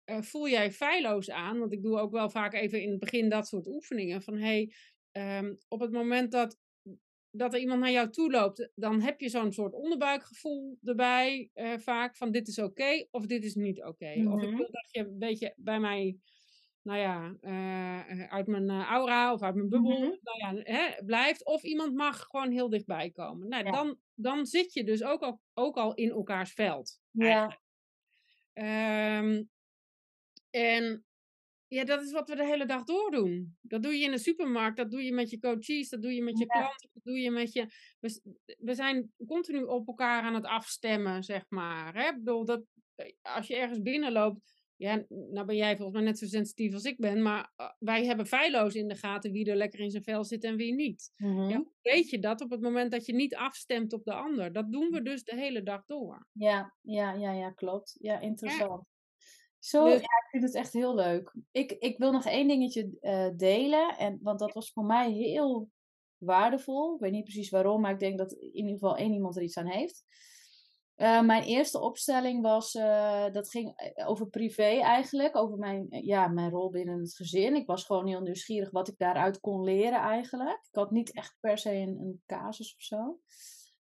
uh, 0.05 0.22
voel 0.22 0.49
jij 0.49 0.72
feilloos 0.72 1.30
aan. 1.30 1.59
Want 1.59 1.72
ik 1.72 1.82
doe 1.82 1.99
ook 1.99 2.12
wel 2.12 2.30
vaak 2.30 2.55
even 2.55 2.82
in 2.82 2.90
het 2.90 2.99
begin 2.99 3.28
dat 3.28 3.49
soort 3.49 3.66
oefeningen. 3.66 4.22
Van 4.22 4.36
hey, 4.36 4.72
um, 5.12 5.59
op 5.68 5.80
het 5.80 5.92
moment 5.92 6.32
dat, 6.32 6.59
dat 7.30 7.55
er 7.55 7.61
iemand 7.61 7.80
naar 7.80 7.90
jou 7.90 8.11
toe 8.11 8.30
loopt, 8.30 8.70
dan 8.74 9.01
heb 9.01 9.20
je 9.20 9.28
zo'n 9.28 9.53
soort 9.53 9.72
onderbuikgevoel 9.72 10.78
erbij. 10.82 11.51
Uh, 11.55 11.78
vaak 11.78 12.16
van 12.16 12.30
dit 12.30 12.49
is 12.49 12.59
oké 12.59 12.68
okay, 12.68 13.09
of 13.11 13.26
dit 13.26 13.44
is 13.44 13.55
niet 13.55 13.78
oké. 13.78 13.88
Okay. 13.88 14.16
Mm 14.16 14.26
-hmm. 14.26 14.34
Of 14.34 14.42
ik 14.42 14.57
wil 14.57 14.70
dat 14.70 14.88
je 14.90 15.01
een 15.01 15.18
beetje 15.18 15.55
bij 15.57 15.80
mij 15.80 16.18
nou 16.89 17.01
ja, 17.01 17.34
uh, 17.41 18.32
uit 18.32 18.47
mijn 18.47 18.70
aura 18.70 19.32
of 19.32 19.43
uit 19.43 19.55
mijn 19.55 19.68
bubbel 19.68 19.99
mm 19.99 20.03
-hmm. 20.03 20.18
nou 20.22 20.39
ja, 20.39 20.72
hè, 20.72 21.05
blijft. 21.05 21.45
Of 21.45 21.62
iemand 21.62 21.95
mag 21.95 22.20
gewoon 22.20 22.51
heel 22.51 22.68
dichtbij 22.68 23.11
komen. 23.11 23.49
Nou, 23.49 23.64
ja. 23.64 23.70
dan, 23.70 23.99
dan 24.14 24.47
zit 24.47 24.72
je 24.72 24.84
dus 24.84 25.03
ook 25.03 25.22
al, 25.22 25.41
ook 25.55 25.76
al 25.76 25.95
in 25.95 26.11
elkaars 26.11 26.53
veld. 26.53 27.01
Ja. 27.11 27.59
Um, 29.18 29.51
en 30.51 31.05
ja, 31.66 31.84
dat 31.84 32.03
is 32.03 32.12
wat 32.12 32.28
we 32.28 32.36
de 32.36 32.47
hele 32.47 32.66
dag 32.66 32.84
door 32.84 33.11
doen. 33.11 33.57
Dat 33.61 33.82
doe 33.82 33.93
je 33.93 34.05
in 34.05 34.11
de 34.11 34.18
supermarkt, 34.18 34.76
dat 34.76 34.91
doe 34.91 35.03
je 35.03 35.12
met 35.12 35.30
je 35.30 35.39
coaches, 35.39 35.89
dat 35.89 36.03
doe 36.03 36.14
je 36.14 36.22
met 36.22 36.39
je 36.39 36.45
ja. 36.49 36.59
klanten, 36.61 36.91
dat 36.93 37.05
doe 37.05 37.18
je 37.18 37.30
met 37.30 37.53
je. 37.53 37.66
We, 38.01 38.36
we, 38.59 38.74
zijn 38.74 39.12
continu 39.26 39.62
op 39.62 39.89
elkaar 39.89 40.22
aan 40.22 40.34
het 40.34 40.47
afstemmen, 40.47 41.22
zeg 41.22 41.45
maar. 41.49 41.95
Hè? 41.95 42.09
Ik 42.09 42.16
bedoel, 42.16 42.45
dat, 42.45 42.64
als 43.22 43.47
je 43.47 43.57
ergens 43.57 43.82
binnenloopt, 43.82 44.57
ja, 44.79 45.05
nou 45.09 45.47
ben 45.47 45.57
jij 45.57 45.76
volgens 45.76 45.97
mij 45.97 46.07
net 46.07 46.18
zo 46.18 46.26
sensitief 46.26 46.74
als 46.74 46.85
ik 46.85 46.99
ben, 46.99 47.22
maar 47.22 47.53
uh, 47.57 47.70
wij 47.79 48.05
hebben 48.05 48.26
feilloos 48.26 48.74
in 48.74 48.89
de 48.89 48.95
gaten 48.95 49.33
wie 49.33 49.51
er 49.51 49.57
lekker 49.57 49.81
in 49.81 49.91
zijn 49.91 50.03
vel 50.03 50.24
zit 50.24 50.45
en 50.45 50.57
wie 50.57 50.74
niet. 50.74 51.12
Mm 51.16 51.37
-hmm. 51.37 51.49
ja, 51.49 51.57
hoe 51.57 51.72
weet 51.83 52.11
je 52.11 52.18
dat 52.18 52.41
op 52.41 52.51
het 52.51 52.61
moment 52.61 52.91
dat 52.91 53.07
je 53.07 53.14
niet 53.14 53.35
afstemt 53.35 53.93
op 53.93 54.05
de 54.05 54.12
ander? 54.12 54.53
Dat 54.53 54.72
doen 54.72 54.91
we 54.91 55.03
dus 55.03 55.24
de 55.24 55.37
hele 55.37 55.62
dag 55.62 55.85
door. 55.87 56.26
Ja, 56.33 56.74
ja, 56.81 57.12
ja, 57.12 57.33
ja 57.33 57.51
klopt. 57.51 57.97
Ja, 58.01 58.20
interessant. 58.20 58.85
Ja. 58.87 58.97
Zo, 59.59 59.85
dus... 59.85 59.93
ja, 59.93 59.99
ik 60.01 60.29
vind 60.31 60.43
het 60.43 60.55
echt 60.55 60.72
heel 60.72 60.95
leuk. 60.95 61.37
Ik, 61.51 61.72
ik 61.72 61.99
wil 61.99 62.12
nog 62.12 62.26
één 62.26 62.49
dingetje 62.49 62.97
uh, 63.01 63.29
delen, 63.37 63.97
en, 63.97 64.18
want 64.22 64.39
dat 64.39 64.53
was 64.53 64.72
voor 64.72 64.85
mij 64.85 65.12
heel 65.12 65.70
waardevol. 66.18 66.95
Ik 66.95 67.01
weet 67.01 67.12
niet 67.12 67.24
precies 67.24 67.51
waarom, 67.51 67.81
maar 67.81 67.93
ik 67.93 67.99
denk 67.99 68.18
dat 68.18 68.33
in 68.33 68.55
ieder 68.55 68.72
geval 68.72 68.97
één 68.97 69.12
iemand 69.12 69.37
er 69.37 69.43
iets 69.43 69.59
aan 69.59 69.70
heeft. 69.70 70.05
Uh, 70.99 71.22
mijn 71.22 71.42
eerste 71.42 71.80
opstelling 71.80 72.42
was, 72.42 72.74
uh, 72.74 73.32
dat 73.32 73.51
ging 73.51 73.92
over 74.07 74.26
privé 74.26 74.80
eigenlijk, 74.80 75.36
over 75.36 75.59
mijn, 75.59 75.86
ja, 75.90 76.28
mijn 76.28 76.51
rol 76.51 76.70
binnen 76.70 77.01
het 77.01 77.14
gezin. 77.14 77.55
Ik 77.55 77.66
was 77.66 77.84
gewoon 77.84 78.07
heel 78.07 78.20
nieuwsgierig 78.20 78.70
wat 78.70 78.88
ik 78.88 78.99
daaruit 78.99 79.40
kon 79.40 79.64
leren 79.64 80.01
eigenlijk. 80.01 80.61
Ik 80.68 80.74
had 80.74 80.90
niet 80.90 81.12
echt 81.12 81.36
per 81.40 81.59
se 81.59 81.74
een, 81.74 81.99
een 82.01 82.22
casus 82.26 82.74
of 82.74 82.82
zo. 82.82 83.18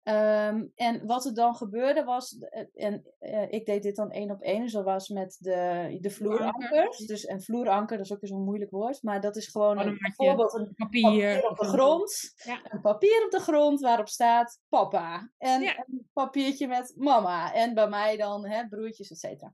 Um, 0.09 0.71
en 0.75 1.05
wat 1.05 1.25
er 1.25 1.33
dan 1.33 1.55
gebeurde 1.55 2.03
was, 2.03 2.37
en 2.73 3.03
uh, 3.19 3.51
ik 3.51 3.65
deed 3.65 3.83
dit 3.83 3.95
dan 3.95 4.11
één 4.11 4.31
op 4.31 4.41
één, 4.41 4.69
zoals 4.69 5.09
met 5.09 5.37
de, 5.39 5.97
de 6.01 6.09
vloerankers. 6.09 6.97
Dus 6.97 7.27
een 7.27 7.41
vloeranker, 7.41 7.97
dat 7.97 8.05
is 8.05 8.13
ook 8.13 8.21
weer 8.21 8.29
zo'n 8.29 8.43
moeilijk 8.43 8.71
woord, 8.71 9.03
maar 9.03 9.21
dat 9.21 9.35
is 9.35 9.47
gewoon 9.47 9.79
een, 9.79 9.97
bijvoorbeeld 9.97 10.53
een 10.53 10.73
papier, 10.75 11.01
papier 11.01 11.49
op 11.49 11.57
de 11.57 11.65
grond. 11.65 12.33
Ja. 12.35 12.61
Een 12.63 12.81
papier 12.81 13.23
op 13.25 13.31
de 13.31 13.39
grond 13.39 13.81
waarop 13.81 14.07
staat 14.07 14.59
papa. 14.69 15.31
En 15.37 15.61
ja. 15.61 15.77
een 15.77 16.09
papiertje 16.13 16.67
met 16.67 16.93
mama. 16.95 17.53
En 17.53 17.73
bij 17.73 17.89
mij 17.89 18.17
dan 18.17 18.47
hè, 18.47 18.67
broertjes, 18.67 19.11
et 19.11 19.19
cetera. 19.19 19.53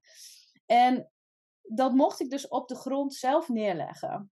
En 0.66 1.12
dat 1.62 1.94
mocht 1.94 2.20
ik 2.20 2.30
dus 2.30 2.48
op 2.48 2.68
de 2.68 2.76
grond 2.76 3.14
zelf 3.14 3.50
neerleggen. 3.50 4.32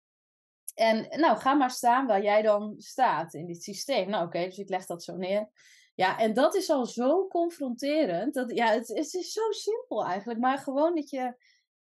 En 0.74 1.08
nou, 1.10 1.38
ga 1.38 1.54
maar 1.54 1.72
staan 1.72 2.08
waar 2.08 2.24
jij 2.24 2.42
dan 2.42 2.74
staat 2.78 3.34
in 3.34 3.46
dit 3.46 3.64
systeem. 3.64 4.10
Nou, 4.10 4.26
oké, 4.26 4.36
okay, 4.38 4.50
dus 4.50 4.58
ik 4.58 4.70
leg 4.70 4.86
dat 4.86 5.04
zo 5.04 5.16
neer. 5.16 5.50
Ja, 5.96 6.18
en 6.18 6.34
dat 6.34 6.56
is 6.56 6.70
al 6.70 6.86
zo 6.86 7.28
confronterend. 7.28 8.34
Dat, 8.34 8.52
ja, 8.52 8.72
het, 8.72 8.88
het, 8.88 9.14
is 9.14 9.32
zo 9.32 9.52
simpel 9.52 10.06
eigenlijk. 10.06 10.40
Maar 10.40 10.58
gewoon 10.58 10.96
dat 10.96 11.10
je, 11.10 11.36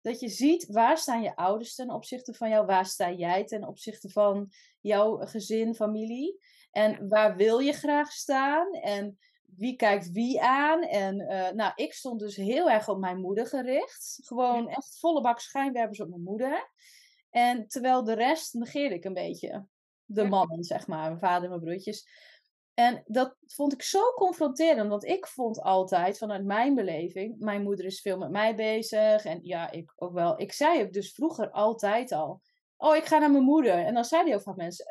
dat 0.00 0.20
je 0.20 0.28
ziet 0.28 0.66
waar 0.66 0.98
staan 0.98 1.22
je 1.22 1.36
ouders 1.36 1.74
ten 1.74 1.90
opzichte 1.90 2.34
van 2.34 2.48
jou. 2.48 2.66
Waar 2.66 2.86
sta 2.86 3.10
jij 3.10 3.44
ten 3.44 3.66
opzichte 3.66 4.08
van 4.08 4.52
jouw 4.80 5.16
gezin, 5.16 5.74
familie. 5.74 6.38
En 6.70 7.08
waar 7.08 7.36
wil 7.36 7.58
je 7.58 7.72
graag 7.72 8.12
staan. 8.12 8.72
En 8.72 9.18
wie 9.56 9.76
kijkt 9.76 10.10
wie 10.10 10.42
aan. 10.42 10.82
En 10.82 11.20
uh, 11.20 11.50
nou, 11.50 11.72
ik 11.74 11.92
stond 11.92 12.20
dus 12.20 12.36
heel 12.36 12.70
erg 12.70 12.88
op 12.88 12.98
mijn 12.98 13.20
moeder 13.20 13.46
gericht. 13.46 14.18
Gewoon 14.22 14.64
ja. 14.64 14.70
echt 14.70 14.98
volle 14.98 15.20
bak 15.20 15.40
schijnwerpers 15.40 16.00
op 16.00 16.08
mijn 16.08 16.22
moeder. 16.22 16.70
En 17.30 17.66
terwijl 17.66 18.04
de 18.04 18.14
rest 18.14 18.54
negeerde 18.54 18.94
ik 18.94 19.04
een 19.04 19.14
beetje. 19.14 19.66
De 20.04 20.24
mannen, 20.24 20.64
zeg 20.64 20.86
maar. 20.86 21.06
Mijn 21.06 21.18
vader 21.18 21.42
en 21.42 21.48
mijn 21.48 21.60
broertjes. 21.60 22.08
En 22.80 23.02
dat 23.06 23.36
vond 23.46 23.72
ik 23.72 23.82
zo 23.82 24.12
confronterend, 24.14 24.88
want 24.88 25.04
ik 25.04 25.26
vond 25.26 25.62
altijd, 25.62 26.18
vanuit 26.18 26.44
mijn 26.44 26.74
beleving, 26.74 27.38
mijn 27.38 27.62
moeder 27.62 27.84
is 27.84 28.00
veel 28.00 28.18
met 28.18 28.30
mij 28.30 28.54
bezig. 28.54 29.24
En 29.24 29.40
ja, 29.42 29.70
ik 29.70 29.92
ook 29.96 30.12
wel. 30.12 30.40
Ik 30.40 30.52
zei 30.52 30.78
het 30.78 30.92
dus 30.92 31.12
vroeger 31.12 31.50
altijd 31.50 32.12
al. 32.12 32.40
Oh, 32.76 32.96
ik 32.96 33.04
ga 33.04 33.18
naar 33.18 33.30
mijn 33.30 33.44
moeder. 33.44 33.72
En 33.72 33.94
dan 33.94 34.04
zeiden 34.04 34.30
heel 34.30 34.40
vaak 34.40 34.56
mensen, 34.56 34.86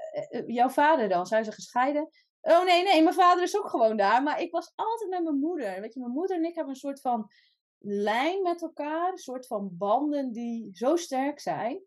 jouw 0.48 0.70
vader 0.70 1.10
dan? 1.10 1.26
Zijn 1.26 1.46
ze 1.46 1.52
gescheiden? 1.52 2.10
Oh 2.42 2.64
nee, 2.64 2.84
nee, 2.84 3.04
mijn 3.04 3.16
vader 3.16 3.44
is 3.44 3.58
ook 3.58 3.70
gewoon 3.70 3.98
daar. 3.98 4.24
Maar 4.24 4.42
ik 4.42 4.52
was 4.52 4.72
altijd 4.76 5.10
met 5.10 5.24
mijn 5.24 5.40
moeder. 5.40 5.82
Weet 5.82 5.94
je, 5.94 6.00
mijn 6.00 6.12
moeder 6.12 6.38
en 6.38 6.46
ik 6.46 6.56
hebben 6.56 6.74
een 6.74 6.80
soort 6.80 7.02
van 7.02 7.32
lijn 7.80 8.42
met 8.42 8.62
elkaar. 8.62 9.12
Een 9.12 9.18
soort 9.18 9.48
van 9.48 9.70
banden 9.72 10.32
die 10.32 10.70
zo 10.74 10.96
sterk 10.96 11.40
zijn. 11.40 11.82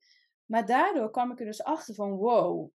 Maar 0.45 0.67
daardoor 0.67 1.11
kwam 1.11 1.31
ik 1.31 1.39
er 1.39 1.47
dus 1.47 1.63
achter 1.63 1.95
van, 1.95 2.11
wow, 2.11 2.71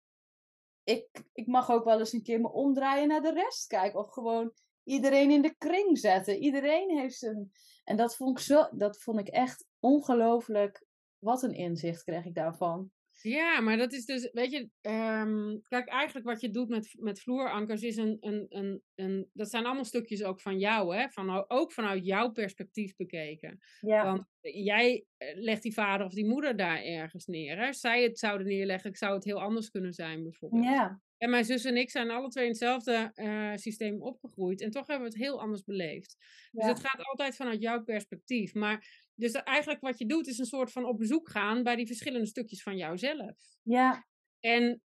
ik, 0.87 1.25
ik 1.33 1.47
mag 1.47 1.71
ook 1.71 1.85
wel 1.85 1.99
eens 1.99 2.13
een 2.13 2.23
keer 2.23 2.41
me 2.41 2.53
omdraaien 2.53 3.09
naar 3.09 3.23
de 3.23 3.33
rest 3.33 3.67
kijken. 3.67 3.99
Of 3.99 4.11
gewoon 4.11 4.53
iedereen 4.85 5.31
in 5.31 5.43
de 5.43 5.55
kring 5.59 5.99
zetten. 5.99 6.39
Iedereen 6.39 6.99
heeft 6.99 7.23
een. 7.23 7.53
En 7.85 7.97
dat 7.97 8.17
vond 8.17 8.39
ik, 8.39 8.45
zo, 8.45 8.69
dat 8.73 8.99
vond 8.99 9.19
ik 9.19 9.29
echt 9.29 9.67
ongelooflijk. 9.81 10.87
Wat 11.19 11.43
een 11.43 11.55
inzicht 11.55 12.03
kreeg 12.03 12.25
ik 12.25 12.35
daarvan. 12.35 12.91
Ja, 13.29 13.61
maar 13.61 13.77
dat 13.77 13.93
is 13.93 14.05
dus, 14.05 14.31
weet 14.33 14.51
je, 14.51 14.91
um, 14.91 15.63
kijk, 15.69 15.89
eigenlijk 15.89 16.27
wat 16.27 16.41
je 16.41 16.51
doet 16.51 16.69
met, 16.69 16.95
met 16.99 17.21
vloerankers 17.21 17.83
is 17.83 17.97
een, 17.97 18.17
een, 18.21 18.47
een, 18.49 18.83
een, 18.95 19.31
dat 19.33 19.51
zijn 19.51 19.65
allemaal 19.65 19.85
stukjes 19.85 20.23
ook 20.23 20.41
van 20.41 20.59
jou, 20.59 20.97
hè, 20.97 21.09
van, 21.09 21.45
ook 21.51 21.73
vanuit 21.73 22.07
jouw 22.07 22.31
perspectief 22.31 22.97
bekeken. 22.97 23.59
Ja. 23.81 24.05
Want 24.05 24.25
jij 24.41 25.05
legt 25.35 25.63
die 25.63 25.75
vader 25.75 26.07
of 26.07 26.13
die 26.13 26.27
moeder 26.27 26.57
daar 26.57 26.83
ergens 26.83 27.27
neer, 27.27 27.59
hè. 27.59 27.73
Zij 27.73 28.03
het 28.03 28.19
zouden 28.19 28.47
neerleggen, 28.47 28.97
zou 28.97 29.15
het 29.15 29.25
heel 29.25 29.43
anders 29.43 29.71
kunnen 29.71 29.93
zijn, 29.93 30.23
bijvoorbeeld. 30.23 30.65
Ja. 30.65 31.01
En 31.19 31.31
mijn 31.31 31.45
zus 31.45 31.65
en 31.65 31.77
ik 31.77 31.91
zijn 31.91 32.11
alle 32.11 32.29
twee 32.29 32.45
in 32.45 32.51
hetzelfde 32.51 33.13
uh, 33.15 33.55
systeem 33.55 34.03
opgegroeid. 34.03 34.61
En 34.61 34.71
toch 34.71 34.87
hebben 34.87 35.09
we 35.09 35.15
het 35.15 35.23
heel 35.23 35.41
anders 35.41 35.65
beleefd. 35.65 36.17
Dus 36.51 36.67
het 36.67 36.81
gaat 36.81 37.05
altijd 37.05 37.37
vanuit 37.37 37.63
jouw 37.63 37.83
perspectief. 37.83 38.55
Maar 38.55 39.06
dus 39.17 39.33
eigenlijk 39.33 39.81
wat 39.81 39.99
je 39.99 40.07
doet 40.07 40.27
is 40.27 40.39
een 40.39 40.47
soort 40.47 40.73
van 40.73 40.85
op 40.85 40.99
bezoek 40.99 41.29
gaan 41.31 41.63
bij 41.63 41.77
die 41.77 41.87
verschillende 41.87 42.27
stukjes 42.27 42.63
van 42.63 42.77
jouzelf. 42.77 43.37
Ja. 43.63 44.07
En 44.41 44.83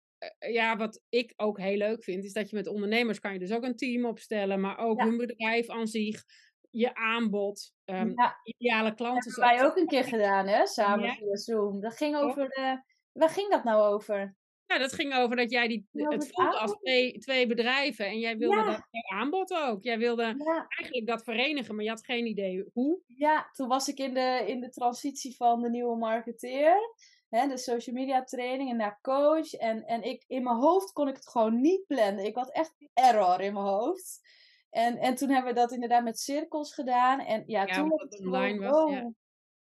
uh, 0.44 0.52
ja, 0.52 0.76
wat 0.76 1.02
ik 1.08 1.32
ook 1.36 1.58
heel 1.58 1.76
leuk 1.76 2.04
vind, 2.04 2.24
is 2.24 2.32
dat 2.32 2.50
je 2.50 2.56
met 2.56 2.66
ondernemers 2.66 3.20
kan 3.20 3.32
je 3.32 3.38
dus 3.38 3.52
ook 3.52 3.64
een 3.64 3.76
team 3.76 4.04
opstellen. 4.04 4.60
Maar 4.60 4.78
ook 4.78 4.98
ja. 4.98 5.04
hun 5.06 5.16
bedrijf 5.16 5.68
aan 5.68 5.86
zich, 5.86 6.24
je 6.70 6.94
aanbod, 6.94 7.72
um, 7.84 8.12
ja. 8.16 8.40
ideale 8.42 8.94
klanten. 8.94 9.30
Dat 9.30 9.40
hebben 9.40 9.58
wij 9.58 9.70
ook 9.70 9.76
een 9.76 9.86
keer 9.86 10.04
gedaan, 10.04 10.46
hè? 10.46 10.66
Samen 10.66 11.14
via 11.14 11.36
Zoom. 11.36 11.80
Dat 11.80 11.96
ging 11.96 12.16
over 12.16 12.48
de... 12.48 12.82
Waar 13.12 13.30
ging 13.30 13.50
dat 13.50 13.64
nou 13.64 13.94
over? 13.94 14.36
Ja, 14.68 14.78
dat 14.78 14.92
ging 14.92 15.14
over 15.14 15.36
dat 15.36 15.50
jij 15.50 15.68
die, 15.68 15.88
het 15.92 16.30
voelde 16.32 16.58
als 16.58 16.72
twee, 16.80 17.18
twee 17.18 17.46
bedrijven. 17.46 18.06
En 18.06 18.18
jij 18.18 18.36
wilde 18.36 18.56
Ja. 18.56 18.64
dat 18.64 18.82
aanbod 19.12 19.52
ook. 19.52 19.82
Jij 19.84 19.98
wilde 19.98 20.22
Ja. 20.22 20.66
eigenlijk 20.68 21.06
dat 21.06 21.22
verenigen, 21.22 21.74
maar 21.74 21.84
je 21.84 21.90
had 21.90 22.04
geen 22.04 22.26
idee 22.26 22.64
hoe. 22.72 23.00
Ja, 23.06 23.48
toen 23.52 23.68
was 23.68 23.88
ik 23.88 23.98
in 23.98 24.14
de, 24.14 24.44
in 24.46 24.60
de 24.60 24.68
transitie 24.70 25.36
van 25.36 25.62
de 25.62 25.70
nieuwe 25.70 25.96
marketeer. 25.96 26.76
hè, 27.28 27.48
de 27.48 27.58
social 27.58 27.94
media 27.96 28.24
training 28.24 28.70
en 28.70 28.76
naar 28.76 28.98
coach. 29.02 29.52
En, 29.52 29.84
en 29.84 30.02
ik, 30.02 30.24
in 30.26 30.42
mijn 30.42 30.56
hoofd 30.56 30.92
kon 30.92 31.08
ik 31.08 31.14
het 31.16 31.28
gewoon 31.28 31.60
niet 31.60 31.86
plannen. 31.86 32.24
Ik 32.24 32.36
had 32.36 32.52
echt 32.52 32.74
error 32.94 33.40
in 33.40 33.52
mijn 33.52 33.66
hoofd. 33.66 34.20
En, 34.70 34.96
en 34.98 35.14
toen 35.14 35.28
hebben 35.30 35.54
we 35.54 35.60
dat 35.60 35.72
inderdaad 35.72 36.04
met 36.04 36.18
cirkels 36.18 36.74
gedaan. 36.74 37.20
En 37.20 37.42
ja, 37.46 37.66
Ja, 37.66 37.74
toen 37.74 37.92
het 37.96 38.18
online 38.20 38.68
was, 38.70 38.90
ja. 38.92 39.10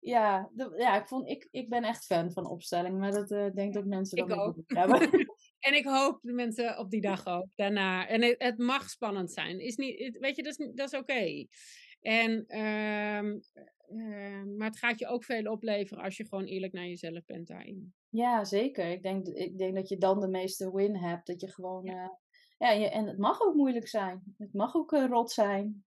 Ja, 0.01 0.51
de- 0.55 0.75
ja 0.79 1.01
ik, 1.01 1.09
vond, 1.09 1.29
ik, 1.29 1.49
ik 1.51 1.69
ben 1.69 1.83
echt 1.85 2.05
fan 2.05 2.33
van 2.33 2.47
opstellingen. 2.47 2.99
Maar 2.99 3.11
dat 3.13 3.31
eh, 3.31 3.39
denk 3.39 3.69
ik 3.69 3.73
dat 3.73 3.85
mensen 3.85 4.19
Ik 4.19 4.29
dan 4.29 4.39
ook. 4.39 4.57
hebben. 4.67 4.99
En 5.61 5.75
ik 5.75 5.85
hoop 5.85 6.19
de 6.23 6.33
mensen 6.33 6.79
op 6.79 6.91
die 6.91 7.01
dag 7.01 7.27
ook, 7.27 7.47
daarna. 7.55 8.07
En 8.09 8.23
het, 8.23 8.35
het 8.39 8.59
mag 8.59 8.91
spannend 8.91 9.33
zijn. 9.33 9.61
Is 9.61 9.77
niet, 9.77 9.99
het- 9.99 10.19
weet 10.19 10.37
je, 10.37 10.43
dat 10.43 10.59
is, 10.59 10.71
dat 10.75 10.93
is 10.93 10.99
oké. 10.99 11.47
En, 12.01 12.45
ehm, 12.47 13.39
ehm, 13.89 14.57
maar 14.57 14.67
het 14.69 14.79
gaat 14.79 14.99
je 14.99 15.07
ook 15.07 15.25
veel 15.25 15.45
opleveren 15.53 16.05
als 16.05 16.17
je 16.17 16.27
gewoon 16.29 16.45
eerlijk 16.45 16.73
naar 16.73 16.87
jezelf 16.87 17.25
bent 17.27 17.47
daarin. 17.47 17.95
Ja, 18.09 18.45
zeker. 18.45 18.91
Ik 18.91 19.03
denk, 19.03 19.27
ik 19.27 19.59
denk 19.59 19.75
dat 19.75 19.89
je 19.89 19.97
dan 19.99 20.21
de 20.21 20.29
meeste 20.29 20.75
win 20.75 20.97
hebt. 20.97 21.27
Dat 21.27 21.41
je 21.41 21.49
gewoon. 21.53 21.85
Ja, 21.85 22.19
ja 22.61 22.71
je, 22.71 22.89
en 22.89 23.07
het 23.07 23.19
mag 23.19 23.43
ook 23.43 23.55
moeilijk 23.55 23.89
zijn. 23.89 24.35
Het 24.39 24.53
mag 24.53 24.75
ook 24.75 24.93
eh, 24.93 25.07
rot 25.07 25.31
zijn. 25.31 25.85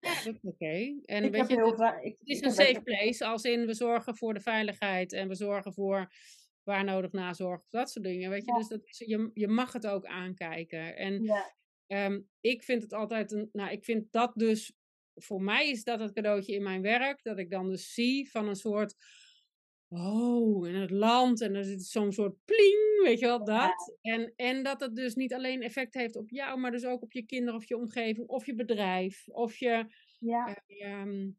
Ja, 0.00 0.32
oké. 0.42 0.98
En 1.04 1.24
ik 1.24 1.30
weet 1.30 1.40
heb 1.40 1.48
je, 1.48 1.64
het. 1.64 2.04
Ik, 2.04 2.16
het 2.18 2.28
is 2.28 2.38
ik 2.38 2.44
een 2.44 2.52
safe 2.52 2.82
place, 2.82 3.24
als 3.26 3.42
in 3.42 3.66
we 3.66 3.74
zorgen 3.74 4.16
voor 4.16 4.34
de 4.34 4.40
veiligheid 4.40 5.12
en 5.12 5.28
we 5.28 5.34
zorgen 5.34 5.72
voor 5.74 6.12
waar 6.62 6.84
nodig 6.84 7.12
nazorg, 7.12 7.62
dat 7.68 7.90
soort 7.90 8.04
dingen. 8.04 8.30
Weet 8.30 8.44
je, 8.44 8.52
Ja. 8.52 8.58
dus 8.58 8.68
dat 8.68 8.80
is, 8.84 8.98
je, 8.98 9.30
je 9.34 9.48
mag 9.48 9.72
het 9.72 9.86
ook 9.86 10.06
aankijken. 10.06 10.96
En 10.96 11.22
Ja, 11.22 11.56
Ehm, 11.88 12.20
ik 12.40 12.62
vind 12.62 12.82
het 12.82 12.92
altijd 12.92 13.32
een. 13.32 13.48
Nou, 13.52 13.70
ik 13.70 13.84
vind 13.84 14.12
dat 14.12 14.32
dus. 14.34 14.72
Voor 15.14 15.42
mij 15.42 15.70
is 15.70 15.84
dat 15.84 16.00
het 16.00 16.12
cadeautje 16.12 16.54
in 16.54 16.62
mijn 16.62 16.82
werk. 16.82 17.22
Dat 17.22 17.38
ik 17.38 17.50
dan 17.50 17.68
dus 17.68 17.94
zie 17.94 18.30
van 18.30 18.48
een 18.48 18.56
soort. 18.56 18.94
Oh, 19.88 20.68
in 20.68 20.74
het 20.74 20.90
land. 20.90 21.40
En 21.40 21.54
er 21.54 21.64
zit 21.64 21.82
zo'n 21.84 22.12
soort 22.12 22.34
pling. 22.44 23.00
Weet 23.02 23.18
je 23.18 23.26
wel, 23.26 23.44
dat. 23.44 23.96
En, 24.00 24.32
en 24.36 24.62
dat 24.62 24.80
het 24.80 24.94
dus 24.96 25.14
niet 25.14 25.34
alleen 25.34 25.62
effect 25.62 25.94
heeft 25.94 26.16
op 26.16 26.30
jou. 26.30 26.58
Maar 26.58 26.70
dus 26.70 26.84
ook 26.84 27.02
op 27.02 27.12
je 27.12 27.22
kinderen 27.22 27.54
of 27.54 27.68
je 27.68 27.76
omgeving. 27.76 28.28
Of 28.28 28.46
je 28.46 28.54
bedrijf. 28.54 29.28
Of 29.28 29.56
je. 29.56 29.86
ja, 30.18 30.56
ehm, 30.66 31.30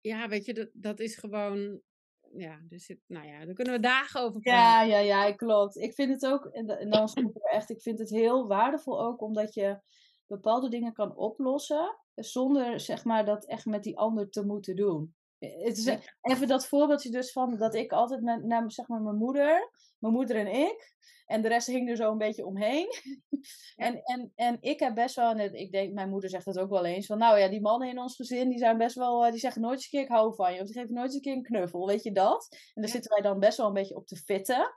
ja, 0.00 0.28
weet 0.28 0.44
je, 0.44 0.54
dat, 0.54 0.68
dat 0.72 1.00
is 1.00 1.16
gewoon. 1.16 1.80
Ja, 2.36 2.60
dus 2.68 2.88
het, 2.88 2.98
nou 3.06 3.26
ja, 3.26 3.44
daar 3.44 3.54
kunnen 3.54 3.74
we 3.74 3.80
dagen 3.80 4.20
over 4.20 4.40
praten. 4.40 4.88
ja, 4.88 4.98
ja, 4.98 5.24
ja, 5.26 5.32
klopt. 5.32 5.76
Ik 5.76 5.94
vind 5.94 6.10
het 6.10 6.26
ook. 6.26 6.44
En, 6.46 6.66
da- 6.66 6.76
en 6.78 6.90
dan 6.90 7.08
stop 7.08 7.36
ik 7.36 7.42
echt. 7.42 7.70
Ik 7.70 7.82
vind 7.82 7.98
het 7.98 8.10
heel 8.10 8.46
waardevol 8.46 9.00
ook 9.02 9.20
omdat 9.20 9.54
je 9.54 9.80
bepaalde 10.26 10.68
dingen 10.68 10.92
kan 10.92 11.16
oplossen. 11.16 11.98
Zonder 12.14 12.80
zeg 12.80 13.04
maar 13.04 13.24
dat 13.24 13.46
echt 13.46 13.66
met 13.66 13.82
die 13.82 13.98
ander 13.98 14.30
te 14.30 14.44
moeten 14.44 14.76
doen. 14.76 15.14
Het 15.46 15.78
is 15.78 15.96
even 16.20 16.48
dat 16.48 16.66
voorbeeldje 16.66 17.10
dus 17.10 17.32
van 17.32 17.56
dat 17.56 17.74
ik 17.74 17.92
altijd 17.92 18.22
met 18.22 18.44
naar 18.44 18.72
zeg 18.72 18.88
maar 18.88 19.00
mijn 19.00 19.16
moeder, 19.16 19.70
mijn 19.98 20.14
moeder 20.14 20.36
en 20.36 20.46
ik. 20.46 20.94
En 21.26 21.42
de 21.42 21.48
rest 21.48 21.66
hing 21.66 21.88
er 21.88 21.96
zo 21.96 22.10
een 22.10 22.18
beetje 22.18 22.46
omheen. 22.46 22.86
En, 23.76 24.02
en, 24.02 24.32
en 24.34 24.56
ik 24.60 24.80
heb 24.80 24.94
best 24.94 25.14
wel, 25.14 25.30
en 25.30 25.54
ik 25.54 25.72
denk, 25.72 25.92
mijn 25.92 26.08
moeder 26.08 26.30
zegt 26.30 26.44
dat 26.44 26.58
ook 26.58 26.70
wel 26.70 26.84
eens, 26.84 27.06
van 27.06 27.18
nou 27.18 27.38
ja, 27.38 27.48
die 27.48 27.60
mannen 27.60 27.88
in 27.88 27.98
ons 27.98 28.16
gezin, 28.16 28.48
die 28.48 28.58
zijn 28.58 28.78
best 28.78 28.94
wel, 28.94 29.24
eh, 29.24 29.30
die 29.30 29.40
zeggen 29.40 29.62
nooit 29.62 29.74
eens 29.74 29.84
een 29.84 29.90
keer 29.90 30.00
ik 30.00 30.08
hou 30.08 30.34
van 30.34 30.54
je. 30.54 30.60
Of 30.60 30.66
die 30.66 30.80
geven 30.80 30.94
nooit 30.94 31.06
eens 31.06 31.14
een 31.14 31.20
keer 31.20 31.32
een 31.32 31.42
knuffel, 31.42 31.86
weet 31.86 32.02
je 32.02 32.12
dat? 32.12 32.48
En 32.74 32.82
daar 32.82 32.90
zitten 32.90 33.10
wij 33.10 33.22
dan 33.22 33.38
best 33.38 33.56
wel 33.56 33.66
een 33.66 33.72
beetje 33.72 33.96
op 33.96 34.06
te 34.06 34.16
fitten. 34.16 34.74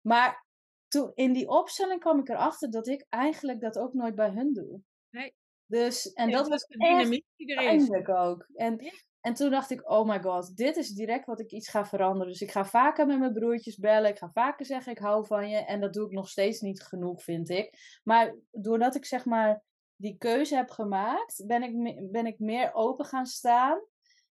Maar 0.00 0.46
toen, 0.88 1.12
in 1.14 1.32
die 1.32 1.48
opstelling 1.48 2.00
kwam 2.00 2.18
ik 2.18 2.28
erachter 2.28 2.70
dat 2.70 2.86
ik 2.86 3.06
eigenlijk 3.08 3.60
dat 3.60 3.78
ook 3.78 3.92
nooit 3.92 4.14
bij 4.14 4.30
hun 4.30 4.52
doe. 4.52 4.80
Nee. 5.10 5.34
Dus, 5.66 6.12
en 6.12 6.30
dat 6.30 6.48
was 6.48 6.66
de 6.66 6.78
dynamiek 6.78 7.24
die 7.36 7.54
er 7.54 7.72
is. 7.72 8.08
ook. 8.08 8.46
En, 8.54 8.92
en 9.26 9.34
toen 9.34 9.50
dacht 9.50 9.70
ik, 9.70 9.90
oh 9.90 10.08
my 10.08 10.22
god, 10.22 10.56
dit 10.56 10.76
is 10.76 10.90
direct 10.90 11.26
wat 11.26 11.40
ik 11.40 11.50
iets 11.50 11.68
ga 11.68 11.86
veranderen. 11.86 12.32
Dus 12.32 12.40
ik 12.40 12.50
ga 12.50 12.64
vaker 12.64 13.06
met 13.06 13.18
mijn 13.18 13.32
broertjes 13.32 13.76
bellen. 13.76 14.10
Ik 14.10 14.18
ga 14.18 14.30
vaker 14.30 14.66
zeggen, 14.66 14.92
ik 14.92 14.98
hou 14.98 15.26
van 15.26 15.48
je. 15.48 15.56
En 15.56 15.80
dat 15.80 15.92
doe 15.92 16.06
ik 16.06 16.12
nog 16.12 16.28
steeds 16.28 16.60
niet 16.60 16.82
genoeg, 16.82 17.22
vind 17.22 17.48
ik. 17.48 17.98
Maar 18.04 18.36
doordat 18.50 18.94
ik 18.94 19.04
zeg 19.04 19.24
maar 19.24 19.62
die 19.96 20.16
keuze 20.18 20.56
heb 20.56 20.70
gemaakt, 20.70 21.46
ben 21.46 21.62
ik, 21.62 22.10
ben 22.10 22.26
ik 22.26 22.38
meer 22.38 22.74
open 22.74 23.04
gaan 23.04 23.26
staan. 23.26 23.80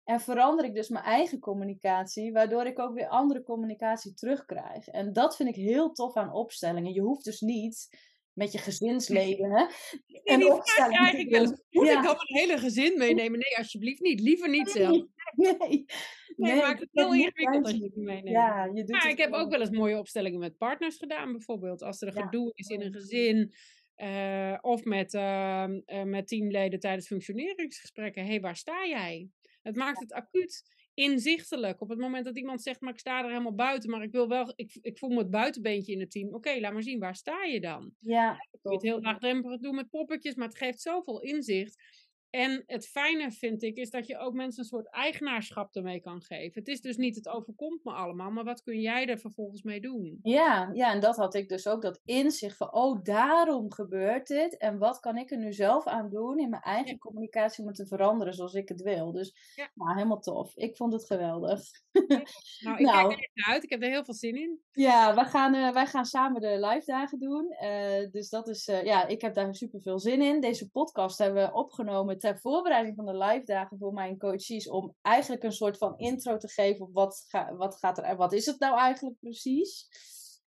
En 0.05 0.21
verander 0.21 0.65
ik 0.65 0.75
dus 0.75 0.89
mijn 0.89 1.05
eigen 1.05 1.39
communicatie, 1.39 2.33
waardoor 2.33 2.67
ik 2.67 2.79
ook 2.79 2.95
weer 2.95 3.09
andere 3.09 3.43
communicatie 3.43 4.15
terugkrijg. 4.15 4.89
En 4.89 5.13
dat 5.13 5.37
vind 5.37 5.49
ik 5.49 5.57
heel 5.57 5.93
tof 5.93 6.17
aan 6.17 6.33
opstellingen. 6.33 6.93
Je 6.93 7.01
hoeft 7.01 7.25
dus 7.25 7.41
niet 7.41 7.89
met 8.35 8.53
je 8.53 8.59
gezinsleden 8.69 9.51
hè, 9.51 9.65
En 10.25 10.39
die 10.39 10.51
vraag 10.63 11.13
ik 11.13 11.29
wel 11.31 11.41
eens. 11.41 11.61
Moet 11.71 11.87
Ja. 11.87 11.99
ik 11.99 12.05
dan 12.05 12.17
mijn 12.17 12.41
hele 12.49 12.59
gezin 12.59 12.99
meenemen? 12.99 13.39
Nee, 13.39 13.57
alsjeblieft 13.57 14.01
niet. 14.01 14.21
Liever 14.21 14.49
niet 14.49 14.71
zelf. 14.71 15.03
Nee, 15.35 15.85
Nee, 16.37 16.53
nee, 16.53 16.61
maakt 16.63 16.81
het 16.81 16.89
heel 16.93 17.15
ingewikkeld 17.15 17.65
als 17.65 17.73
je 17.75 17.83
het 17.83 17.97
meeneemt. 17.97 18.29
Ja, 18.29 18.65
je 18.65 18.73
doet 18.75 18.89
Maar 18.91 19.03
het 19.03 19.13
ik 19.13 19.19
heb 19.19 19.33
ook 19.33 19.51
wel 19.51 19.61
eens 19.61 19.71
mooie 19.71 19.99
opstellingen 19.99 20.39
met 20.39 20.59
partners 20.59 20.97
gedaan, 20.97 21.33
bijvoorbeeld. 21.33 21.83
Als 21.83 22.01
er 22.03 22.09
een 22.09 22.15
Ja, 22.15 22.23
gedoe 22.25 22.53
is 22.55 22.69
in 22.69 22.81
een 22.83 22.93
gezin. 22.93 23.53
eh, 23.95 24.59
of 24.61 24.85
met, 24.85 25.15
ehm, 25.15 25.81
eh, 25.85 26.03
met 26.03 26.29
teamleden 26.29 26.81
tijdens 26.81 27.07
functioneringsgesprekken. 27.07 28.23
Hé, 28.23 28.29
hey, 28.29 28.41
waar 28.41 28.57
sta 28.57 28.87
jij? 28.87 29.29
Het 29.63 29.77
maakt 29.77 30.01
het 30.01 30.13
acuut 30.13 30.74
inzichtelijk. 30.95 31.81
Op 31.81 31.89
het 31.89 31.99
moment 31.99 32.25
dat 32.25 32.39
iemand 32.39 32.63
zegt, 32.63 32.81
maar 32.81 32.93
ik 32.93 32.99
sta 32.99 33.23
er 33.23 33.29
helemaal 33.29 33.55
buiten, 33.55 33.91
maar 33.91 34.03
ik 34.03 34.13
wil 34.13 34.29
wel, 34.29 34.53
ik, 34.57 34.79
ik 34.81 34.99
voel 34.99 35.11
me 35.11 35.19
het 35.19 35.31
buitenbeentje 35.31 35.93
in 35.93 36.01
het 36.01 36.11
team. 36.11 36.35
Oké, 36.35 36.61
laat 36.61 36.73
maar 36.73 36.83
zien, 36.83 36.99
waar 36.99 37.17
sta 37.17 37.45
je 37.45 37.61
dan? 37.61 37.93
Ja, 37.99 38.35
kun 38.35 38.71
je 38.71 38.77
het 38.77 38.83
heel 38.83 39.01
laagdrempelig 39.01 39.61
doen 39.61 39.75
met 39.75 39.91
poppetjes, 39.91 40.35
maar 40.35 40.49
het 40.49 40.57
geeft 40.57 40.81
zoveel 40.81 41.21
inzicht. 41.21 41.83
En 42.35 42.63
het 42.67 42.87
fijne 42.87 43.31
vind 43.33 43.63
ik, 43.63 43.77
is 43.77 43.91
dat 43.91 44.07
je 44.07 44.19
ook 44.19 44.35
mensen 44.35 44.63
een 44.63 44.69
soort 44.69 44.91
eigenaarschap 44.91 45.75
ermee 45.77 46.01
kan 46.01 46.23
geven. 46.23 46.59
Het 46.61 46.69
is 46.69 46.81
dus 46.81 46.97
niet 46.97 47.17
het 47.17 47.29
overkomt 47.29 47.85
me 47.85 47.93
allemaal, 47.93 48.31
maar 48.31 48.45
wat 48.45 48.63
kun 48.63 48.81
jij 48.81 49.07
er 49.07 49.19
vervolgens 49.19 49.63
mee 49.63 49.81
doen? 49.81 50.19
Ja, 50.23 50.71
ja, 50.73 50.93
en 50.93 51.01
dat 51.01 51.17
had 51.17 51.35
ik 51.35 51.49
dus 51.49 51.67
ook, 51.67 51.83
dat 51.83 52.01
inzicht 52.05 52.57
van, 52.57 52.73
oh, 52.73 53.03
daarom 53.03 53.73
gebeurt 53.73 54.27
dit. 54.27 54.57
En 54.57 54.79
wat 54.79 55.01
kan 55.01 55.17
ik 55.17 55.31
er 55.31 55.39
nu 55.39 55.53
zelf 55.53 55.87
aan 55.87 56.11
doen 56.11 56.39
in 56.39 56.51
mijn 56.51 56.63
eigen 56.63 56.91
Ja. 56.91 56.97
communicatie 56.99 57.61
om 57.63 57.67
het 57.69 57.77
te 57.77 57.87
veranderen 57.87 58.35
zoals 58.35 58.55
ik 58.55 58.69
het 58.69 58.83
wil. 58.83 59.13
Dus 59.13 59.53
Ja. 59.55 59.71
nou, 59.75 59.95
helemaal 59.95 60.21
tof. 60.21 60.57
Ik 60.57 60.77
vond 60.77 60.93
het 60.93 61.05
geweldig. 61.05 61.61
Nou, 61.93 62.79
ik 62.79 62.87
Nou. 62.87 63.09
kijk 63.09 63.13
er 63.13 63.19
echt 63.19 63.31
naar 63.35 63.55
uit. 63.55 63.63
Ik 63.63 63.71
heb 63.71 63.83
er 63.83 63.89
heel 63.89 64.05
veel 64.05 64.15
zin 64.15 64.35
in. 64.37 64.61
Ja, 64.73 65.15
wij 65.15 65.25
gaan, 65.25 65.55
eh, 65.55 65.73
wij 65.73 65.87
gaan 65.87 66.05
samen 66.05 66.41
de 66.41 66.67
live 66.67 66.87
dagen 66.87 67.19
doen. 67.19 67.51
Eh, 67.51 68.11
dus 68.11 68.29
dat 68.29 68.49
is, 68.49 68.69
eh, 68.69 68.85
ja, 68.85 69.07
ik 69.07 69.21
heb 69.21 69.35
daar 69.35 69.55
super 69.55 69.81
veel 69.81 69.99
zin 69.99 70.23
in. 70.23 70.41
Deze 70.41 70.71
podcast 70.71 71.19
hebben 71.19 71.43
we 71.47 71.53
opgenomen 71.53 72.19
ter 72.25 72.39
voorbereiding 72.39 72.97
van 72.97 73.07
de 73.07 73.17
live 73.17 73.45
dagen 73.45 73.79
voor 73.79 73.93
mijn 73.93 74.19
coaches. 74.19 74.69
Om 74.69 74.95
eigenlijk 75.03 75.43
een 75.43 75.53
soort 75.53 75.79
van 75.79 75.99
intro 75.99 76.37
te 76.37 76.49
geven 76.49 76.87
op 76.87 76.93
wat, 76.93 77.25
ga, 77.29 77.55
wat 77.55 77.79
gaat 77.79 77.99
er, 77.99 78.17
wat 78.17 78.33
is 78.33 78.47
het 78.47 78.59
nou 78.59 78.79
eigenlijk 78.79 79.17
precies. 79.21 79.89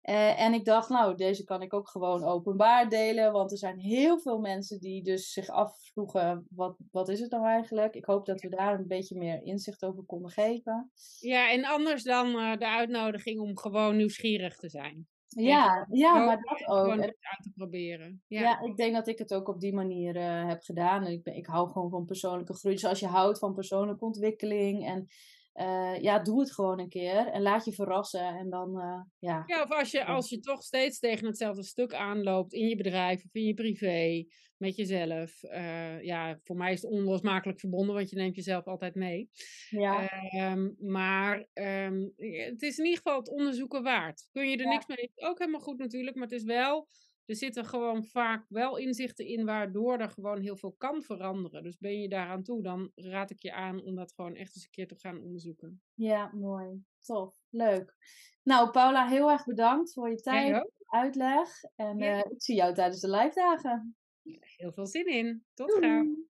Eh, 0.02 0.42
en 0.42 0.54
ik 0.54 0.66
dacht, 0.66 0.90
nou, 0.90 1.16
deze 1.16 1.44
kan 1.44 1.62
ik 1.62 1.74
ook 1.74 1.90
gewoon 1.90 2.24
openbaar 2.24 2.90
delen. 2.90 3.32
Want 3.32 3.52
er 3.52 3.58
zijn 3.58 3.80
heel 3.80 4.20
veel 4.20 4.40
mensen 4.40 4.80
die 4.80 5.04
dus 5.04 5.32
zich 5.32 5.48
afvroegen, 5.48 6.48
wat, 6.50 6.78
wat 6.92 7.10
is 7.10 7.20
het 7.20 7.32
nou 7.32 7.46
eigenlijk? 7.46 7.96
Ik 7.96 8.06
hoop 8.06 8.26
dat 8.26 8.42
we 8.42 8.50
daar 8.50 8.80
een 8.80 8.88
beetje 8.88 9.18
meer 9.18 9.44
inzicht 9.44 9.84
over 9.84 10.04
konden 10.04 10.32
geven. 10.32 10.92
Ja, 11.20 11.52
en 11.52 11.66
anders 11.66 12.04
dan 12.04 12.40
eh, 12.40 12.58
de 12.58 12.68
uitnodiging 12.68 13.40
om 13.40 13.58
gewoon 13.58 13.96
nieuwsgierig 13.96 14.56
te 14.58 14.70
zijn. 14.70 15.08
Ja, 15.36 15.88
ja 15.92 16.26
maar 16.26 16.42
dat 16.42 16.52
ook. 16.52 16.80
Gewoon 16.80 17.02
het 17.02 17.18
uit 17.20 17.44
te 17.44 17.52
proberen. 17.56 18.22
Ja. 18.28 18.42
Ja. 18.42 18.62
ik 18.62 18.78
denk 18.78 18.94
dat 18.94 19.08
ik 19.08 19.18
het 19.18 19.34
ook 19.34 19.48
op 19.48 19.60
die 19.60 19.74
manier 19.74 20.16
eh, 20.16 20.48
heb 20.48 20.62
gedaan. 20.62 21.08
Ik, 21.08 21.24
ben, 21.24 21.36
ik 21.36 21.46
hou 21.46 21.72
gewoon 21.72 21.90
van 21.90 22.06
persoonlijke 22.06 22.54
groei. 22.54 22.74
Dus 22.76 22.86
als 22.86 23.00
je 23.00 23.08
houdt 23.08 23.40
van 23.40 23.54
persoonlijke 23.54 24.06
ontwikkeling 24.06 24.86
en 24.86 25.08
eh, 25.56 26.02
ja, 26.02 26.20
doe 26.20 26.40
het 26.40 26.54
gewoon 26.54 26.80
een 26.80 26.90
keer 26.90 27.28
en 27.28 27.42
laat 27.42 27.66
je 27.66 27.72
verrassen. 27.74 28.26
En 28.26 28.50
dan, 28.50 28.80
eh, 28.80 29.02
ja. 29.20 29.44
Ja, 29.46 29.64
of 29.64 29.72
als 29.72 29.92
je, 29.92 30.06
als 30.06 30.30
je 30.30 30.40
toch 30.40 30.64
steeds 30.64 31.00
tegen 31.00 31.26
hetzelfde 31.28 31.64
stuk 31.64 31.94
aanloopt 31.94 32.54
in 32.54 32.68
je 32.68 32.76
bedrijf 32.76 33.24
of 33.26 33.34
in 33.34 33.44
je 33.46 33.54
privé, 33.54 34.26
met 34.58 34.76
jezelf. 34.76 35.44
eh, 35.44 36.02
ja, 36.02 36.40
voor 36.44 36.56
mij 36.56 36.72
is 36.74 36.82
het 36.82 36.92
onlosmakelijk 36.92 37.60
verbonden, 37.60 37.96
want 37.96 38.10
je 38.10 38.16
neemt 38.16 38.36
jezelf 38.36 38.66
altijd 38.66 38.96
mee. 38.96 39.30
ja. 39.70 40.10
Ehm, 40.30 40.70
maar 40.80 41.48
ehm, 41.54 42.02
het 42.18 42.62
is 42.62 42.78
in 42.78 42.84
ieder 42.86 42.98
geval 43.02 43.18
het 43.20 43.30
onderzoeken 43.30 43.84
waard. 43.84 44.28
Kun 44.32 44.50
je 44.50 44.58
er 44.58 44.64
Ja. 44.64 44.70
niks 44.70 44.88
mee, 44.88 44.98
is 45.16 45.26
ook 45.28 45.40
helemaal 45.40 45.62
goed 45.62 45.78
natuurlijk, 45.78 46.16
maar 46.16 46.28
het 46.28 46.36
is 46.38 46.44
wel, 46.44 46.88
er 47.26 47.36
zitten 47.36 47.66
gewoon 47.66 48.04
vaak 48.04 48.46
wel 48.50 48.78
inzichten 48.78 49.26
in 49.26 49.46
waardoor 49.46 49.98
er 49.98 50.10
gewoon 50.10 50.42
heel 50.42 50.58
veel 50.58 50.76
kan 50.78 51.02
veranderen. 51.04 51.64
Dus 51.64 51.78
ben 51.78 52.00
je 52.02 52.10
daaraan 52.10 52.44
toe, 52.44 52.62
dan 52.64 52.92
raad 52.96 53.30
ik 53.32 53.40
je 53.42 53.54
aan 53.54 53.84
om 53.84 53.96
dat 53.96 54.14
gewoon 54.14 54.36
echt 54.36 54.56
eens 54.56 54.64
een 54.64 54.70
keer 54.70 54.88
te 54.88 54.96
gaan 55.00 55.22
onderzoeken. 55.22 55.82
ja, 55.94 56.32
mooi. 56.34 56.84
Tof. 57.00 57.38
Leuk. 57.50 57.96
Nou, 58.44 58.72
Paula, 58.72 59.08
heel 59.08 59.32
erg 59.32 59.46
bedankt 59.46 59.94
voor 59.94 60.10
je 60.10 60.16
tijd, 60.16 60.56
ook? 60.56 60.72
uitleg. 60.86 61.50
En 61.76 61.98
Ja. 61.98 62.06
eh, 62.24 62.32
ik 62.32 62.42
zie 62.42 62.56
jou 62.56 62.74
tijdens 62.74 63.02
de 63.02 63.10
live 63.10 63.34
dagen. 63.34 63.96
Heel 64.40 64.72
veel 64.72 64.88
zin 64.88 65.06
in. 65.06 65.46
Tot 65.54 65.72
gauw. 65.72 66.04
Doei. 66.04 66.26